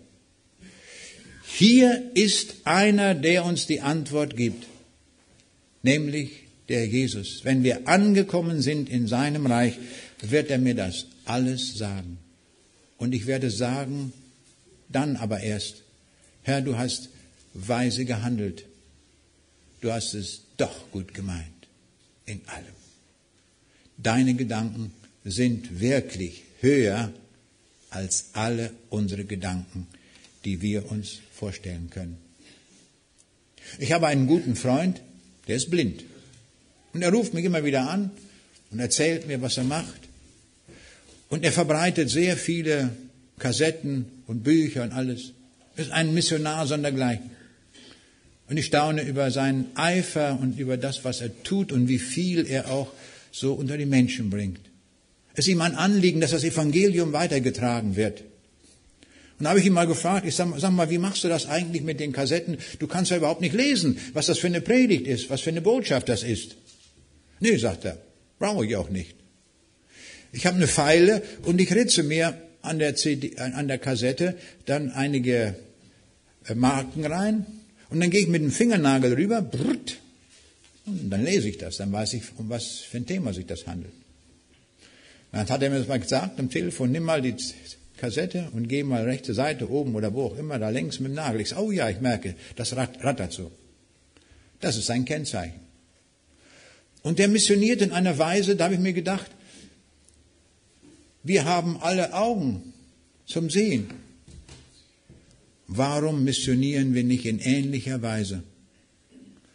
Hier 1.46 2.10
ist 2.14 2.56
einer, 2.64 3.14
der 3.14 3.44
uns 3.44 3.66
die 3.66 3.80
Antwort 3.80 4.36
gibt, 4.36 4.66
nämlich 5.82 6.30
der 6.68 6.86
Jesus. 6.86 7.44
Wenn 7.44 7.62
wir 7.62 7.86
angekommen 7.86 8.60
sind 8.60 8.88
in 8.88 9.06
seinem 9.06 9.46
Reich, 9.46 9.74
wird 10.20 10.50
er 10.50 10.58
mir 10.58 10.74
das 10.74 11.06
alles 11.24 11.76
sagen. 11.76 12.18
Und 12.98 13.14
ich 13.14 13.26
werde 13.26 13.50
sagen, 13.50 14.12
dann 14.88 15.16
aber 15.16 15.40
erst, 15.40 15.82
Herr, 16.42 16.60
du 16.60 16.76
hast 16.76 17.08
weise 17.54 18.04
gehandelt. 18.04 18.64
Du 19.80 19.92
hast 19.92 20.14
es 20.14 20.42
doch 20.56 20.90
gut 20.90 21.14
gemeint 21.14 21.68
in 22.26 22.40
allem. 22.46 22.74
Deine 23.96 24.34
Gedanken 24.34 24.92
sind 25.24 25.80
wirklich 25.80 26.42
höher 26.60 27.12
als 27.90 28.30
alle 28.32 28.72
unsere 28.90 29.24
Gedanken, 29.24 29.86
die 30.44 30.60
wir 30.60 30.90
uns 30.90 31.18
vorstellen 31.32 31.90
können. 31.90 32.18
Ich 33.78 33.92
habe 33.92 34.06
einen 34.06 34.26
guten 34.26 34.56
Freund, 34.56 35.00
der 35.48 35.56
ist 35.56 35.70
blind. 35.70 36.04
Und 36.92 37.02
er 37.02 37.12
ruft 37.12 37.34
mich 37.34 37.44
immer 37.44 37.64
wieder 37.64 37.88
an 37.88 38.10
und 38.70 38.78
erzählt 38.78 39.26
mir, 39.26 39.40
was 39.40 39.56
er 39.56 39.64
macht. 39.64 40.03
Und 41.28 41.44
er 41.44 41.52
verbreitet 41.52 42.10
sehr 42.10 42.36
viele 42.36 42.90
Kassetten 43.38 44.06
und 44.26 44.44
Bücher 44.44 44.82
und 44.82 44.92
alles. 44.92 45.32
Ist 45.76 45.90
ein 45.90 46.14
Missionar 46.14 46.66
sondergleichen. 46.66 47.30
Und 48.48 48.56
ich 48.56 48.66
staune 48.66 49.02
über 49.02 49.30
seinen 49.30 49.66
Eifer 49.74 50.38
und 50.40 50.58
über 50.58 50.76
das, 50.76 51.04
was 51.04 51.20
er 51.20 51.42
tut 51.42 51.72
und 51.72 51.88
wie 51.88 51.98
viel 51.98 52.46
er 52.46 52.70
auch 52.70 52.92
so 53.32 53.54
unter 53.54 53.76
die 53.76 53.86
Menschen 53.86 54.30
bringt. 54.30 54.60
Es 55.32 55.46
ist 55.46 55.52
ihm 55.52 55.62
ein 55.62 55.74
Anliegen, 55.74 56.20
dass 56.20 56.30
das 56.30 56.44
Evangelium 56.44 57.12
weitergetragen 57.12 57.96
wird. 57.96 58.22
Und 59.38 59.44
da 59.44 59.50
habe 59.50 59.58
ich 59.58 59.66
ihn 59.66 59.72
mal 59.72 59.86
gefragt, 59.88 60.26
ich 60.26 60.36
sag, 60.36 60.48
sag, 60.58 60.70
mal, 60.70 60.90
wie 60.90 60.98
machst 60.98 61.24
du 61.24 61.28
das 61.28 61.46
eigentlich 61.46 61.82
mit 61.82 61.98
den 61.98 62.12
Kassetten? 62.12 62.58
Du 62.78 62.86
kannst 62.86 63.10
ja 63.10 63.16
überhaupt 63.16 63.40
nicht 63.40 63.54
lesen, 63.54 63.98
was 64.12 64.26
das 64.26 64.38
für 64.38 64.46
eine 64.46 64.60
Predigt 64.60 65.08
ist, 65.08 65.28
was 65.30 65.40
für 65.40 65.50
eine 65.50 65.60
Botschaft 65.60 66.08
das 66.08 66.22
ist. 66.22 66.56
Nee, 67.40 67.56
sagt 67.56 67.84
er, 67.84 67.98
brauche 68.38 68.64
ich 68.64 68.76
auch 68.76 68.90
nicht. 68.90 69.16
Ich 70.34 70.46
habe 70.46 70.56
eine 70.56 70.66
Pfeile 70.66 71.22
und 71.44 71.60
ich 71.60 71.72
ritze 71.72 72.02
mir 72.02 72.36
an 72.60 72.78
der, 72.78 72.96
CD, 72.96 73.36
an 73.38 73.68
der 73.68 73.78
Kassette 73.78 74.36
dann 74.66 74.90
einige 74.90 75.54
äh, 76.46 76.54
Marken 76.54 77.06
rein 77.06 77.46
und 77.90 78.00
dann 78.00 78.10
gehe 78.10 78.20
ich 78.20 78.28
mit 78.28 78.42
dem 78.42 78.50
Fingernagel 78.50 79.14
rüber, 79.14 79.42
brrrt, 79.42 79.98
und 80.86 81.08
dann 81.08 81.24
lese 81.24 81.48
ich 81.48 81.58
das, 81.58 81.76
dann 81.78 81.92
weiß 81.92 82.14
ich, 82.14 82.22
um 82.36 82.50
was 82.50 82.80
für 82.80 82.98
ein 82.98 83.06
Thema 83.06 83.32
sich 83.32 83.46
das 83.46 83.66
handelt. 83.66 83.92
Dann 85.32 85.48
hat 85.48 85.62
er 85.62 85.70
mir 85.70 85.78
das 85.78 85.88
mal 85.88 86.00
gesagt 86.00 86.38
am 86.38 86.50
Telefon, 86.50 86.92
nimm 86.92 87.04
mal 87.04 87.22
die 87.22 87.34
Kassette 87.96 88.48
und 88.52 88.68
geh 88.68 88.82
mal 88.82 89.04
rechte 89.04 89.34
Seite 89.34 89.70
oben 89.70 89.94
oder 89.94 90.12
wo 90.12 90.24
auch 90.24 90.36
immer, 90.36 90.58
da 90.58 90.68
längs 90.68 91.00
mit 91.00 91.12
dem 91.12 91.14
Nagel. 91.14 91.40
Ich 91.40 91.50
sage, 91.50 91.62
oh 91.62 91.70
ja, 91.70 91.88
ich 91.88 92.00
merke, 92.00 92.34
das 92.56 92.76
rattert 92.76 93.32
so. 93.32 93.50
Das 94.60 94.76
ist 94.76 94.86
sein 94.86 95.04
Kennzeichen. 95.04 95.60
Und 97.02 97.18
der 97.18 97.28
missioniert 97.28 97.82
in 97.82 97.92
einer 97.92 98.18
Weise, 98.18 98.56
da 98.56 98.64
habe 98.64 98.74
ich 98.74 98.80
mir 98.80 98.92
gedacht, 98.92 99.30
wir 101.24 101.46
haben 101.46 101.78
alle 101.80 102.12
Augen 102.12 102.74
zum 103.26 103.50
Sehen. 103.50 103.88
Warum 105.66 106.22
missionieren 106.22 106.94
wir 106.94 107.02
nicht 107.02 107.24
in 107.24 107.38
ähnlicher 107.38 108.02
Weise? 108.02 108.42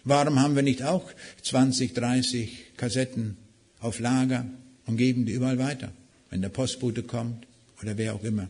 Warum 0.04 0.40
haben 0.40 0.56
wir 0.56 0.64
nicht 0.64 0.82
auch 0.84 1.12
20, 1.44 1.94
30 1.94 2.76
Kassetten 2.76 3.38
auf 3.80 4.00
Lager 4.00 4.46
und 4.88 4.98
geben 4.98 5.26
die 5.28 5.34
überall 5.34 5.60
weiter, 5.60 5.94
wenn 6.32 6.42
der 6.42 6.50
Postbote 6.50 7.04
kommt 7.04 7.46
oder 7.82 7.98
wer 7.98 8.16
auch 8.16 8.24
immer? 8.24 8.48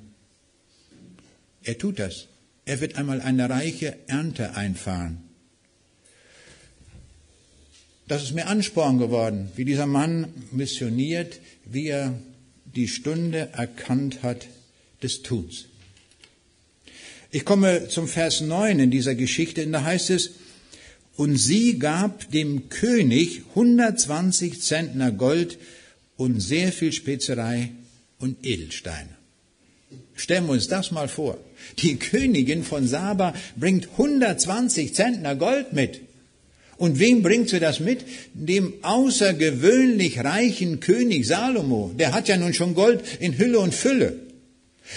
Er 1.63 1.77
tut 1.77 1.99
das. 1.99 2.27
Er 2.63 2.79
wird 2.79 2.95
einmal 2.95 3.19
eine 3.19 3.49
reiche 3.49 3.97
Ernte 4.07 4.55
einfahren. 4.55 5.17
Das 8.07 8.23
ist 8.23 8.33
mir 8.33 8.47
Ansporn 8.47 8.97
geworden, 8.97 9.51
wie 9.55 9.65
dieser 9.65 9.85
Mann 9.85 10.33
missioniert, 10.51 11.39
wie 11.65 11.87
er 11.87 12.17
die 12.75 12.87
Stunde 12.87 13.49
erkannt 13.53 14.23
hat 14.23 14.47
des 15.01 15.21
Tuns. 15.23 15.65
Ich 17.31 17.45
komme 17.45 17.87
zum 17.89 18.07
Vers 18.07 18.41
9 18.41 18.79
in 18.79 18.91
dieser 18.91 19.15
Geschichte, 19.15 19.63
und 19.65 19.71
da 19.71 19.83
heißt 19.83 20.09
es, 20.09 20.31
und 21.15 21.37
sie 21.37 21.77
gab 21.77 22.31
dem 22.31 22.69
König 22.69 23.41
120 23.49 24.61
Zentner 24.61 25.11
Gold 25.11 25.57
und 26.17 26.39
sehr 26.39 26.71
viel 26.71 26.91
Spezerei 26.91 27.71
und 28.19 28.45
Edelsteine. 28.45 29.09
Stellen 30.15 30.47
wir 30.47 30.53
uns 30.53 30.67
das 30.67 30.91
mal 30.91 31.07
vor. 31.07 31.37
Die 31.79 31.97
Königin 31.97 32.63
von 32.63 32.87
Saba 32.87 33.33
bringt 33.55 33.89
120 33.91 34.93
Zentner 34.93 35.35
Gold 35.35 35.73
mit. 35.73 36.01
Und 36.79 36.97
wem 36.97 37.21
bringt 37.21 37.49
sie 37.49 37.59
das 37.59 37.81
mit? 37.81 38.05
Dem 38.33 38.73
außergewöhnlich 38.83 40.23
reichen 40.23 40.79
König 40.79 41.27
Salomo. 41.27 41.91
Der 41.99 42.13
hat 42.13 42.29
ja 42.29 42.37
nun 42.37 42.53
schon 42.53 42.73
Gold 42.73 43.03
in 43.19 43.37
Hülle 43.37 43.59
und 43.59 43.75
Fülle. 43.75 44.15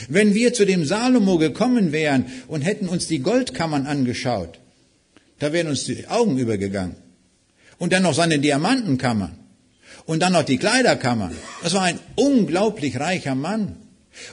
Wenn 0.08 0.32
wir 0.32 0.54
zu 0.54 0.64
dem 0.64 0.84
Salomo 0.84 1.38
gekommen 1.38 1.90
wären 1.90 2.26
und 2.46 2.62
hätten 2.62 2.88
uns 2.88 3.08
die 3.08 3.18
Goldkammern 3.18 3.86
angeschaut, 3.86 4.60
da 5.40 5.52
wären 5.52 5.66
uns 5.66 5.82
die 5.84 6.06
Augen 6.06 6.38
übergegangen. 6.38 6.94
Und 7.78 7.92
dann 7.92 8.04
noch 8.04 8.14
seine 8.14 8.38
Diamantenkammern. 8.38 9.36
Und 10.06 10.22
dann 10.22 10.34
noch 10.34 10.44
die 10.44 10.58
Kleiderkammern. 10.58 11.34
Das 11.64 11.74
war 11.74 11.82
ein 11.82 11.98
unglaublich 12.14 13.00
reicher 13.00 13.34
Mann. 13.34 13.74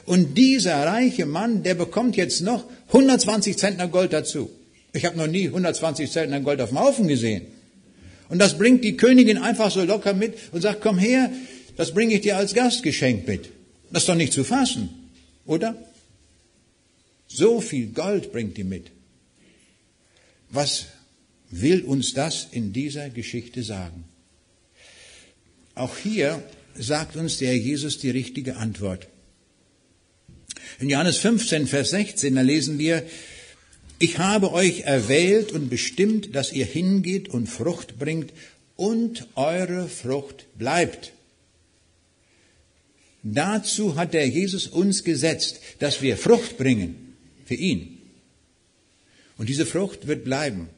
Und 0.06 0.38
dieser 0.38 0.86
reiche 0.86 1.26
Mann, 1.26 1.64
der 1.64 1.74
bekommt 1.74 2.14
jetzt 2.14 2.42
noch 2.42 2.62
120 2.88 3.58
Zentner 3.58 3.88
Gold 3.88 4.12
dazu. 4.12 4.50
Ich 4.92 5.04
habe 5.04 5.16
noch 5.16 5.26
nie 5.26 5.46
120 5.46 6.10
Zentner 6.10 6.40
Gold 6.40 6.60
auf 6.60 6.70
dem 6.70 6.80
Haufen 6.80 7.08
gesehen. 7.08 7.46
Und 8.28 8.38
das 8.38 8.58
bringt 8.58 8.84
die 8.84 8.96
Königin 8.96 9.38
einfach 9.38 9.70
so 9.70 9.82
locker 9.82 10.14
mit 10.14 10.34
und 10.52 10.62
sagt, 10.62 10.80
komm 10.80 10.98
her, 10.98 11.30
das 11.76 11.92
bringe 11.92 12.14
ich 12.14 12.20
dir 12.20 12.36
als 12.36 12.54
Gastgeschenk 12.54 13.26
mit. 13.26 13.50
Das 13.90 14.04
ist 14.04 14.08
doch 14.08 14.14
nicht 14.14 14.32
zu 14.32 14.44
fassen, 14.44 14.88
oder? 15.46 15.74
So 17.26 17.60
viel 17.60 17.88
Gold 17.88 18.32
bringt 18.32 18.56
die 18.56 18.64
mit. 18.64 18.90
Was 20.50 20.86
will 21.50 21.82
uns 21.82 22.12
das 22.12 22.48
in 22.50 22.72
dieser 22.72 23.10
Geschichte 23.10 23.62
sagen? 23.62 24.04
Auch 25.74 25.96
hier 25.96 26.42
sagt 26.74 27.16
uns 27.16 27.38
der 27.38 27.56
Jesus 27.56 27.98
die 27.98 28.10
richtige 28.10 28.56
Antwort. 28.56 29.08
In 30.78 30.88
Johannes 30.88 31.18
15, 31.18 31.66
Vers 31.66 31.90
16, 31.90 32.34
da 32.34 32.42
lesen 32.42 32.78
wir, 32.78 33.04
ich 34.00 34.18
habe 34.18 34.52
euch 34.52 34.80
erwählt 34.80 35.52
und 35.52 35.68
bestimmt, 35.68 36.34
dass 36.34 36.52
ihr 36.52 36.64
hingeht 36.64 37.28
und 37.28 37.46
Frucht 37.46 37.98
bringt 37.98 38.32
und 38.74 39.28
eure 39.34 39.88
Frucht 39.88 40.46
bleibt. 40.56 41.12
Dazu 43.22 43.96
hat 43.96 44.14
der 44.14 44.26
Jesus 44.26 44.66
uns 44.66 45.04
gesetzt, 45.04 45.60
dass 45.80 46.00
wir 46.00 46.16
Frucht 46.16 46.56
bringen 46.56 47.14
für 47.44 47.54
ihn. 47.54 47.98
Und 49.36 49.50
diese 49.50 49.66
Frucht 49.66 50.06
wird 50.06 50.24
bleiben. 50.24 50.70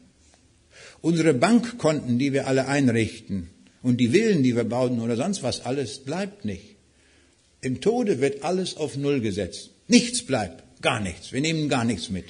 Unsere 1.00 1.32
Bankkonten, 1.32 2.18
die 2.18 2.32
wir 2.32 2.48
alle 2.48 2.66
einrichten 2.66 3.50
und 3.82 3.98
die 3.98 4.08
Villen, 4.08 4.42
die 4.42 4.56
wir 4.56 4.64
bauen 4.64 5.00
oder 5.00 5.16
sonst 5.16 5.44
was, 5.44 5.60
alles 5.60 6.00
bleibt 6.00 6.44
nicht. 6.44 6.74
Im 7.60 7.80
Tode 7.80 8.20
wird 8.20 8.42
alles 8.42 8.76
auf 8.76 8.96
Null 8.96 9.20
gesetzt. 9.20 9.70
Nichts 9.86 10.22
bleibt, 10.22 10.64
gar 10.82 10.98
nichts. 10.98 11.30
Wir 11.30 11.40
nehmen 11.40 11.68
gar 11.68 11.84
nichts 11.84 12.10
mit. 12.10 12.24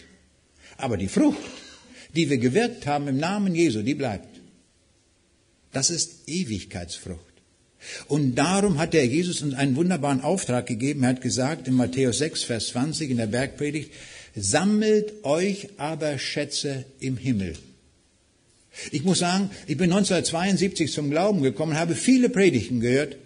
Aber 0.76 0.96
die 0.96 1.08
Frucht, 1.08 1.38
die 2.14 2.28
wir 2.28 2.38
gewirkt 2.38 2.86
haben 2.86 3.08
im 3.08 3.18
Namen 3.18 3.54
Jesu, 3.54 3.82
die 3.82 3.94
bleibt. 3.94 4.40
Das 5.72 5.90
ist 5.90 6.28
Ewigkeitsfrucht. 6.28 7.32
Und 8.06 8.36
darum 8.36 8.78
hat 8.78 8.92
der 8.92 9.06
Jesus 9.06 9.42
uns 9.42 9.54
einen 9.54 9.76
wunderbaren 9.76 10.20
Auftrag 10.20 10.66
gegeben. 10.66 11.02
Er 11.02 11.10
hat 11.10 11.20
gesagt 11.20 11.66
in 11.66 11.74
Matthäus 11.74 12.18
6, 12.18 12.44
Vers 12.44 12.68
20 12.68 13.10
in 13.10 13.16
der 13.16 13.26
Bergpredigt, 13.26 13.90
sammelt 14.34 15.24
euch 15.24 15.68
aber 15.78 16.18
Schätze 16.18 16.84
im 17.00 17.16
Himmel. 17.16 17.54
Ich 18.90 19.04
muss 19.04 19.18
sagen, 19.18 19.50
ich 19.66 19.76
bin 19.76 19.92
1972 19.92 20.92
zum 20.92 21.10
Glauben 21.10 21.42
gekommen, 21.42 21.76
habe 21.76 21.94
viele 21.94 22.30
Predigten 22.30 22.80
gehört, 22.80 23.16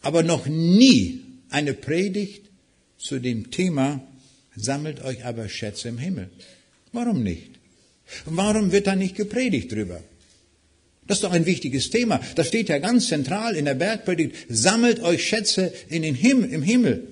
aber 0.00 0.22
noch 0.22 0.46
nie 0.46 1.20
eine 1.50 1.74
Predigt 1.74 2.46
zu 2.96 3.18
dem 3.18 3.50
Thema, 3.50 4.02
sammelt 4.56 5.02
euch 5.02 5.24
aber 5.24 5.48
Schätze 5.48 5.88
im 5.88 5.98
Himmel. 5.98 6.30
Warum 6.92 7.22
nicht? 7.22 7.50
Warum 8.24 8.72
wird 8.72 8.86
da 8.86 8.96
nicht 8.96 9.16
gepredigt 9.16 9.72
drüber? 9.72 10.02
Das 11.06 11.18
ist 11.18 11.24
doch 11.24 11.32
ein 11.32 11.46
wichtiges 11.46 11.90
Thema. 11.90 12.20
Das 12.36 12.48
steht 12.48 12.68
ja 12.68 12.78
ganz 12.78 13.08
zentral 13.08 13.56
in 13.56 13.64
der 13.64 13.74
Bergpredigt. 13.74 14.34
Sammelt 14.48 15.00
euch 15.00 15.26
Schätze 15.26 15.72
in 15.88 16.02
den 16.02 16.14
Himmel, 16.14 16.50
im 16.50 16.62
Himmel. 16.62 17.08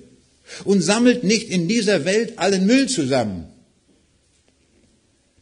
Und 0.63 0.81
sammelt 0.81 1.23
nicht 1.23 1.49
in 1.49 1.67
dieser 1.67 2.05
Welt 2.05 2.39
allen 2.39 2.65
Müll 2.65 2.87
zusammen. 2.87 3.45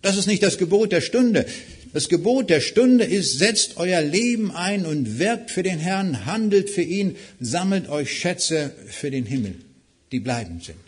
Das 0.01 0.17
ist 0.17 0.27
nicht 0.27 0.43
das 0.43 0.57
Gebot 0.57 0.91
der 0.91 1.01
Stunde. 1.01 1.45
Das 1.93 2.09
Gebot 2.09 2.49
der 2.49 2.61
Stunde 2.61 3.05
ist, 3.05 3.37
setzt 3.37 3.77
euer 3.77 4.01
Leben 4.01 4.51
ein 4.51 4.85
und 4.85 5.19
wirkt 5.19 5.51
für 5.51 5.63
den 5.63 5.79
Herrn, 5.79 6.25
handelt 6.25 6.69
für 6.69 6.81
ihn, 6.81 7.15
sammelt 7.39 7.89
euch 7.89 8.11
Schätze 8.11 8.73
für 8.87 9.09
den 9.11 9.25
Himmel 9.25 9.55
die 10.11 10.19
bleibend 10.19 10.63
sind. 10.63 10.86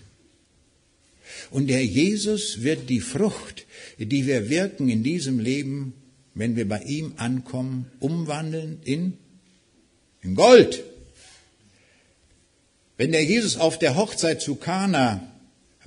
Und 1.52 1.68
der 1.68 1.84
Jesus 1.84 2.62
wird 2.64 2.90
die 2.90 3.00
Frucht, 3.00 3.66
die 3.98 4.26
wir 4.28 4.50
wirken 4.50 4.90
in 4.90 5.04
diesem 5.04 5.40
Leben, 5.40 5.94
wenn 6.36 6.56
wir 6.56 6.68
bei 6.68 6.82
ihm 6.82 7.14
ankommen, 7.18 7.88
umwandeln 8.00 8.80
in, 8.84 9.18
in 10.22 10.36
Gold. 10.36 10.84
Wenn 12.98 13.12
der 13.12 13.24
Jesus 13.24 13.58
auf 13.58 13.80
der 13.80 13.96
Hochzeit 13.96 14.42
zu 14.42 14.56
Kana 14.56 15.26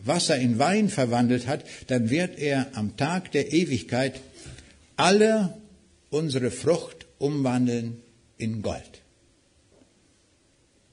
Wasser 0.05 0.37
in 0.37 0.59
Wein 0.59 0.89
verwandelt 0.89 1.47
hat, 1.47 1.65
dann 1.87 2.11
wird 2.11 2.39
er 2.39 2.77
am 2.77 2.97
Tag 2.97 3.31
der 3.33 3.53
Ewigkeit 3.53 4.21
alle 4.97 5.57
unsere 6.11 6.51
Frucht 6.51 7.07
umwandeln 7.19 8.03
in 8.37 8.63
Gold. 8.63 8.92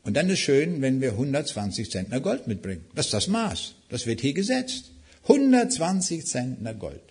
Und 0.04 0.16
dann 0.16 0.30
ist 0.30 0.40
schön, 0.40 0.82
wenn 0.82 1.02
wir 1.02 1.12
120 1.12 1.92
Zentner 1.92 2.20
Gold 2.20 2.48
mitbringen. 2.48 2.86
Das 2.96 3.08
ist 3.08 3.14
das 3.14 3.28
Maß. 3.28 3.76
Das 3.90 4.06
wird 4.06 4.22
hier 4.22 4.34
gesetzt. 4.34 4.92
120 5.24 6.26
Zentner 6.26 6.74
Gold. 6.74 7.02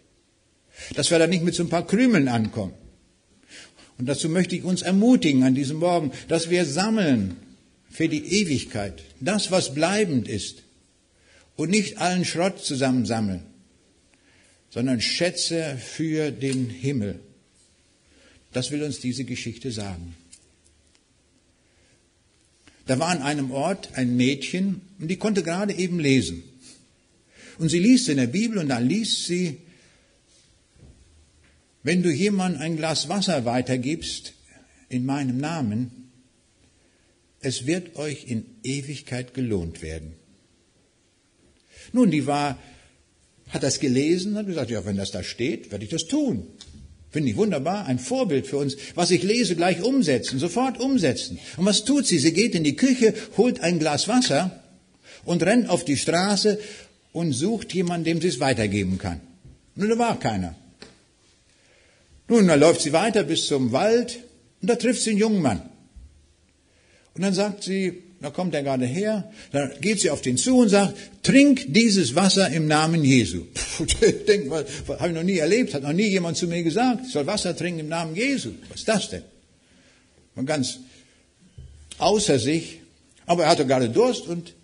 Dass 0.94 1.10
wir 1.10 1.18
da 1.18 1.26
nicht 1.26 1.44
mit 1.44 1.54
so 1.54 1.62
ein 1.62 1.68
paar 1.68 1.86
Krümeln 1.86 2.28
ankommen. 2.28 2.74
Und 3.98 4.06
dazu 4.06 4.28
möchte 4.28 4.56
ich 4.56 4.64
uns 4.64 4.82
ermutigen 4.82 5.42
an 5.42 5.54
diesem 5.54 5.78
Morgen, 5.78 6.12
dass 6.28 6.50
wir 6.50 6.64
sammeln 6.64 7.36
für 7.90 8.08
die 8.08 8.40
Ewigkeit. 8.40 9.02
Das, 9.20 9.50
was 9.50 9.74
bleibend 9.74 10.28
ist. 10.28 10.62
Und 11.56 11.70
nicht 11.70 11.98
allen 11.98 12.24
Schrott 12.24 12.60
zusammensammeln, 12.60 13.42
sondern 14.70 15.00
Schätze 15.00 15.76
für 15.76 16.30
den 16.30 16.70
Himmel. 16.70 17.18
Das 18.52 18.70
will 18.70 18.84
uns 18.84 19.00
diese 19.00 19.24
Geschichte 19.24 19.72
sagen. 19.72 20.14
Da 22.88 22.98
war 22.98 23.08
an 23.08 23.20
einem 23.20 23.50
Ort 23.50 23.90
ein 23.96 24.16
Mädchen 24.16 24.80
und 24.98 25.08
die 25.08 25.16
konnte 25.16 25.42
gerade 25.42 25.74
eben 25.74 26.00
lesen. 26.00 26.42
Und 27.58 27.68
sie 27.68 27.78
liest 27.78 28.08
in 28.08 28.16
der 28.16 28.28
Bibel 28.28 28.56
und 28.56 28.68
dann 28.68 28.88
liest 28.88 29.26
sie, 29.26 29.58
wenn 31.82 32.02
du 32.02 32.10
jemandem 32.10 32.62
ein 32.62 32.76
Glas 32.78 33.10
Wasser 33.10 33.44
weitergibst 33.44 34.32
in 34.88 35.04
meinem 35.04 35.36
Namen, 35.36 36.10
es 37.40 37.66
wird 37.66 37.96
euch 37.96 38.24
in 38.24 38.46
Ewigkeit 38.62 39.34
gelohnt 39.34 39.82
werden. 39.82 40.14
Nun, 41.92 42.10
die 42.10 42.26
war, 42.26 42.58
hat 43.50 43.62
das 43.62 43.80
gelesen, 43.80 44.34
hat 44.36 44.46
gesagt, 44.46 44.70
ja, 44.70 44.86
wenn 44.86 44.96
das 44.96 45.10
da 45.10 45.22
steht, 45.22 45.70
werde 45.70 45.84
ich 45.84 45.90
das 45.90 46.06
tun. 46.06 46.46
Finde 47.10 47.30
ich 47.30 47.36
wunderbar, 47.36 47.86
ein 47.86 47.98
Vorbild 47.98 48.46
für 48.46 48.58
uns. 48.58 48.76
Was 48.94 49.10
ich 49.10 49.22
lese, 49.22 49.56
gleich 49.56 49.82
umsetzen, 49.82 50.38
sofort 50.38 50.78
umsetzen. 50.78 51.38
Und 51.56 51.64
was 51.64 51.84
tut 51.84 52.06
sie? 52.06 52.18
Sie 52.18 52.32
geht 52.32 52.54
in 52.54 52.64
die 52.64 52.76
Küche, 52.76 53.14
holt 53.36 53.60
ein 53.60 53.78
Glas 53.78 54.08
Wasser 54.08 54.62
und 55.24 55.42
rennt 55.42 55.70
auf 55.70 55.84
die 55.84 55.96
Straße 55.96 56.58
und 57.12 57.32
sucht 57.32 57.72
jemanden, 57.72 58.04
dem 58.04 58.20
sie 58.20 58.28
es 58.28 58.40
weitergeben 58.40 58.98
kann. 58.98 59.20
Nun, 59.74 59.88
da 59.88 59.98
war 59.98 60.18
keiner. 60.18 60.54
Nun, 62.28 62.46
da 62.46 62.56
läuft 62.56 62.82
sie 62.82 62.92
weiter 62.92 63.22
bis 63.22 63.46
zum 63.46 63.72
Wald 63.72 64.18
und 64.60 64.68
da 64.68 64.76
trifft 64.76 65.02
sie 65.02 65.10
einen 65.10 65.18
jungen 65.18 65.40
Mann. 65.40 65.62
Und 67.14 67.22
dann 67.22 67.32
sagt 67.32 67.62
sie, 67.62 68.02
da 68.20 68.30
kommt 68.30 68.52
er 68.54 68.64
gerade 68.64 68.84
her, 68.84 69.30
dann 69.52 69.70
geht 69.80 70.00
sie 70.00 70.10
auf 70.10 70.22
den 70.22 70.36
zu 70.36 70.58
und 70.58 70.68
sagt, 70.68 70.96
trink 71.22 71.66
dieses 71.68 72.16
Wasser 72.16 72.50
im 72.50 72.66
Namen 72.66 73.04
Jesu. 73.04 73.46
Ich 74.00 74.24
denke 74.24 74.48
mal, 74.48 74.66
habe 74.88 75.08
ich 75.08 75.14
noch 75.14 75.22
nie 75.22 75.38
erlebt, 75.38 75.72
hat 75.72 75.84
noch 75.84 75.92
nie 75.92 76.08
jemand 76.08 76.36
zu 76.36 76.48
mir 76.48 76.64
gesagt, 76.64 77.06
ich 77.06 77.12
soll 77.12 77.26
Wasser 77.26 77.56
trinken 77.56 77.80
im 77.80 77.88
Namen 77.88 78.16
Jesu. 78.16 78.50
Was 78.70 78.80
ist 78.80 78.88
das 78.88 79.08
denn? 79.10 79.22
Man 80.34 80.46
ganz 80.46 80.80
außer 81.98 82.40
sich, 82.40 82.80
aber 83.26 83.44
er 83.44 83.50
hatte 83.50 83.66
gerade 83.66 83.88
Durst 83.88 84.26
und 84.26 84.54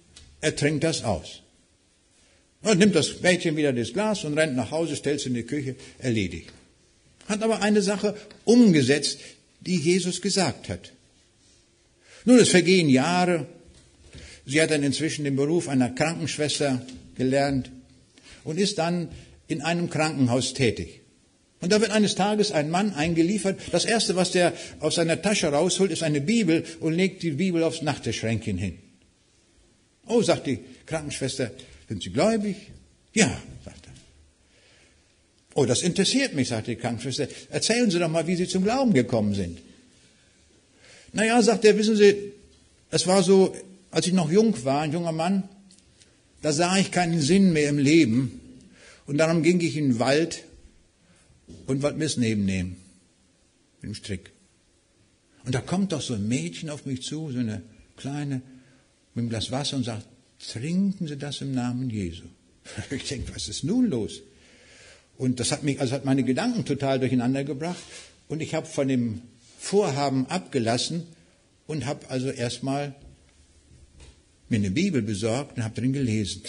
er 0.41 0.57
trinkt 0.57 0.83
das 0.83 1.05
aus. 1.05 1.43
Und 2.63 2.79
nimmt 2.79 2.95
das 2.95 3.21
Mädchen 3.21 3.57
wieder 3.57 3.73
das 3.73 3.93
Glas 3.93 4.25
und 4.25 4.37
rennt 4.37 4.57
nach 4.57 4.71
Hause, 4.71 4.97
stellt 4.97 5.21
es 5.21 5.27
in 5.27 5.35
die 5.35 5.43
Küche, 5.45 5.77
erledigt. 5.99 6.51
Hat 7.29 7.43
aber 7.43 7.63
eine 7.63 7.83
Sache 7.83 8.17
umgesetzt, 8.45 9.19
die 9.61 9.77
Jesus 9.77 10.21
gesagt 10.21 10.69
hat. 10.69 10.93
Nun, 12.25 12.39
es 12.39 12.49
vergehen 12.49 12.89
Jahre. 12.89 13.47
Sie 14.47 14.61
hat 14.61 14.71
dann 14.71 14.83
inzwischen 14.83 15.25
den 15.25 15.37
Beruf 15.37 15.69
einer 15.69 15.91
Krankenschwester 15.91 16.85
gelernt. 17.17 17.71
und 18.45 18.59
ist 18.59 18.79
dann 18.79 19.09
in 19.49 19.63
einem 19.63 19.91
Krankenhaus 19.91 20.55
tätig. 20.55 21.01
Und 21.61 21.73
da 21.73 21.81
wird 21.81 21.91
eines 21.91 22.15
Tages 22.15 22.53
ein 22.53 22.71
Mann 22.71 22.93
eingeliefert. 22.93 23.59
Das 23.73 23.87
erste, 23.87 24.17
was 24.17 24.31
der 24.33 24.53
aus 24.81 24.97
seiner 24.97 25.21
Tasche 25.23 25.49
rausholt, 25.49 25.91
ist 25.91 26.03
eine 26.03 26.21
Bibel 26.21 26.65
und 26.81 26.93
legt 26.93 27.23
die 27.23 27.33
Bibel 27.33 27.63
aufs 27.63 27.81
Nachttischschränkchen 27.81 28.59
hin. 28.59 28.79
Oh, 30.07 30.21
sagt 30.21 30.47
die 30.47 30.59
Krankenschwester, 30.85 31.51
sind 31.89 32.03
Sie 32.03 32.11
gläubig? 32.11 32.57
Ja, 33.15 33.29
sagt 33.65 33.87
er. 33.87 33.93
Oh, 35.55 35.65
das 35.65 35.81
interessiert 35.81 36.35
mich, 36.35 36.49
sagt 36.49 36.67
die 36.67 36.77
Krankenschwester. 36.77 37.29
Erzählen 37.49 37.91
Sie 37.91 37.99
doch 37.99 38.11
mal, 38.11 38.27
wie 38.27 38.37
Sie 38.37 38.47
zum 38.47 38.65
Glauben 38.65 38.93
gekommen 38.93 39.35
sind. 39.35 39.59
Naja, 41.15 41.41
sagt 41.43 41.65
er, 41.65 41.79
wissen 41.79 41.97
Sie, 41.97 42.33
es 42.91 43.07
war 43.07 43.23
so, 43.23 43.55
als 43.91 44.07
ich 44.07 44.13
noch 44.13 44.31
jung 44.31 44.53
war, 44.65 44.83
ein 44.83 44.93
junger 44.93 45.13
Mann, 45.13 45.49
da 46.43 46.53
sah 46.53 46.77
ich 46.77 46.91
keinen 46.91 47.21
Sinn 47.21 47.53
mehr 47.53 47.71
im 47.71 47.79
Leben. 47.79 48.41
Und 49.07 49.19
darum 49.19 49.43
ging 49.43 49.61
ich 49.61 49.77
in 49.77 49.91
den 49.91 49.99
Wald 49.99 50.45
und 51.67 51.83
wollte 51.83 51.99
mir 51.99 52.05
das 52.05 52.17
Neben 52.17 52.45
nehmen. 52.45 52.77
Mit 53.81 53.91
dem 53.91 53.95
Strick. 53.95 54.33
Und 55.45 55.55
da 55.55 55.61
kommt 55.61 55.93
doch 55.93 56.01
so 56.01 56.15
ein 56.15 56.27
Mädchen 56.27 56.69
auf 56.69 56.85
mich 56.85 57.03
zu, 57.03 57.31
so 57.31 57.39
eine 57.39 57.63
kleine, 57.97 58.43
mit 59.15 59.23
einem 59.23 59.29
Glas 59.29 59.51
Wasser 59.51 59.77
und 59.77 59.85
sagt, 59.85 60.07
trinken 60.53 61.07
Sie 61.07 61.17
das 61.17 61.41
im 61.41 61.53
Namen 61.53 61.91
Jesu. 61.91 62.25
Ich 62.91 63.09
denke, 63.09 63.35
was 63.35 63.49
ist 63.49 63.63
nun 63.63 63.89
los? 63.89 64.21
Und 65.17 65.39
das 65.39 65.53
hat 65.53 65.63
mich, 65.63 65.81
also 65.81 65.95
hat 65.95 66.05
meine 66.05 66.25
Gedanken 66.25 66.65
total 66.65 66.99
durcheinander 66.99 67.45
gebracht. 67.45 67.83
Und 68.27 68.41
ich 68.41 68.55
habe 68.55 68.67
von 68.67 68.89
dem 68.89 69.23
Vorhaben 69.65 70.27
abgelassen 70.27 71.05
und 71.67 71.87
habe 71.87 72.11
also 72.11 72.29
erstmal 72.29 72.95
mir 74.51 74.57
eine 74.57 74.71
Bibel 74.71 75.01
besorgt 75.01 75.57
und 75.57 75.65
habe 75.65 75.81
drin 75.81 75.95
gelesen. 75.95 76.43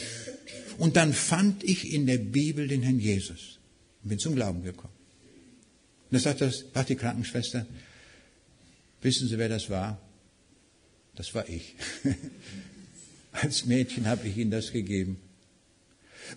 Und 0.77 0.97
dann 0.97 1.13
fand 1.13 1.63
ich 1.63 1.93
in 1.93 2.07
der 2.07 2.17
Bibel 2.17 2.67
den 2.67 2.83
Herrn 2.83 2.99
Jesus 2.99 3.59
und 4.03 4.09
bin 4.09 4.19
zum 4.19 4.35
Glauben 4.35 4.63
gekommen. 4.63 4.93
Und 6.11 6.15
da 6.15 6.19
sagt, 6.19 6.41
das, 6.41 6.65
sagt 6.73 6.89
die 6.89 6.97
Krankenschwester, 6.97 7.65
wissen 9.01 9.29
Sie, 9.29 9.37
wer 9.37 9.47
das 9.47 9.69
war? 9.69 9.97
Das 11.15 11.33
war 11.33 11.47
ich. 11.47 11.73
Als 13.31 13.65
Mädchen 13.65 14.07
habe 14.07 14.27
ich 14.27 14.35
Ihnen 14.35 14.51
das 14.51 14.73
gegeben. 14.73 15.17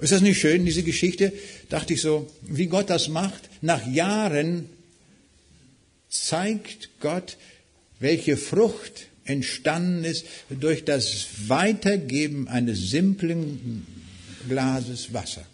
Ist 0.00 0.12
das 0.12 0.20
nicht 0.20 0.38
schön, 0.40 0.64
diese 0.64 0.84
Geschichte? 0.84 1.32
Dachte 1.70 1.94
ich 1.94 2.00
so, 2.00 2.32
wie 2.42 2.66
Gott 2.66 2.88
das 2.88 3.08
macht. 3.08 3.50
Nach 3.62 3.84
Jahren 3.84 4.70
zeigt 6.08 6.90
Gott, 7.00 7.36
welche 8.00 8.36
Frucht 8.36 9.06
entstanden 9.24 10.04
ist 10.04 10.24
durch 10.48 10.84
das 10.84 11.26
Weitergeben 11.48 12.48
eines 12.48 12.90
simplen 12.90 13.86
Glases 14.48 15.12
Wasser. 15.12 15.44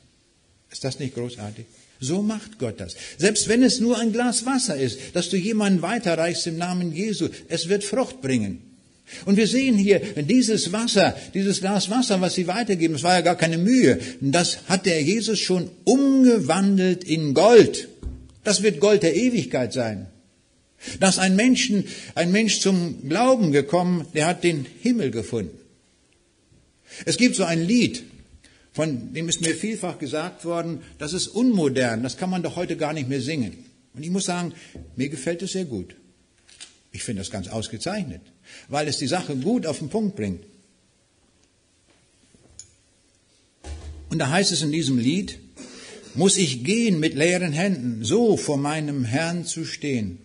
Ist 0.70 0.84
das 0.84 0.98
nicht 0.98 1.14
großartig? 1.14 1.66
So 2.00 2.22
macht 2.22 2.58
Gott 2.58 2.80
das. 2.80 2.94
Selbst 3.18 3.48
wenn 3.48 3.62
es 3.62 3.80
nur 3.80 3.98
ein 3.98 4.12
Glas 4.12 4.44
Wasser 4.44 4.76
ist, 4.76 4.98
dass 5.14 5.30
du 5.30 5.36
jemanden 5.36 5.82
weiterreichst 5.82 6.46
im 6.46 6.58
Namen 6.58 6.92
Jesu, 6.94 7.28
es 7.48 7.68
wird 7.68 7.84
Frucht 7.84 8.20
bringen. 8.20 8.60
Und 9.26 9.36
wir 9.36 9.46
sehen 9.46 9.76
hier 9.76 10.00
dieses 10.00 10.72
Wasser, 10.72 11.16
dieses 11.34 11.60
Glas 11.60 11.90
Wasser, 11.90 12.20
was 12.20 12.34
sie 12.34 12.46
weitergeben, 12.46 12.94
es 12.94 13.02
war 13.02 13.14
ja 13.14 13.20
gar 13.20 13.36
keine 13.36 13.58
Mühe, 13.58 14.00
das 14.20 14.58
hat 14.66 14.86
der 14.86 15.02
Jesus 15.02 15.38
schon 15.38 15.70
umgewandelt 15.84 17.04
in 17.04 17.34
Gold. 17.34 17.88
Das 18.44 18.62
wird 18.62 18.80
Gold 18.80 19.02
der 19.02 19.14
Ewigkeit 19.14 19.72
sein. 19.72 20.06
Dass 21.00 21.18
ein 21.18 21.36
Menschen, 21.36 21.84
ein 22.14 22.32
Mensch 22.32 22.60
zum 22.60 23.08
Glauben 23.08 23.52
gekommen, 23.52 24.06
der 24.14 24.26
hat 24.26 24.44
den 24.44 24.66
Himmel 24.82 25.10
gefunden. 25.10 25.58
Es 27.04 27.16
gibt 27.16 27.36
so 27.36 27.44
ein 27.44 27.62
Lied, 27.62 28.04
von 28.72 29.12
dem 29.12 29.28
ist 29.28 29.40
mir 29.40 29.54
vielfach 29.54 29.98
gesagt 29.98 30.44
worden, 30.44 30.82
das 30.98 31.12
ist 31.12 31.28
unmodern, 31.28 32.02
das 32.02 32.16
kann 32.16 32.30
man 32.30 32.42
doch 32.42 32.56
heute 32.56 32.76
gar 32.76 32.92
nicht 32.92 33.08
mehr 33.08 33.20
singen. 33.20 33.56
Und 33.94 34.02
ich 34.02 34.10
muss 34.10 34.24
sagen, 34.24 34.52
mir 34.96 35.08
gefällt 35.08 35.42
es 35.42 35.52
sehr 35.52 35.64
gut. 35.64 35.94
Ich 36.92 37.02
finde 37.02 37.20
das 37.20 37.30
ganz 37.30 37.48
ausgezeichnet, 37.48 38.22
weil 38.68 38.88
es 38.88 38.98
die 38.98 39.06
Sache 39.06 39.36
gut 39.36 39.66
auf 39.66 39.78
den 39.78 39.88
Punkt 39.88 40.16
bringt. 40.16 40.44
Und 44.10 44.18
da 44.18 44.30
heißt 44.30 44.52
es 44.52 44.62
in 44.62 44.70
diesem 44.70 44.98
Lied, 44.98 45.38
muss 46.14 46.36
ich 46.36 46.62
gehen 46.62 47.00
mit 47.00 47.14
leeren 47.14 47.52
Händen, 47.52 48.04
so 48.04 48.36
vor 48.36 48.56
meinem 48.56 49.04
Herrn 49.04 49.44
zu 49.44 49.64
stehen 49.64 50.23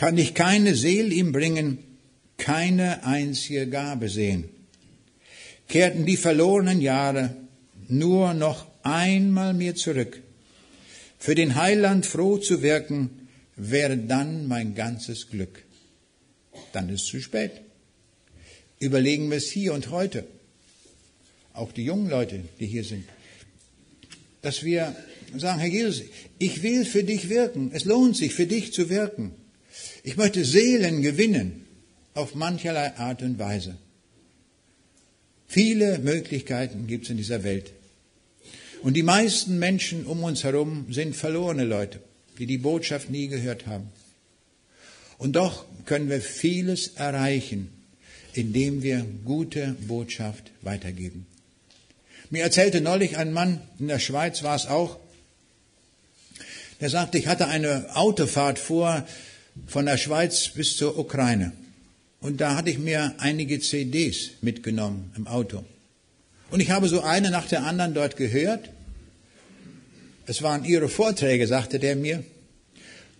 kann 0.00 0.16
ich 0.16 0.32
keine 0.32 0.74
Seele 0.74 1.14
ihm 1.14 1.30
bringen, 1.30 1.76
keine 2.38 3.04
einzige 3.04 3.68
Gabe 3.68 4.08
sehen. 4.08 4.48
Kehrten 5.68 6.06
die 6.06 6.16
verlorenen 6.16 6.80
Jahre 6.80 7.36
nur 7.86 8.32
noch 8.32 8.66
einmal 8.82 9.52
mir 9.52 9.74
zurück. 9.74 10.22
Für 11.18 11.34
den 11.34 11.54
Heiland 11.54 12.06
froh 12.06 12.38
zu 12.38 12.62
wirken, 12.62 13.28
wäre 13.56 13.98
dann 13.98 14.48
mein 14.48 14.74
ganzes 14.74 15.28
Glück. 15.28 15.66
Dann 16.72 16.88
ist 16.88 17.02
es 17.02 17.08
zu 17.08 17.20
spät. 17.20 17.60
Überlegen 18.78 19.28
wir 19.28 19.36
es 19.36 19.50
hier 19.50 19.74
und 19.74 19.90
heute, 19.90 20.26
auch 21.52 21.72
die 21.72 21.84
jungen 21.84 22.08
Leute, 22.08 22.40
die 22.58 22.66
hier 22.66 22.84
sind, 22.84 23.04
dass 24.40 24.64
wir 24.64 24.96
sagen, 25.36 25.60
Herr 25.60 25.68
Jesus, 25.68 26.04
ich 26.38 26.62
will 26.62 26.86
für 26.86 27.04
dich 27.04 27.28
wirken. 27.28 27.70
Es 27.74 27.84
lohnt 27.84 28.16
sich, 28.16 28.32
für 28.32 28.46
dich 28.46 28.72
zu 28.72 28.88
wirken. 28.88 29.34
Ich 30.02 30.16
möchte 30.16 30.44
Seelen 30.44 31.02
gewinnen 31.02 31.66
auf 32.14 32.34
mancherlei 32.34 32.96
Art 32.96 33.22
und 33.22 33.38
Weise. 33.38 33.76
Viele 35.46 35.98
Möglichkeiten 35.98 36.86
gibt 36.86 37.04
es 37.04 37.10
in 37.10 37.16
dieser 37.16 37.42
Welt. 37.42 37.72
Und 38.82 38.94
die 38.94 39.02
meisten 39.02 39.58
Menschen 39.58 40.06
um 40.06 40.22
uns 40.22 40.44
herum 40.44 40.86
sind 40.90 41.14
verlorene 41.14 41.64
Leute, 41.64 42.00
die 42.38 42.46
die 42.46 42.58
Botschaft 42.58 43.10
nie 43.10 43.28
gehört 43.28 43.66
haben. 43.66 43.88
Und 45.18 45.36
doch 45.36 45.66
können 45.84 46.08
wir 46.08 46.20
vieles 46.20 46.88
erreichen, 46.94 47.68
indem 48.32 48.82
wir 48.82 49.04
gute 49.24 49.76
Botschaft 49.86 50.50
weitergeben. 50.62 51.26
Mir 52.30 52.44
erzählte 52.44 52.80
neulich 52.80 53.16
ein 53.16 53.32
Mann, 53.32 53.60
in 53.78 53.88
der 53.88 53.98
Schweiz 53.98 54.42
war 54.42 54.54
es 54.54 54.66
auch, 54.66 54.98
der 56.80 56.88
sagte, 56.88 57.18
ich 57.18 57.26
hatte 57.26 57.48
eine 57.48 57.94
Autofahrt 57.96 58.58
vor, 58.58 59.06
von 59.66 59.86
der 59.86 59.96
Schweiz 59.96 60.48
bis 60.48 60.76
zur 60.76 60.98
Ukraine. 60.98 61.52
Und 62.20 62.40
da 62.40 62.56
hatte 62.56 62.70
ich 62.70 62.78
mir 62.78 63.14
einige 63.18 63.60
CDs 63.60 64.30
mitgenommen 64.42 65.12
im 65.16 65.26
Auto. 65.26 65.64
Und 66.50 66.60
ich 66.60 66.70
habe 66.70 66.88
so 66.88 67.00
eine 67.00 67.30
nach 67.30 67.46
der 67.46 67.64
anderen 67.64 67.94
dort 67.94 68.16
gehört. 68.16 68.70
Es 70.26 70.42
waren 70.42 70.64
ihre 70.64 70.88
Vorträge, 70.88 71.46
sagte 71.46 71.78
der 71.78 71.96
mir. 71.96 72.24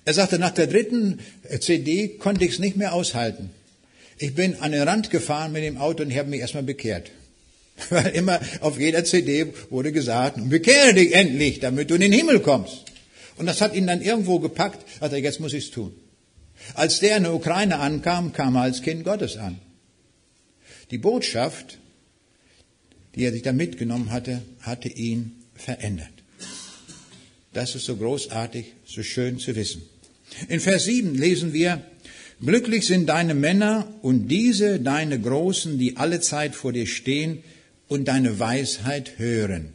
Er 0.05 0.15
sagte, 0.15 0.39
nach 0.39 0.51
der 0.51 0.67
dritten 0.67 1.21
CD 1.61 2.09
konnte 2.09 2.45
ich 2.45 2.53
es 2.53 2.59
nicht 2.59 2.77
mehr 2.77 2.93
aushalten. 2.93 3.51
Ich 4.19 4.35
bin 4.35 4.57
an 4.57 4.73
den 4.73 4.83
Rand 4.83 5.11
gefahren 5.11 5.53
mit 5.53 5.63
dem 5.63 5.79
Auto 5.79 6.03
und 6.03 6.11
ich 6.11 6.19
habe 6.19 6.29
mich 6.29 6.41
erstmal 6.41 6.63
bekehrt. 6.63 7.11
Weil 7.91 8.09
immer 8.09 8.41
auf 8.61 8.79
jeder 8.79 9.05
CD 9.05 9.47
wurde 9.71 9.93
gesagt, 9.93 10.37
bekehre 10.51 10.95
dich 10.95 11.15
endlich, 11.15 11.61
damit 11.61 11.91
du 11.91 11.95
in 11.95 12.03
den 12.03 12.13
Himmel 12.13 12.41
kommst. 12.41 12.85
Und 13.37 13.47
das 13.47 13.63
hat 13.63 13.75
ihn 13.75 13.87
dann 13.87 14.03
irgendwo 14.03 14.39
gepackt, 14.39 14.85
hat 15.01 15.13
er, 15.13 15.19
jetzt 15.19 15.41
muss 15.41 15.55
ich 15.55 15.65
es 15.65 15.71
tun. 15.71 15.95
Als 16.75 17.01
der 17.01 17.17
in 17.17 17.25
der 17.25 17.35
Ukraine 17.35 17.79
ankam, 17.79 18.33
kam 18.33 18.57
er 18.57 18.63
als 18.63 18.83
Kind 18.83 19.05
Gottes 19.05 19.37
an. 19.37 19.59
Die 20.91 20.99
Botschaft, 20.99 21.79
die 23.15 23.25
er 23.25 23.33
sich 23.33 23.43
da 23.43 23.53
mitgenommen 23.53 24.11
hatte, 24.11 24.43
hatte 24.61 24.89
ihn 24.89 25.33
verändert. 25.55 26.09
Das 27.53 27.75
ist 27.75 27.85
so 27.85 27.97
großartig, 27.97 28.67
so 28.85 29.03
schön 29.03 29.39
zu 29.39 29.57
wissen. 29.57 29.83
In 30.49 30.61
Vers 30.61 30.85
7 30.85 31.15
lesen 31.15 31.53
wir, 31.53 31.85
Glücklich 32.43 32.87
sind 32.87 33.07
deine 33.11 33.35
Männer 33.35 33.93
und 34.01 34.29
diese 34.29 34.81
deine 34.81 35.21
Großen, 35.21 35.79
die 35.79 35.99
alle 35.99 36.21
Zeit 36.21 36.55
vor 36.55 36.73
dir 36.73 36.87
stehen 36.87 37.43
und 37.87 38.09
deine 38.09 38.39
Weisheit 38.39 39.19
hören. 39.19 39.75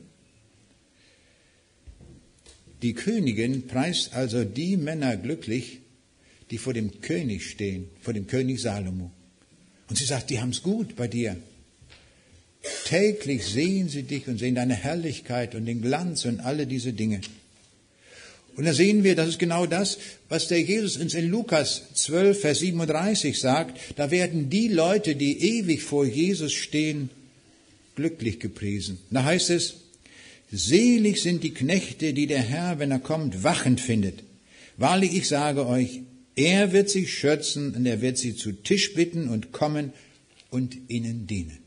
Die 2.82 2.94
Königin 2.94 3.68
preist 3.68 4.16
also 4.16 4.44
die 4.44 4.78
Männer 4.78 5.16
glücklich, 5.16 5.82
die 6.52 6.58
vor 6.58 6.74
dem 6.74 7.02
König 7.02 7.50
stehen, 7.50 7.88
vor 8.02 8.14
dem 8.14 8.28
König 8.28 8.62
Salomo. 8.62 9.12
Und 9.90 9.98
sie 9.98 10.06
sagt, 10.06 10.30
die 10.30 10.40
haben 10.40 10.50
es 10.50 10.64
gut 10.64 10.96
bei 10.96 11.08
dir. 11.08 11.38
Täglich 12.86 13.46
sehen 13.46 13.90
sie 13.90 14.04
dich 14.04 14.28
und 14.28 14.40
sehen 14.40 14.56
deine 14.56 14.76
Herrlichkeit 14.76 15.56
und 15.56 15.66
den 15.66 15.82
Glanz 15.82 16.26
und 16.26 16.40
alle 16.40 16.66
diese 16.66 16.94
Dinge. 16.94 17.22
Und 18.56 18.66
da 18.66 18.74
sehen 18.74 19.04
wir, 19.04 19.16
das 19.16 19.30
ist 19.30 19.40
genau 19.40 19.66
das, 19.66 19.98
was 20.30 20.48
der 20.48 20.62
Jesus 20.62 20.98
uns 20.98 21.14
in 21.14 21.30
Lukas 21.30 21.84
12, 21.94 22.40
Vers 22.40 22.60
37 22.60 23.38
sagt. 23.38 23.78
Da 23.98 24.12
werden 24.12 24.50
die 24.50 24.70
Leute, 24.70 25.16
die 25.16 25.58
ewig 25.58 25.84
vor 25.84 26.06
Jesus 26.06 26.54
stehen, 26.54 27.10
glücklich 27.96 28.40
gepriesen. 28.40 28.98
Da 29.12 29.26
heißt 29.26 29.50
es, 29.50 29.76
selig 30.52 31.22
sind 31.22 31.44
die 31.44 31.54
Knechte, 31.54 32.14
die 32.14 32.28
der 32.28 32.42
Herr, 32.42 32.80
wenn 32.80 32.92
er 32.92 33.00
kommt, 33.00 33.44
wachend 33.44 33.82
findet. 33.82 34.24
Wahrlich, 34.78 35.14
ich 35.14 35.28
sage 35.28 35.68
euch, 35.68 36.02
er 36.36 36.72
wird 36.72 36.90
sie 36.90 37.08
schützen 37.08 37.76
und 37.76 37.86
er 37.86 38.02
wird 38.02 38.18
sie 38.18 38.36
zu 38.36 38.52
Tisch 38.52 38.94
bitten 38.94 39.30
und 39.30 39.52
kommen 39.52 39.94
und 40.50 40.78
ihnen 40.90 41.28
dienen. 41.28 41.60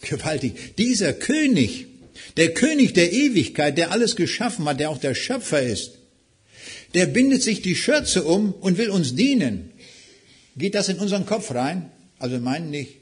Gewaltig. 0.00 0.76
Dieser 0.76 1.12
König, 1.12 1.86
Der 2.36 2.54
König 2.54 2.94
der 2.94 3.12
Ewigkeit, 3.12 3.78
der 3.78 3.90
alles 3.90 4.16
geschaffen 4.16 4.64
hat, 4.66 4.80
der 4.80 4.90
auch 4.90 4.98
der 4.98 5.14
Schöpfer 5.14 5.62
ist, 5.62 5.92
der 6.94 7.06
bindet 7.06 7.42
sich 7.42 7.62
die 7.62 7.76
Schürze 7.76 8.24
um 8.24 8.52
und 8.52 8.78
will 8.78 8.90
uns 8.90 9.14
dienen. 9.14 9.70
Geht 10.56 10.74
das 10.74 10.88
in 10.88 10.98
unseren 10.98 11.26
Kopf 11.26 11.52
rein? 11.52 11.90
Also 12.18 12.38
meinen 12.38 12.70
nicht. 12.70 12.94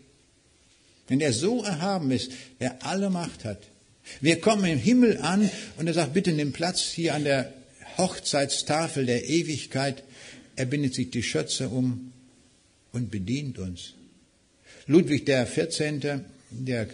Wenn 1.09 1.21
er 1.21 1.33
so 1.33 1.63
erhaben 1.63 2.11
ist, 2.11 2.33
der 2.61 2.85
alle 2.85 3.11
Macht 3.11 3.45
hat. 3.45 3.63
Wir 4.21 4.41
kommen 4.41 4.65
im 4.65 4.79
Himmel 4.79 5.19
an 5.19 5.51
und 5.79 5.87
er 5.87 5.95
sagt, 5.95 6.15
bitte 6.15 6.33
nimm 6.33 6.53
Platz 6.53 6.83
hier 6.83 7.15
an 7.15 7.25
der 7.25 7.53
Hochzeitstafel 7.97 9.07
der 9.07 9.29
Ewigkeit. 9.29 10.03
Er 10.57 10.67
bindet 10.67 10.95
sich 10.95 11.11
die 11.11 11.23
Schürze 11.23 11.69
um 11.69 12.13
und 12.93 13.11
bedient 13.11 13.59
uns. 13.59 13.95
Ludwig 14.87 15.27
der 15.27 15.47
14., 15.47 16.25
der 16.51 16.89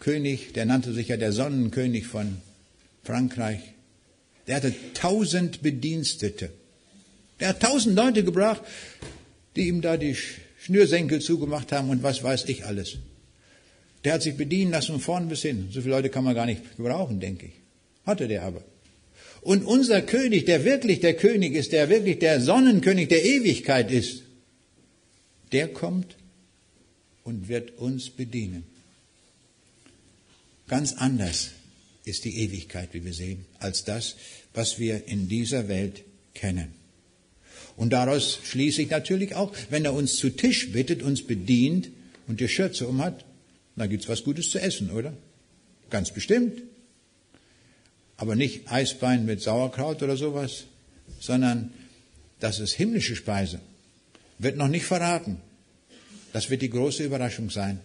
König, 0.00 0.52
der 0.52 0.66
nannte 0.66 0.92
sich 0.92 1.08
ja 1.08 1.16
der 1.16 1.32
Sonnenkönig 1.32 2.06
von 2.06 2.38
Frankreich, 3.04 3.60
der 4.46 4.56
hatte 4.56 4.74
tausend 4.94 5.62
Bedienstete. 5.62 6.50
Der 7.40 7.48
hat 7.48 7.60
tausend 7.60 7.94
Leute 7.94 8.24
gebracht, 8.24 8.62
die 9.54 9.68
ihm 9.68 9.80
da 9.80 9.96
die 9.96 10.16
Schnürsenkel 10.60 11.20
zugemacht 11.20 11.70
haben 11.72 11.90
und 11.90 12.02
was 12.02 12.22
weiß 12.22 12.46
ich 12.46 12.64
alles. 12.64 12.96
Der 14.04 14.14
hat 14.14 14.22
sich 14.22 14.36
bedienen 14.36 14.70
lassen 14.70 14.92
von 14.92 15.00
vorn 15.00 15.28
bis 15.28 15.42
hin. 15.42 15.68
So 15.70 15.80
viele 15.80 15.94
Leute 15.94 16.08
kann 16.08 16.24
man 16.24 16.34
gar 16.34 16.46
nicht 16.46 16.76
gebrauchen, 16.76 17.20
denke 17.20 17.46
ich. 17.46 17.52
Hatte 18.06 18.26
der 18.26 18.42
aber. 18.42 18.62
Und 19.48 19.64
unser 19.64 20.02
König, 20.02 20.44
der 20.44 20.66
wirklich 20.66 21.00
der 21.00 21.16
König 21.16 21.54
ist, 21.54 21.72
der 21.72 21.88
wirklich 21.88 22.18
der 22.18 22.38
Sonnenkönig 22.42 23.08
der 23.08 23.24
Ewigkeit 23.24 23.90
ist, 23.90 24.24
der 25.52 25.68
kommt 25.68 26.18
und 27.24 27.48
wird 27.48 27.78
uns 27.78 28.10
bedienen. 28.10 28.64
Ganz 30.66 30.92
anders 30.92 31.52
ist 32.04 32.26
die 32.26 32.36
Ewigkeit, 32.42 32.90
wie 32.92 33.02
wir 33.02 33.14
sehen, 33.14 33.46
als 33.58 33.84
das, 33.84 34.16
was 34.52 34.78
wir 34.78 35.08
in 35.08 35.30
dieser 35.30 35.66
Welt 35.68 36.04
kennen. 36.34 36.74
Und 37.74 37.94
daraus 37.94 38.40
schließe 38.44 38.82
ich 38.82 38.90
natürlich 38.90 39.34
auch, 39.34 39.56
wenn 39.70 39.86
er 39.86 39.94
uns 39.94 40.16
zu 40.16 40.28
Tisch 40.28 40.72
bittet, 40.72 41.02
uns 41.02 41.26
bedient 41.26 41.88
und 42.26 42.40
die 42.40 42.48
Schürze 42.48 42.86
um 42.86 43.00
hat, 43.00 43.24
dann 43.76 43.88
gibt's 43.88 44.10
was 44.10 44.24
Gutes 44.24 44.50
zu 44.50 44.60
essen, 44.60 44.90
oder? 44.90 45.16
Ganz 45.88 46.12
bestimmt. 46.12 46.60
Aber 48.18 48.36
nicht 48.36 48.70
Eisbein 48.70 49.24
mit 49.24 49.40
Sauerkraut 49.40 50.02
oder 50.02 50.16
sowas, 50.16 50.64
sondern 51.18 51.72
das 52.40 52.60
ist 52.60 52.72
himmlische 52.72 53.16
Speise. 53.16 53.60
Wird 54.38 54.56
noch 54.56 54.68
nicht 54.68 54.84
verraten. 54.84 55.40
Das 56.32 56.50
wird 56.50 56.60
die 56.60 56.70
große 56.70 57.04
Überraschung 57.04 57.48
sein. 57.48 57.80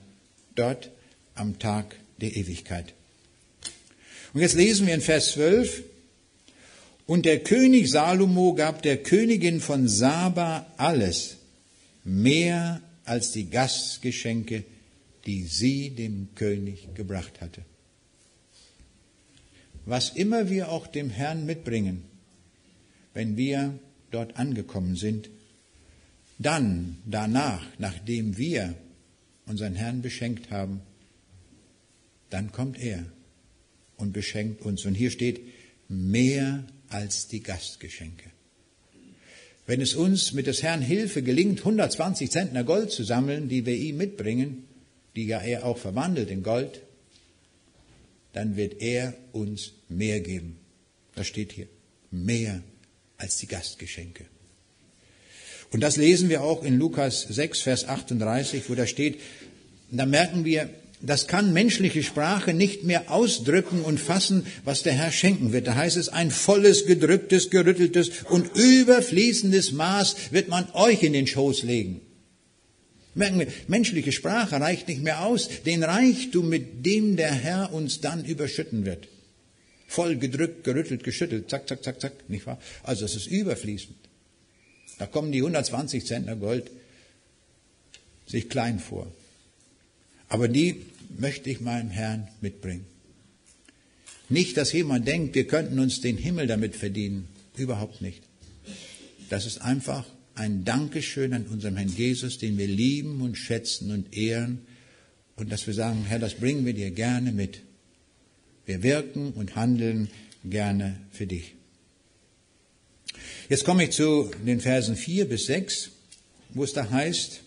Dort 0.56 0.92
am 1.36 1.58
Tag 1.60 1.96
der 2.20 2.36
Ewigkeit. 2.36 2.94
Und 4.34 4.42
jetzt 4.42 4.56
lesen 4.56 4.88
wir 4.88 4.94
in 4.94 5.02
Vers 5.02 5.32
12, 5.34 5.84
und 7.06 7.26
der 7.26 7.40
König 7.40 7.90
Salomo 7.90 8.54
gab 8.54 8.82
der 8.82 8.98
Königin 8.98 9.60
von 9.60 9.88
Saba 9.88 10.66
alles, 10.78 11.38
mehr 12.04 12.82
als 13.06 13.32
die 13.32 13.50
Gastgeschenke, 13.50 14.64
die 15.26 15.44
sie 15.44 15.90
dem 15.90 16.30
König 16.36 16.88
gebracht 16.96 17.42
hatte. 17.42 17.62
Was 19.86 20.10
immer 20.10 20.50
wir 20.50 20.70
auch 20.70 20.88
dem 20.88 21.10
Herrn 21.10 21.46
mitbringen, 21.46 22.04
wenn 23.14 23.38
wir 23.38 23.78
dort 24.12 24.38
angekommen 24.38 24.96
sind, 24.96 25.30
dann, 26.40 26.98
danach, 27.06 27.66
nachdem 27.78 28.38
wir 28.38 28.76
unseren 29.46 29.76
Herrn 29.76 30.02
beschenkt 30.02 30.52
haben, 30.52 30.82
dann 32.30 32.52
kommt 32.52 32.80
er 32.80 33.06
und 33.98 34.14
beschenkt 34.14 34.62
uns. 34.62 34.86
Und 34.86 34.96
hier 34.96 35.12
steht, 35.12 35.42
mehr 35.90 36.64
als 36.90 37.28
die 37.28 37.44
Gastgeschenke. 37.44 38.30
Wenn 39.66 39.82
es 39.82 39.94
uns 39.94 40.34
mit 40.34 40.48
des 40.48 40.64
Herrn 40.64 40.82
Hilfe 40.82 41.24
gelingt, 41.24 41.60
120 41.60 42.32
Zentner 42.32 42.64
Gold 42.64 42.92
zu 42.92 43.04
sammeln, 43.04 43.48
die 43.48 43.66
wir 43.66 43.76
ihm 43.76 43.98
mitbringen, 43.98 44.66
die 45.16 45.26
ja 45.26 45.40
er 45.40 45.66
auch 45.66 45.78
verwandelt 45.78 46.30
in 46.30 46.44
Gold, 46.44 46.82
dann 48.34 48.56
wird 48.58 48.82
er 48.82 49.14
uns 49.32 49.74
mehr 49.90 50.20
geben. 50.20 50.58
Das 51.16 51.28
steht 51.28 51.52
hier. 51.52 51.68
Mehr 52.12 52.62
als 53.18 53.38
die 53.38 53.48
Gastgeschenke. 53.48 54.26
Und 55.72 55.82
das 55.82 55.98
lesen 55.98 56.30
wir 56.30 56.44
auch 56.44 56.64
in 56.64 56.78
Lukas 56.78 57.22
6, 57.22 57.62
Vers 57.62 57.88
38, 57.88 58.70
wo 58.70 58.76
da 58.76 58.86
steht, 58.86 59.20
da 59.90 60.06
merken 60.06 60.46
wir, 60.46 60.70
das 61.02 61.28
kann 61.28 61.52
menschliche 61.52 62.04
Sprache 62.04 62.54
nicht 62.54 62.84
mehr 62.84 63.12
ausdrücken 63.12 63.82
und 63.82 64.00
fassen, 64.00 64.46
was 64.64 64.84
der 64.84 64.94
Herr 64.94 65.12
schenken 65.12 65.52
wird. 65.52 65.68
Da 65.68 65.76
heißt 65.76 65.98
es, 65.98 66.10
ein 66.10 66.32
volles, 66.32 66.86
gedrücktes, 66.86 67.50
gerütteltes 67.50 68.24
und 68.30 68.56
überfließendes 68.56 69.74
Maß 69.74 70.32
wird 70.32 70.48
man 70.48 70.70
euch 70.74 71.04
in 71.04 71.14
den 71.14 71.28
Schoß 71.28 71.64
legen. 71.64 72.02
Merken 73.16 73.40
wir, 73.40 73.48
menschliche 73.68 74.12
Sprache 74.12 74.60
reicht 74.60 74.88
nicht 74.88 75.04
mehr 75.04 75.26
aus, 75.26 75.50
den 75.66 75.84
Reichtum, 75.84 76.50
mit 76.50 76.86
dem 76.86 77.16
der 77.16 77.32
Herr 77.32 77.74
uns 77.74 78.02
dann 78.02 78.26
überschütten 78.26 78.86
wird. 78.86 79.08
Voll 79.88 80.16
gedrückt, 80.16 80.64
gerüttelt, 80.64 81.04
geschüttelt, 81.04 81.50
zack, 81.50 81.68
zack, 81.68 81.84
zack, 81.84 82.02
zack, 82.02 82.30
nicht 82.30 82.48
wahr? 82.48 82.60
Also 82.82 83.06
es 83.06 83.16
ist 83.16 83.28
überfließend. 83.28 83.96
Da 84.98 85.06
kommen 85.06 85.32
die 85.32 85.40
120 85.40 86.06
Zentner 86.06 86.36
Gold 86.36 86.72
sich 88.26 88.50
klein 88.50 88.80
vor. 88.80 89.12
Aber 90.30 90.48
die 90.48 90.82
möchte 91.20 91.50
ich 91.50 91.62
meinem 91.62 91.92
Herrn 91.92 92.28
mitbringen. 92.42 92.86
Nicht, 94.30 94.58
dass 94.58 94.72
jemand 94.72 95.08
denkt, 95.08 95.36
wir 95.36 95.46
könnten 95.46 95.80
uns 95.80 96.02
den 96.02 96.18
Himmel 96.18 96.48
damit 96.48 96.76
verdienen. 96.76 97.28
Überhaupt 97.56 98.02
nicht. 98.02 98.24
Das 99.30 99.46
ist 99.46 99.62
einfach 99.62 100.06
ein 100.36 100.66
Dankeschön 100.66 101.34
an 101.34 101.46
unserem 101.48 101.78
Herrn 101.78 101.90
Jesus, 101.90 102.38
den 102.38 102.58
wir 102.58 102.68
lieben 102.68 103.22
und 103.22 103.38
schätzen 103.38 103.92
und 103.92 104.16
ehren. 104.16 104.66
Und 105.36 105.52
dass 105.52 105.66
wir 105.68 105.74
sagen, 105.74 106.06
Herr, 106.08 106.20
das 106.20 106.36
bringen 106.36 106.66
wir 106.66 106.74
dir 106.74 106.92
gerne 106.92 107.32
mit. 107.32 107.62
Wir 108.66 108.84
wirken 108.84 109.32
und 109.34 109.56
handeln 109.56 110.10
gerne 110.44 111.00
für 111.12 111.28
dich. 111.28 111.56
Jetzt 113.50 113.66
komme 113.66 113.84
ich 113.84 113.92
zu 113.92 114.32
den 114.46 114.60
Versen 114.60 114.96
4 114.96 115.28
bis 115.28 115.46
6, 115.48 115.92
wo 116.50 116.64
es 116.64 116.74
da 116.74 116.90
heißt, 116.90 117.42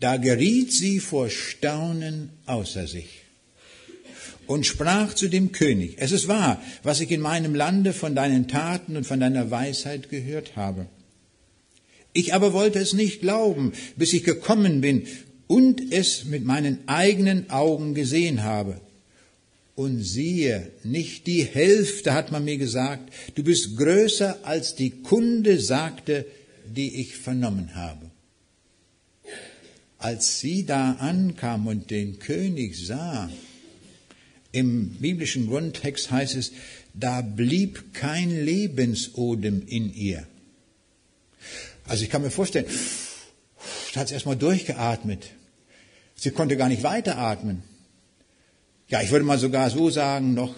da 0.00 0.18
geriet 0.18 0.72
sie 0.72 1.00
vor 1.00 1.30
Staunen 1.30 2.30
außer 2.44 2.86
sich 2.86 3.22
und 4.46 4.66
sprach 4.66 5.14
zu 5.14 5.28
dem 5.28 5.52
König, 5.52 5.94
es 5.98 6.12
ist 6.12 6.28
wahr, 6.28 6.62
was 6.82 7.00
ich 7.00 7.10
in 7.10 7.20
meinem 7.20 7.54
Lande 7.54 7.92
von 7.92 8.14
deinen 8.14 8.48
Taten 8.48 8.96
und 8.96 9.06
von 9.06 9.20
deiner 9.20 9.50
Weisheit 9.50 10.08
gehört 10.08 10.56
habe. 10.56 10.86
Ich 12.16 12.32
aber 12.32 12.54
wollte 12.54 12.78
es 12.78 12.94
nicht 12.94 13.20
glauben, 13.20 13.72
bis 13.96 14.14
ich 14.14 14.24
gekommen 14.24 14.80
bin 14.80 15.02
und 15.46 15.92
es 15.92 16.24
mit 16.24 16.46
meinen 16.46 16.88
eigenen 16.88 17.50
Augen 17.50 17.92
gesehen 17.92 18.42
habe. 18.42 18.80
Und 19.74 20.02
siehe, 20.02 20.72
nicht 20.82 21.26
die 21.26 21.44
Hälfte 21.44 22.14
hat 22.14 22.32
man 22.32 22.46
mir 22.46 22.56
gesagt, 22.56 23.12
du 23.34 23.44
bist 23.44 23.76
größer 23.76 24.38
als 24.44 24.74
die 24.74 25.02
Kunde 25.02 25.60
sagte, 25.60 26.24
die 26.74 27.02
ich 27.02 27.16
vernommen 27.16 27.74
habe. 27.74 28.10
Als 29.98 30.40
sie 30.40 30.64
da 30.64 30.92
ankam 30.92 31.66
und 31.66 31.90
den 31.90 32.18
König 32.18 32.78
sah, 32.78 33.30
im 34.52 34.88
biblischen 35.00 35.48
Grundtext 35.48 36.10
heißt 36.10 36.36
es, 36.36 36.52
da 36.94 37.20
blieb 37.20 37.92
kein 37.92 38.30
Lebensodem 38.46 39.64
in 39.66 39.92
ihr. 39.92 40.26
Also 41.88 42.04
ich 42.04 42.10
kann 42.10 42.22
mir 42.22 42.30
vorstellen, 42.30 42.66
da 43.94 44.00
hat 44.00 44.08
sie 44.08 44.14
erstmal 44.14 44.36
durchgeatmet. 44.36 45.26
Sie 46.16 46.30
konnte 46.30 46.56
gar 46.56 46.68
nicht 46.68 46.82
weiteratmen. 46.82 47.62
Ja, 48.88 49.02
ich 49.02 49.10
würde 49.10 49.24
mal 49.24 49.38
sogar 49.38 49.70
so 49.70 49.90
sagen 49.90 50.34
noch, 50.34 50.54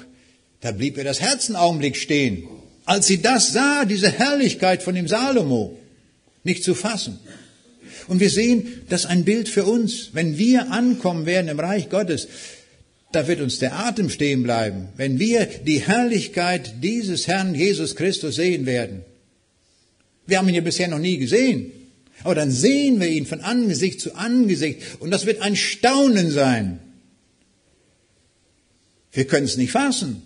da 0.61 0.73
blieb 0.73 0.97
ihr 0.97 1.05
das 1.05 1.21
Herz 1.21 1.49
einen 1.49 1.57
Augenblick 1.57 1.97
stehen. 1.97 2.49
Als 2.85 3.07
sie 3.07 3.21
das 3.21 3.53
sah, 3.53 3.85
diese 3.85 4.11
Herrlichkeit 4.11 4.83
von 4.83 4.95
dem 4.95 5.09
Salomo, 5.09 5.79
nicht 6.43 6.65
zu 6.65 6.75
fassen. 6.75 7.19
Und 8.07 8.21
wir 8.21 8.31
sehen, 8.31 8.83
das 8.89 9.05
ist 9.05 9.07
ein 9.07 9.25
Bild 9.25 9.49
für 9.49 9.65
uns. 9.65 10.11
Wenn 10.13 10.39
wir 10.39 10.71
ankommen 10.73 11.27
werden 11.27 11.49
im 11.49 11.61
Reich 11.61 11.91
Gottes, 11.91 12.29
da 13.13 13.27
wird 13.27 13.41
uns 13.41 13.59
der 13.59 13.79
Atem 13.79 14.11
stehen 14.11 14.43
bleiben. 14.43 14.89
Wenn 14.97 15.19
wir 15.19 15.47
die 15.47 15.81
Herrlichkeit 15.81 16.83
dieses 16.83 17.27
Herrn 17.27 17.55
Jesus 17.55 17.97
Christus 17.97 18.37
sehen 18.37 18.67
werden. 18.67 19.05
Wir 20.29 20.39
haben 20.39 20.49
ihn 20.49 20.55
ja 20.55 20.61
bisher 20.61 20.87
noch 20.87 21.01
nie 21.01 21.19
gesehen. 21.19 21.73
Aber 22.23 22.37
dann 22.37 22.53
sehen 22.53 23.01
wir 23.01 23.09
ihn 23.09 23.27
von 23.27 23.41
Angesicht 23.41 24.01
zu 24.01 24.15
Angesicht. 24.15 24.81
Und 25.01 25.11
das 25.11 25.27
wird 25.27 25.43
ein 25.43 25.57
Staunen 25.57 26.31
sein. 26.31 26.79
Wir 29.11 29.27
können 29.27 29.47
es 29.47 29.57
nicht 29.57 29.73
fassen. 29.73 30.23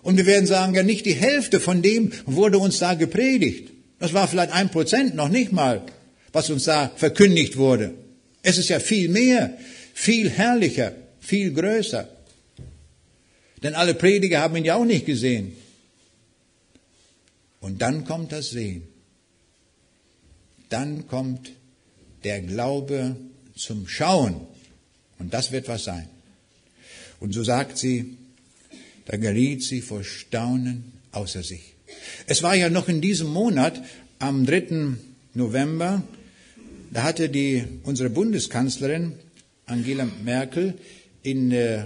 Und 0.00 0.16
wir 0.16 0.24
werden 0.24 0.46
sagen, 0.46 0.74
ja 0.74 0.82
nicht 0.82 1.04
die 1.04 1.14
Hälfte 1.14 1.60
von 1.60 1.82
dem 1.82 2.12
wurde 2.24 2.58
uns 2.58 2.78
da 2.78 2.94
gepredigt. 2.94 3.72
Das 3.98 4.14
war 4.14 4.28
vielleicht 4.28 4.52
ein 4.52 4.70
Prozent, 4.70 5.14
noch 5.14 5.28
nicht 5.28 5.52
mal 5.52 5.84
was 6.36 6.50
uns 6.50 6.64
da 6.64 6.92
verkündigt 6.94 7.56
wurde. 7.56 7.94
Es 8.42 8.58
ist 8.58 8.68
ja 8.68 8.78
viel 8.78 9.08
mehr, 9.08 9.56
viel 9.94 10.28
herrlicher, 10.28 10.92
viel 11.18 11.50
größer. 11.52 12.08
Denn 13.62 13.74
alle 13.74 13.94
Prediger 13.94 14.40
haben 14.42 14.54
ihn 14.56 14.66
ja 14.66 14.76
auch 14.76 14.84
nicht 14.84 15.06
gesehen. 15.06 15.56
Und 17.58 17.80
dann 17.80 18.04
kommt 18.04 18.32
das 18.32 18.50
Sehen. 18.50 18.86
Dann 20.68 21.06
kommt 21.06 21.52
der 22.24 22.40
Glaube 22.40 23.16
zum 23.54 23.88
Schauen. 23.88 24.40
Und 25.18 25.32
das 25.32 25.52
wird 25.52 25.68
was 25.68 25.84
sein. 25.84 26.08
Und 27.20 27.32
so 27.32 27.42
sagt 27.44 27.78
sie, 27.78 28.16
da 29.06 29.16
geriet 29.16 29.62
sie 29.62 29.80
vor 29.80 30.04
Staunen 30.04 30.92
außer 31.12 31.42
sich. 31.42 31.74
Es 32.26 32.42
war 32.42 32.54
ja 32.54 32.68
noch 32.68 32.88
in 32.88 33.00
diesem 33.00 33.28
Monat, 33.28 33.80
am 34.18 34.44
3. 34.46 34.96
November, 35.34 36.02
da 36.90 37.02
hatte 37.02 37.28
die, 37.28 37.64
unsere 37.84 38.10
Bundeskanzlerin 38.10 39.12
Angela 39.66 40.08
Merkel 40.24 40.74
in 41.22 41.52
äh, 41.52 41.84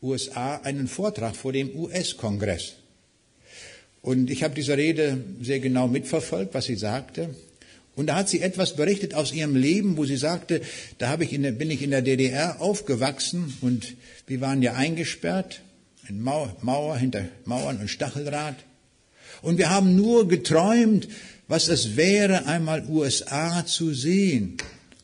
USA 0.00 0.56
einen 0.56 0.88
Vortrag 0.88 1.36
vor 1.36 1.52
dem 1.52 1.74
US-Kongress. 1.76 2.74
Und 4.00 4.30
ich 4.30 4.42
habe 4.42 4.54
diese 4.54 4.76
Rede 4.76 5.22
sehr 5.40 5.60
genau 5.60 5.86
mitverfolgt, 5.86 6.54
was 6.54 6.64
sie 6.64 6.76
sagte. 6.76 7.34
Und 7.94 8.06
da 8.06 8.16
hat 8.16 8.28
sie 8.28 8.40
etwas 8.40 8.74
berichtet 8.76 9.14
aus 9.14 9.32
ihrem 9.32 9.54
Leben, 9.54 9.96
wo 9.96 10.04
sie 10.04 10.16
sagte, 10.16 10.62
da 10.98 11.10
ich 11.20 11.32
der, 11.32 11.52
bin 11.52 11.70
ich 11.70 11.82
in 11.82 11.90
der 11.90 12.02
DDR 12.02 12.60
aufgewachsen 12.60 13.56
und 13.60 13.94
wir 14.26 14.40
waren 14.40 14.62
ja 14.62 14.72
eingesperrt 14.74 15.60
in 16.08 16.22
Mauer, 16.22 16.56
Mauer 16.62 16.96
hinter 16.96 17.26
Mauern 17.44 17.78
und 17.78 17.88
Stacheldraht. 17.88 18.56
Und 19.42 19.58
wir 19.58 19.70
haben 19.70 19.94
nur 19.96 20.26
geträumt, 20.26 21.08
was 21.48 21.68
es 21.68 21.96
wäre, 21.96 22.46
einmal 22.46 22.86
USA 22.88 23.66
zu 23.66 23.92
sehen. 23.92 24.56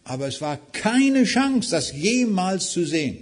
Aber 0.05 0.27
es 0.27 0.41
war 0.41 0.59
keine 0.73 1.25
Chance, 1.25 1.71
das 1.71 1.93
jemals 1.93 2.71
zu 2.71 2.87
sehen. 2.87 3.19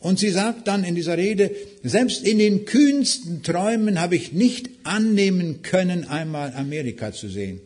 Und 0.00 0.18
sie 0.18 0.28
sagt 0.28 0.68
dann 0.68 0.84
in 0.84 0.94
dieser 0.94 1.16
Rede, 1.16 1.50
selbst 1.82 2.26
in 2.26 2.38
den 2.38 2.66
kühnsten 2.66 3.42
Träumen 3.42 3.98
habe 3.98 4.16
ich 4.16 4.32
nicht 4.32 4.68
annehmen 4.82 5.62
können, 5.62 6.06
einmal 6.06 6.52
Amerika 6.54 7.12
zu 7.12 7.28
sehen. 7.28 7.60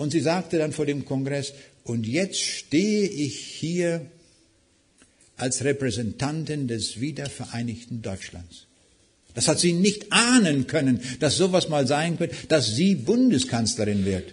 Und 0.00 0.12
sie 0.12 0.20
sagte 0.20 0.56
dann 0.56 0.72
vor 0.72 0.86
dem 0.86 1.04
Kongress, 1.04 1.52
und 1.84 2.06
jetzt 2.06 2.40
stehe 2.40 3.06
ich 3.06 3.36
hier 3.36 4.06
als 5.36 5.62
Repräsentantin 5.62 6.68
des 6.68 7.02
wiedervereinigten 7.02 8.00
Deutschlands. 8.00 8.66
Das 9.34 9.46
hat 9.46 9.60
sie 9.60 9.74
nicht 9.74 10.10
ahnen 10.10 10.66
können, 10.66 11.02
dass 11.18 11.36
sowas 11.36 11.68
mal 11.68 11.86
sein 11.86 12.16
könnte, 12.16 12.34
dass 12.48 12.74
sie 12.74 12.94
Bundeskanzlerin 12.94 14.06
wird. 14.06 14.32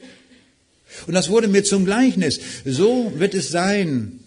Und 1.06 1.16
das 1.16 1.28
wurde 1.28 1.50
mir 1.50 1.66
zum 1.66 1.84
Gleichnis. 1.84 2.40
So 2.64 3.12
wird 3.18 3.34
es 3.34 3.50
sein, 3.50 4.22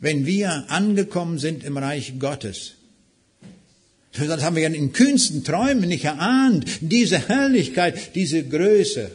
wenn 0.00 0.26
wir 0.26 0.68
angekommen 0.68 1.38
sind 1.38 1.62
im 1.62 1.76
Reich 1.76 2.14
Gottes. 2.18 2.72
Das 4.14 4.42
haben 4.42 4.56
wir 4.56 4.64
ja 4.64 4.68
in 4.70 4.92
kühnsten 4.92 5.44
Träumen 5.44 5.88
nicht 5.88 6.06
erahnt. 6.06 6.66
Diese 6.80 7.28
Herrlichkeit, 7.28 8.16
diese 8.16 8.42
Größe 8.42 9.12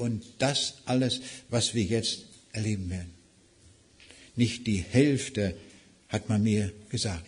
und 0.00 0.24
das 0.38 0.74
alles, 0.86 1.20
was 1.48 1.74
wir 1.74 1.84
jetzt 1.84 2.24
erleben 2.52 2.90
werden. 2.90 3.10
Nicht 4.36 4.66
die 4.66 4.78
Hälfte 4.78 5.54
hat 6.08 6.28
man 6.28 6.42
mir 6.42 6.72
gesagt. 6.88 7.26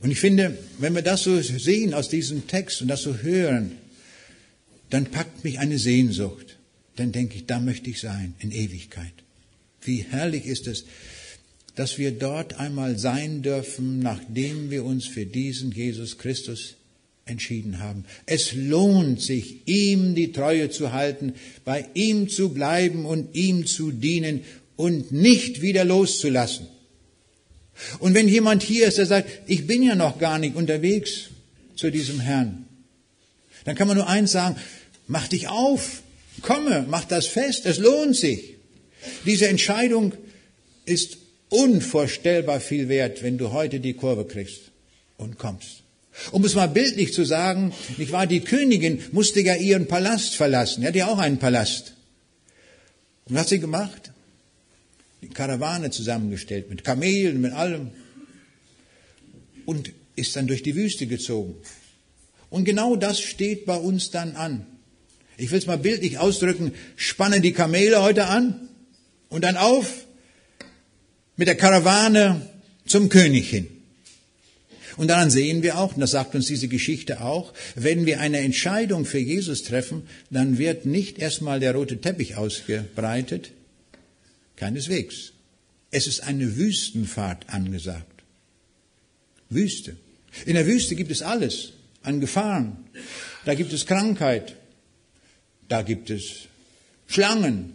Und 0.00 0.10
ich 0.10 0.20
finde, 0.20 0.58
wenn 0.78 0.94
wir 0.94 1.02
das 1.02 1.22
so 1.22 1.40
sehen 1.40 1.94
aus 1.94 2.08
diesem 2.08 2.46
Text 2.46 2.82
und 2.82 2.88
das 2.88 3.02
so 3.02 3.16
hören, 3.18 3.72
dann 4.90 5.06
packt 5.06 5.44
mich 5.44 5.58
eine 5.58 5.78
Sehnsucht. 5.78 6.58
Dann 6.96 7.12
denke 7.12 7.36
ich, 7.36 7.46
da 7.46 7.60
möchte 7.60 7.90
ich 7.90 8.00
sein, 8.00 8.34
in 8.38 8.52
Ewigkeit. 8.52 9.12
Wie 9.82 10.02
herrlich 10.02 10.44
ist 10.46 10.66
es, 10.66 10.84
dass 11.74 11.98
wir 11.98 12.10
dort 12.12 12.54
einmal 12.54 12.98
sein 12.98 13.42
dürfen, 13.42 14.00
nachdem 14.00 14.70
wir 14.70 14.84
uns 14.84 15.06
für 15.06 15.26
diesen 15.26 15.72
Jesus 15.72 16.18
Christus 16.18 16.76
entschieden 17.26 17.80
haben. 17.80 18.04
Es 18.24 18.52
lohnt 18.54 19.20
sich, 19.20 19.66
ihm 19.66 20.14
die 20.14 20.32
Treue 20.32 20.70
zu 20.70 20.92
halten, 20.92 21.34
bei 21.64 21.86
ihm 21.94 22.28
zu 22.28 22.50
bleiben 22.50 23.04
und 23.04 23.34
ihm 23.34 23.66
zu 23.66 23.90
dienen 23.90 24.44
und 24.76 25.12
nicht 25.12 25.60
wieder 25.60 25.84
loszulassen. 25.84 26.68
Und 27.98 28.14
wenn 28.14 28.28
jemand 28.28 28.62
hier 28.62 28.86
ist, 28.86 28.98
der 28.98 29.06
sagt, 29.06 29.28
ich 29.46 29.66
bin 29.66 29.82
ja 29.82 29.94
noch 29.94 30.18
gar 30.18 30.38
nicht 30.38 30.56
unterwegs 30.56 31.30
zu 31.74 31.90
diesem 31.90 32.20
Herrn, 32.20 32.64
dann 33.64 33.74
kann 33.74 33.88
man 33.88 33.96
nur 33.96 34.08
eins 34.08 34.32
sagen, 34.32 34.56
mach 35.08 35.26
dich 35.28 35.48
auf, 35.48 36.02
komme, 36.42 36.86
mach 36.88 37.04
das 37.04 37.26
fest, 37.26 37.66
es 37.66 37.78
lohnt 37.78 38.16
sich. 38.16 38.54
Diese 39.26 39.48
Entscheidung 39.48 40.12
ist 40.84 41.18
unvorstellbar 41.48 42.60
viel 42.60 42.88
wert, 42.88 43.22
wenn 43.22 43.36
du 43.36 43.52
heute 43.52 43.80
die 43.80 43.94
Kurve 43.94 44.24
kriegst 44.24 44.70
und 45.16 45.38
kommst. 45.38 45.82
Um 46.32 46.44
es 46.44 46.54
mal 46.54 46.68
bildlich 46.68 47.12
zu 47.12 47.24
sagen, 47.24 47.72
nicht 47.98 48.12
wahr, 48.12 48.26
die 48.26 48.40
Königin 48.40 49.02
musste 49.12 49.40
ja 49.40 49.54
ihren 49.54 49.86
Palast 49.86 50.34
verlassen. 50.34 50.82
Er 50.82 50.88
hat 50.88 50.96
ja 50.96 51.08
auch 51.08 51.18
einen 51.18 51.38
Palast. 51.38 51.94
Und 53.26 53.34
was 53.34 53.42
hat 53.42 53.48
sie 53.48 53.60
gemacht? 53.60 54.12
Die 55.22 55.28
Karawane 55.28 55.90
zusammengestellt, 55.90 56.70
mit 56.70 56.84
Kamelen, 56.84 57.40
mit 57.40 57.52
allem. 57.52 57.90
Und 59.64 59.92
ist 60.14 60.36
dann 60.36 60.46
durch 60.46 60.62
die 60.62 60.74
Wüste 60.74 61.06
gezogen. 61.06 61.54
Und 62.48 62.64
genau 62.64 62.96
das 62.96 63.20
steht 63.20 63.66
bei 63.66 63.76
uns 63.76 64.10
dann 64.10 64.36
an. 64.36 64.66
Ich 65.36 65.50
will 65.50 65.58
es 65.58 65.66
mal 65.66 65.78
bildlich 65.78 66.18
ausdrücken, 66.18 66.72
spannen 66.96 67.42
die 67.42 67.52
Kamele 67.52 68.02
heute 68.02 68.26
an 68.26 68.68
und 69.28 69.44
dann 69.44 69.56
auf 69.56 70.06
mit 71.36 71.48
der 71.48 71.56
Karawane 71.56 72.48
zum 72.86 73.10
König 73.10 73.50
hin. 73.50 73.68
Und 74.96 75.08
daran 75.08 75.30
sehen 75.30 75.62
wir 75.62 75.78
auch, 75.78 75.94
und 75.94 76.00
das 76.00 76.12
sagt 76.12 76.34
uns 76.34 76.46
diese 76.46 76.68
Geschichte 76.68 77.20
auch, 77.20 77.52
wenn 77.74 78.06
wir 78.06 78.20
eine 78.20 78.38
Entscheidung 78.38 79.04
für 79.04 79.18
Jesus 79.18 79.62
treffen, 79.62 80.08
dann 80.30 80.58
wird 80.58 80.86
nicht 80.86 81.18
erstmal 81.18 81.60
der 81.60 81.74
rote 81.74 82.00
Teppich 82.00 82.36
ausgebreitet, 82.36 83.50
keineswegs. 84.56 85.32
Es 85.90 86.06
ist 86.06 86.22
eine 86.22 86.56
Wüstenfahrt 86.56 87.48
angesagt. 87.48 88.22
Wüste. 89.50 89.96
In 90.44 90.54
der 90.54 90.66
Wüste 90.66 90.96
gibt 90.96 91.10
es 91.10 91.22
alles 91.22 91.72
an 92.02 92.20
Gefahren. 92.20 92.76
Da 93.44 93.54
gibt 93.54 93.72
es 93.72 93.86
Krankheit. 93.86 94.56
Da 95.68 95.82
gibt 95.82 96.10
es 96.10 96.48
Schlangen. 97.06 97.74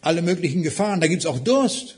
Alle 0.00 0.22
möglichen 0.22 0.62
Gefahren. 0.62 1.00
Da 1.00 1.06
gibt 1.06 1.22
es 1.22 1.26
auch 1.26 1.38
Durst. 1.40 1.96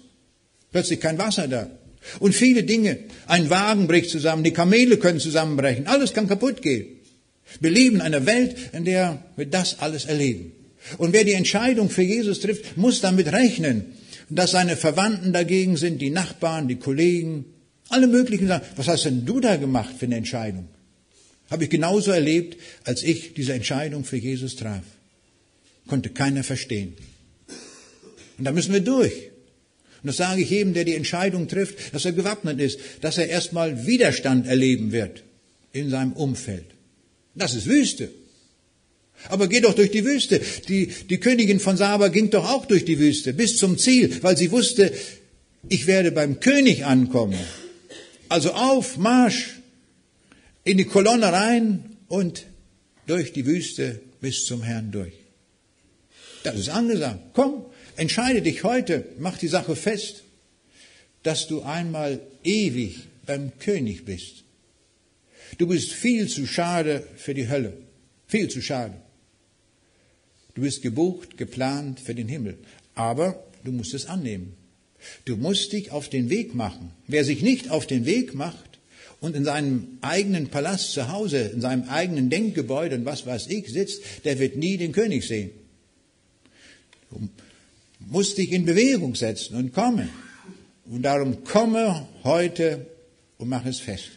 Plötzlich 0.72 1.00
kein 1.00 1.18
Wasser 1.18 1.48
da. 1.48 1.70
Und 2.18 2.34
viele 2.34 2.62
Dinge. 2.62 2.98
Ein 3.26 3.50
Wagen 3.50 3.86
bricht 3.86 4.10
zusammen, 4.10 4.44
die 4.44 4.52
Kamele 4.52 4.96
können 4.96 5.20
zusammenbrechen, 5.20 5.86
alles 5.86 6.12
kann 6.12 6.28
kaputt 6.28 6.62
gehen. 6.62 6.86
Wir 7.60 7.70
leben 7.70 7.96
in 7.96 8.02
einer 8.02 8.26
Welt, 8.26 8.56
in 8.72 8.84
der 8.84 9.24
wir 9.36 9.46
das 9.46 9.80
alles 9.80 10.04
erleben. 10.04 10.52
Und 10.98 11.12
wer 11.12 11.24
die 11.24 11.34
Entscheidung 11.34 11.90
für 11.90 12.02
Jesus 12.02 12.40
trifft, 12.40 12.76
muss 12.76 13.00
damit 13.00 13.32
rechnen, 13.32 13.84
dass 14.30 14.52
seine 14.52 14.76
Verwandten 14.76 15.32
dagegen 15.32 15.76
sind, 15.76 16.00
die 16.00 16.10
Nachbarn, 16.10 16.68
die 16.68 16.76
Kollegen, 16.76 17.44
alle 17.88 18.06
möglichen 18.06 18.46
sagen, 18.46 18.64
was 18.76 18.88
hast 18.88 19.04
denn 19.04 19.26
du 19.26 19.40
da 19.40 19.56
gemacht 19.56 19.96
für 19.98 20.06
eine 20.06 20.16
Entscheidung? 20.16 20.68
Habe 21.50 21.64
ich 21.64 21.70
genauso 21.70 22.12
erlebt, 22.12 22.56
als 22.84 23.02
ich 23.02 23.34
diese 23.34 23.52
Entscheidung 23.52 24.04
für 24.04 24.16
Jesus 24.16 24.54
traf. 24.54 24.84
Konnte 25.88 26.10
keiner 26.10 26.44
verstehen. 26.44 26.94
Und 28.38 28.44
da 28.44 28.52
müssen 28.52 28.72
wir 28.72 28.80
durch. 28.80 29.30
Und 30.02 30.06
das 30.06 30.16
sage 30.16 30.42
ich 30.42 30.50
jedem, 30.50 30.74
der 30.74 30.84
die 30.84 30.94
Entscheidung 30.94 31.48
trifft, 31.48 31.94
dass 31.94 32.04
er 32.04 32.12
gewappnet 32.12 32.58
ist, 32.60 32.78
dass 33.00 33.18
er 33.18 33.28
erstmal 33.28 33.86
Widerstand 33.86 34.46
erleben 34.46 34.92
wird 34.92 35.22
in 35.72 35.90
seinem 35.90 36.12
Umfeld. 36.12 36.64
Das 37.34 37.54
ist 37.54 37.66
Wüste. 37.66 38.10
Aber 39.28 39.48
geh 39.48 39.60
doch 39.60 39.74
durch 39.74 39.90
die 39.90 40.04
Wüste. 40.04 40.40
Die, 40.68 40.86
die 40.86 41.18
Königin 41.18 41.60
von 41.60 41.76
Saba 41.76 42.08
ging 42.08 42.30
doch 42.30 42.50
auch 42.50 42.64
durch 42.64 42.84
die 42.84 42.98
Wüste 42.98 43.34
bis 43.34 43.56
zum 43.56 43.76
Ziel, 43.76 44.22
weil 44.22 44.36
sie 44.36 44.50
wusste, 44.50 44.92
ich 45.68 45.86
werde 45.86 46.10
beim 46.10 46.40
König 46.40 46.86
ankommen. 46.86 47.38
Also 48.28 48.52
auf, 48.52 48.96
Marsch, 48.96 49.60
in 50.64 50.78
die 50.78 50.84
Kolonne 50.84 51.32
rein 51.32 51.96
und 52.08 52.46
durch 53.06 53.32
die 53.32 53.44
Wüste 53.44 54.00
bis 54.20 54.46
zum 54.46 54.62
Herrn 54.62 54.90
durch. 54.90 55.12
Das 56.42 56.58
ist 56.58 56.70
angesagt. 56.70 57.20
Komm, 57.34 57.66
Entscheide 58.00 58.40
dich 58.40 58.64
heute, 58.64 59.04
mach 59.18 59.36
die 59.36 59.46
Sache 59.46 59.76
fest, 59.76 60.22
dass 61.22 61.48
du 61.48 61.60
einmal 61.60 62.18
ewig 62.42 63.00
beim 63.26 63.52
König 63.58 64.06
bist. 64.06 64.44
Du 65.58 65.66
bist 65.66 65.92
viel 65.92 66.26
zu 66.26 66.46
schade 66.46 67.06
für 67.16 67.34
die 67.34 67.50
Hölle. 67.50 67.74
Viel 68.26 68.48
zu 68.48 68.62
schade. 68.62 68.94
Du 70.54 70.62
bist 70.62 70.80
gebucht, 70.80 71.36
geplant 71.36 72.00
für 72.00 72.14
den 72.14 72.26
Himmel. 72.26 72.56
Aber 72.94 73.44
du 73.64 73.70
musst 73.70 73.92
es 73.92 74.06
annehmen. 74.06 74.54
Du 75.26 75.36
musst 75.36 75.74
dich 75.74 75.90
auf 75.90 76.08
den 76.08 76.30
Weg 76.30 76.54
machen. 76.54 76.92
Wer 77.06 77.26
sich 77.26 77.42
nicht 77.42 77.68
auf 77.68 77.86
den 77.86 78.06
Weg 78.06 78.32
macht 78.32 78.78
und 79.20 79.36
in 79.36 79.44
seinem 79.44 79.98
eigenen 80.00 80.48
Palast 80.48 80.92
zu 80.92 81.12
Hause, 81.12 81.50
in 81.52 81.60
seinem 81.60 81.86
eigenen 81.90 82.30
Denkgebäude 82.30 82.96
und 82.96 83.04
was 83.04 83.26
weiß 83.26 83.48
ich 83.48 83.68
sitzt, 83.68 84.00
der 84.24 84.38
wird 84.38 84.56
nie 84.56 84.78
den 84.78 84.92
König 84.92 85.26
sehen 85.26 85.50
musst 88.08 88.38
dich 88.38 88.52
in 88.52 88.64
Bewegung 88.64 89.14
setzen 89.14 89.56
und 89.56 89.72
komme. 89.72 90.08
Und 90.84 91.02
darum 91.02 91.44
komme 91.44 92.08
heute 92.24 92.86
und 93.38 93.48
mach 93.48 93.64
es 93.64 93.78
fest. 93.78 94.10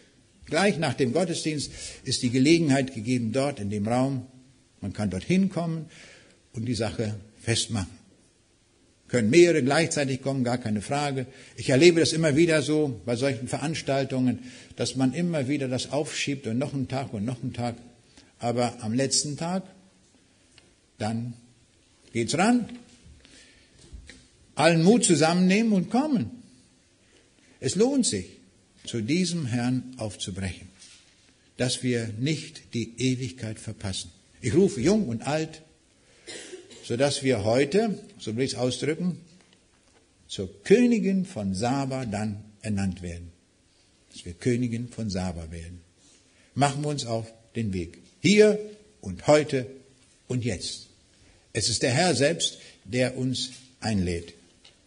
Gleich 0.46 0.78
nach 0.78 0.94
dem 0.94 1.14
Gottesdienst 1.14 1.72
ist 2.04 2.22
die 2.24 2.30
Gelegenheit 2.30 2.94
gegeben 2.94 3.32
dort 3.32 3.60
in 3.60 3.70
dem 3.70 3.88
Raum. 3.88 4.26
Man 4.82 4.94
kann 4.94 5.10
dorthin 5.10 5.50
kommen 5.50 5.86
und 6.54 6.66
die 6.66 6.76
Sache 6.76 7.16
festmachen. 7.42 8.04
Können 9.08 9.30
mehrere 9.30 9.62
gleichzeitig 9.62 10.22
kommen, 10.22 10.44
gar 10.44 10.58
keine 10.58 10.82
Frage. 10.82 11.28
Ich 11.56 11.70
erlebe 11.70 12.00
das 12.00 12.14
immer 12.14 12.36
wieder 12.36 12.64
so 12.64 13.00
bei 13.06 13.16
solchen 13.16 13.48
Veranstaltungen, 13.48 14.40
dass 14.76 14.96
man 14.96 15.14
immer 15.14 15.48
wieder 15.48 15.68
das 15.68 15.92
aufschiebt 15.92 16.48
und 16.48 16.58
noch 16.58 16.74
einen 16.74 16.88
Tag 16.88 17.14
und 17.14 17.24
noch 17.24 17.42
einen 17.44 17.54
Tag. 17.54 17.76
Aber 18.40 18.82
am 18.82 18.94
letzten 18.94 19.38
Tag, 19.38 19.64
dann 20.98 21.34
geht's 22.12 22.38
ran. 22.38 22.68
Allen 24.56 24.84
Mut 24.84 25.04
zusammennehmen 25.04 25.74
und 25.74 25.90
kommen. 25.90 26.32
Es 27.60 27.76
lohnt 27.76 28.06
sich 28.06 28.26
zu 28.86 29.02
diesem 29.02 29.46
Herrn 29.46 29.96
aufzubrechen, 29.98 30.68
dass 31.58 31.84
wir 31.84 32.10
nicht 32.20 32.74
die 32.74 32.94
Ewigkeit 32.98 33.60
verpassen. 33.60 34.12
Ich 34.42 34.54
rufe 34.54 34.82
jung 34.82 35.08
und 35.08 35.26
alt, 35.26 35.62
sodass 36.84 37.24
wir 37.24 37.46
heute, 37.46 37.98
so 38.20 38.36
will 38.36 38.44
ich 38.44 38.54
es 38.54 38.58
ausdrücken, 38.58 39.18
zur 40.28 40.64
Königin 40.64 41.26
von 41.26 41.56
Saba 41.56 42.06
dann 42.06 42.44
ernannt 42.62 43.02
werden. 43.02 43.32
Dass 44.12 44.26
wir 44.26 44.34
Königin 44.34 44.90
von 44.90 45.10
Saba 45.10 45.52
werden. 45.52 45.82
Machen 46.56 46.84
wir 46.84 46.90
uns 46.90 47.06
auf 47.06 47.32
den 47.56 47.74
Weg. 47.74 48.00
Hier 48.22 48.60
und 49.02 49.28
heute 49.28 49.68
und 50.28 50.44
jetzt. 50.44 50.88
Es 51.54 51.70
ist 51.70 51.84
der 51.84 51.92
Herr 51.92 52.16
selbst, 52.16 52.60
der 52.84 53.18
uns 53.18 53.52
einlädt. 53.80 54.34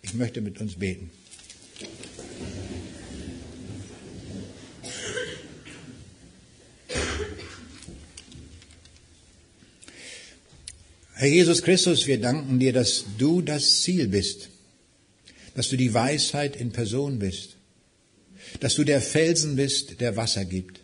Ich 0.07 0.15
möchte 0.15 0.41
mit 0.41 0.61
uns 0.61 0.77
beten. 0.77 1.11
Herr 11.15 11.29
Jesus 11.29 11.61
Christus, 11.61 12.07
wir 12.07 12.21
danken 12.21 12.61
dir, 12.61 12.73
dass 12.73 13.05
du 13.19 13.43
das 13.43 13.83
Ziel 13.83 14.07
bist, 14.07 14.49
dass 15.57 15.71
du 15.71 15.77
die 15.77 15.93
Weisheit 15.93 16.55
in 16.55 16.71
Person 16.71 17.19
bist, 17.19 17.57
dass 18.61 18.77
du 18.77 18.85
der 18.85 19.01
Felsen 19.01 19.57
bist, 19.57 20.01
der 20.01 20.15
Wasser 20.15 20.45
gibt, 20.45 20.83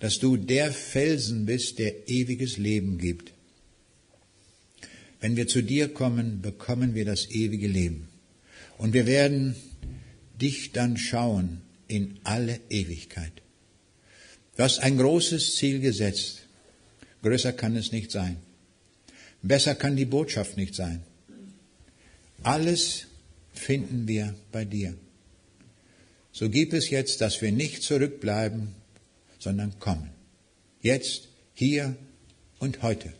dass 0.00 0.18
du 0.18 0.36
der 0.36 0.72
Felsen 0.72 1.46
bist, 1.46 1.78
der 1.78 2.08
ewiges 2.08 2.56
Leben 2.56 2.98
gibt. 2.98 3.32
Wenn 5.20 5.36
wir 5.36 5.46
zu 5.46 5.62
dir 5.62 5.92
kommen, 5.92 6.40
bekommen 6.40 6.94
wir 6.94 7.04
das 7.04 7.30
ewige 7.30 7.68
Leben. 7.68 8.08
Und 8.78 8.94
wir 8.94 9.06
werden 9.06 9.54
dich 10.40 10.72
dann 10.72 10.96
schauen 10.96 11.60
in 11.88 12.18
alle 12.24 12.60
Ewigkeit. 12.70 13.32
Du 14.56 14.62
hast 14.62 14.80
ein 14.80 14.96
großes 14.96 15.56
Ziel 15.56 15.80
gesetzt. 15.80 16.46
Größer 17.22 17.52
kann 17.52 17.76
es 17.76 17.92
nicht 17.92 18.10
sein. 18.10 18.36
Besser 19.42 19.74
kann 19.74 19.96
die 19.96 20.06
Botschaft 20.06 20.56
nicht 20.56 20.74
sein. 20.74 21.02
Alles 22.42 23.06
finden 23.52 24.08
wir 24.08 24.34
bei 24.52 24.64
dir. 24.64 24.94
So 26.32 26.48
gibt 26.48 26.72
es 26.72 26.90
jetzt, 26.90 27.20
dass 27.20 27.42
wir 27.42 27.52
nicht 27.52 27.82
zurückbleiben, 27.82 28.74
sondern 29.38 29.78
kommen. 29.78 30.10
Jetzt, 30.80 31.28
hier 31.54 31.96
und 32.58 32.82
heute. 32.82 33.12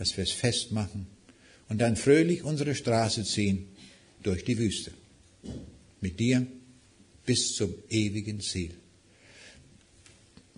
Dass 0.00 0.16
wir 0.16 0.24
es 0.24 0.32
festmachen 0.32 1.06
und 1.68 1.78
dann 1.80 1.94
fröhlich 1.94 2.42
unsere 2.42 2.74
Straße 2.74 3.22
ziehen 3.24 3.68
durch 4.22 4.44
die 4.44 4.58
Wüste. 4.58 4.92
Mit 6.00 6.18
dir 6.18 6.46
bis 7.26 7.54
zum 7.54 7.74
ewigen 7.90 8.40
Ziel. 8.40 8.74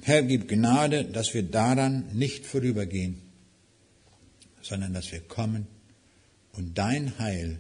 Herr, 0.00 0.22
gib 0.22 0.48
Gnade, 0.48 1.04
dass 1.04 1.34
wir 1.34 1.42
daran 1.42 2.06
nicht 2.14 2.46
vorübergehen 2.46 3.20
sondern 4.62 4.94
dass 4.94 5.12
wir 5.12 5.20
kommen 5.20 5.66
und 6.52 6.78
dein 6.78 7.18
Heil 7.18 7.58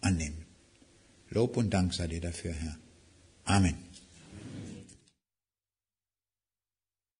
annehmen. 0.00 0.44
Lob 1.30 1.56
und 1.56 1.70
Dank 1.70 1.94
sei 1.94 2.08
dir 2.08 2.20
dafür, 2.20 2.52
Herr. 2.52 2.76
Amen. 3.44 3.83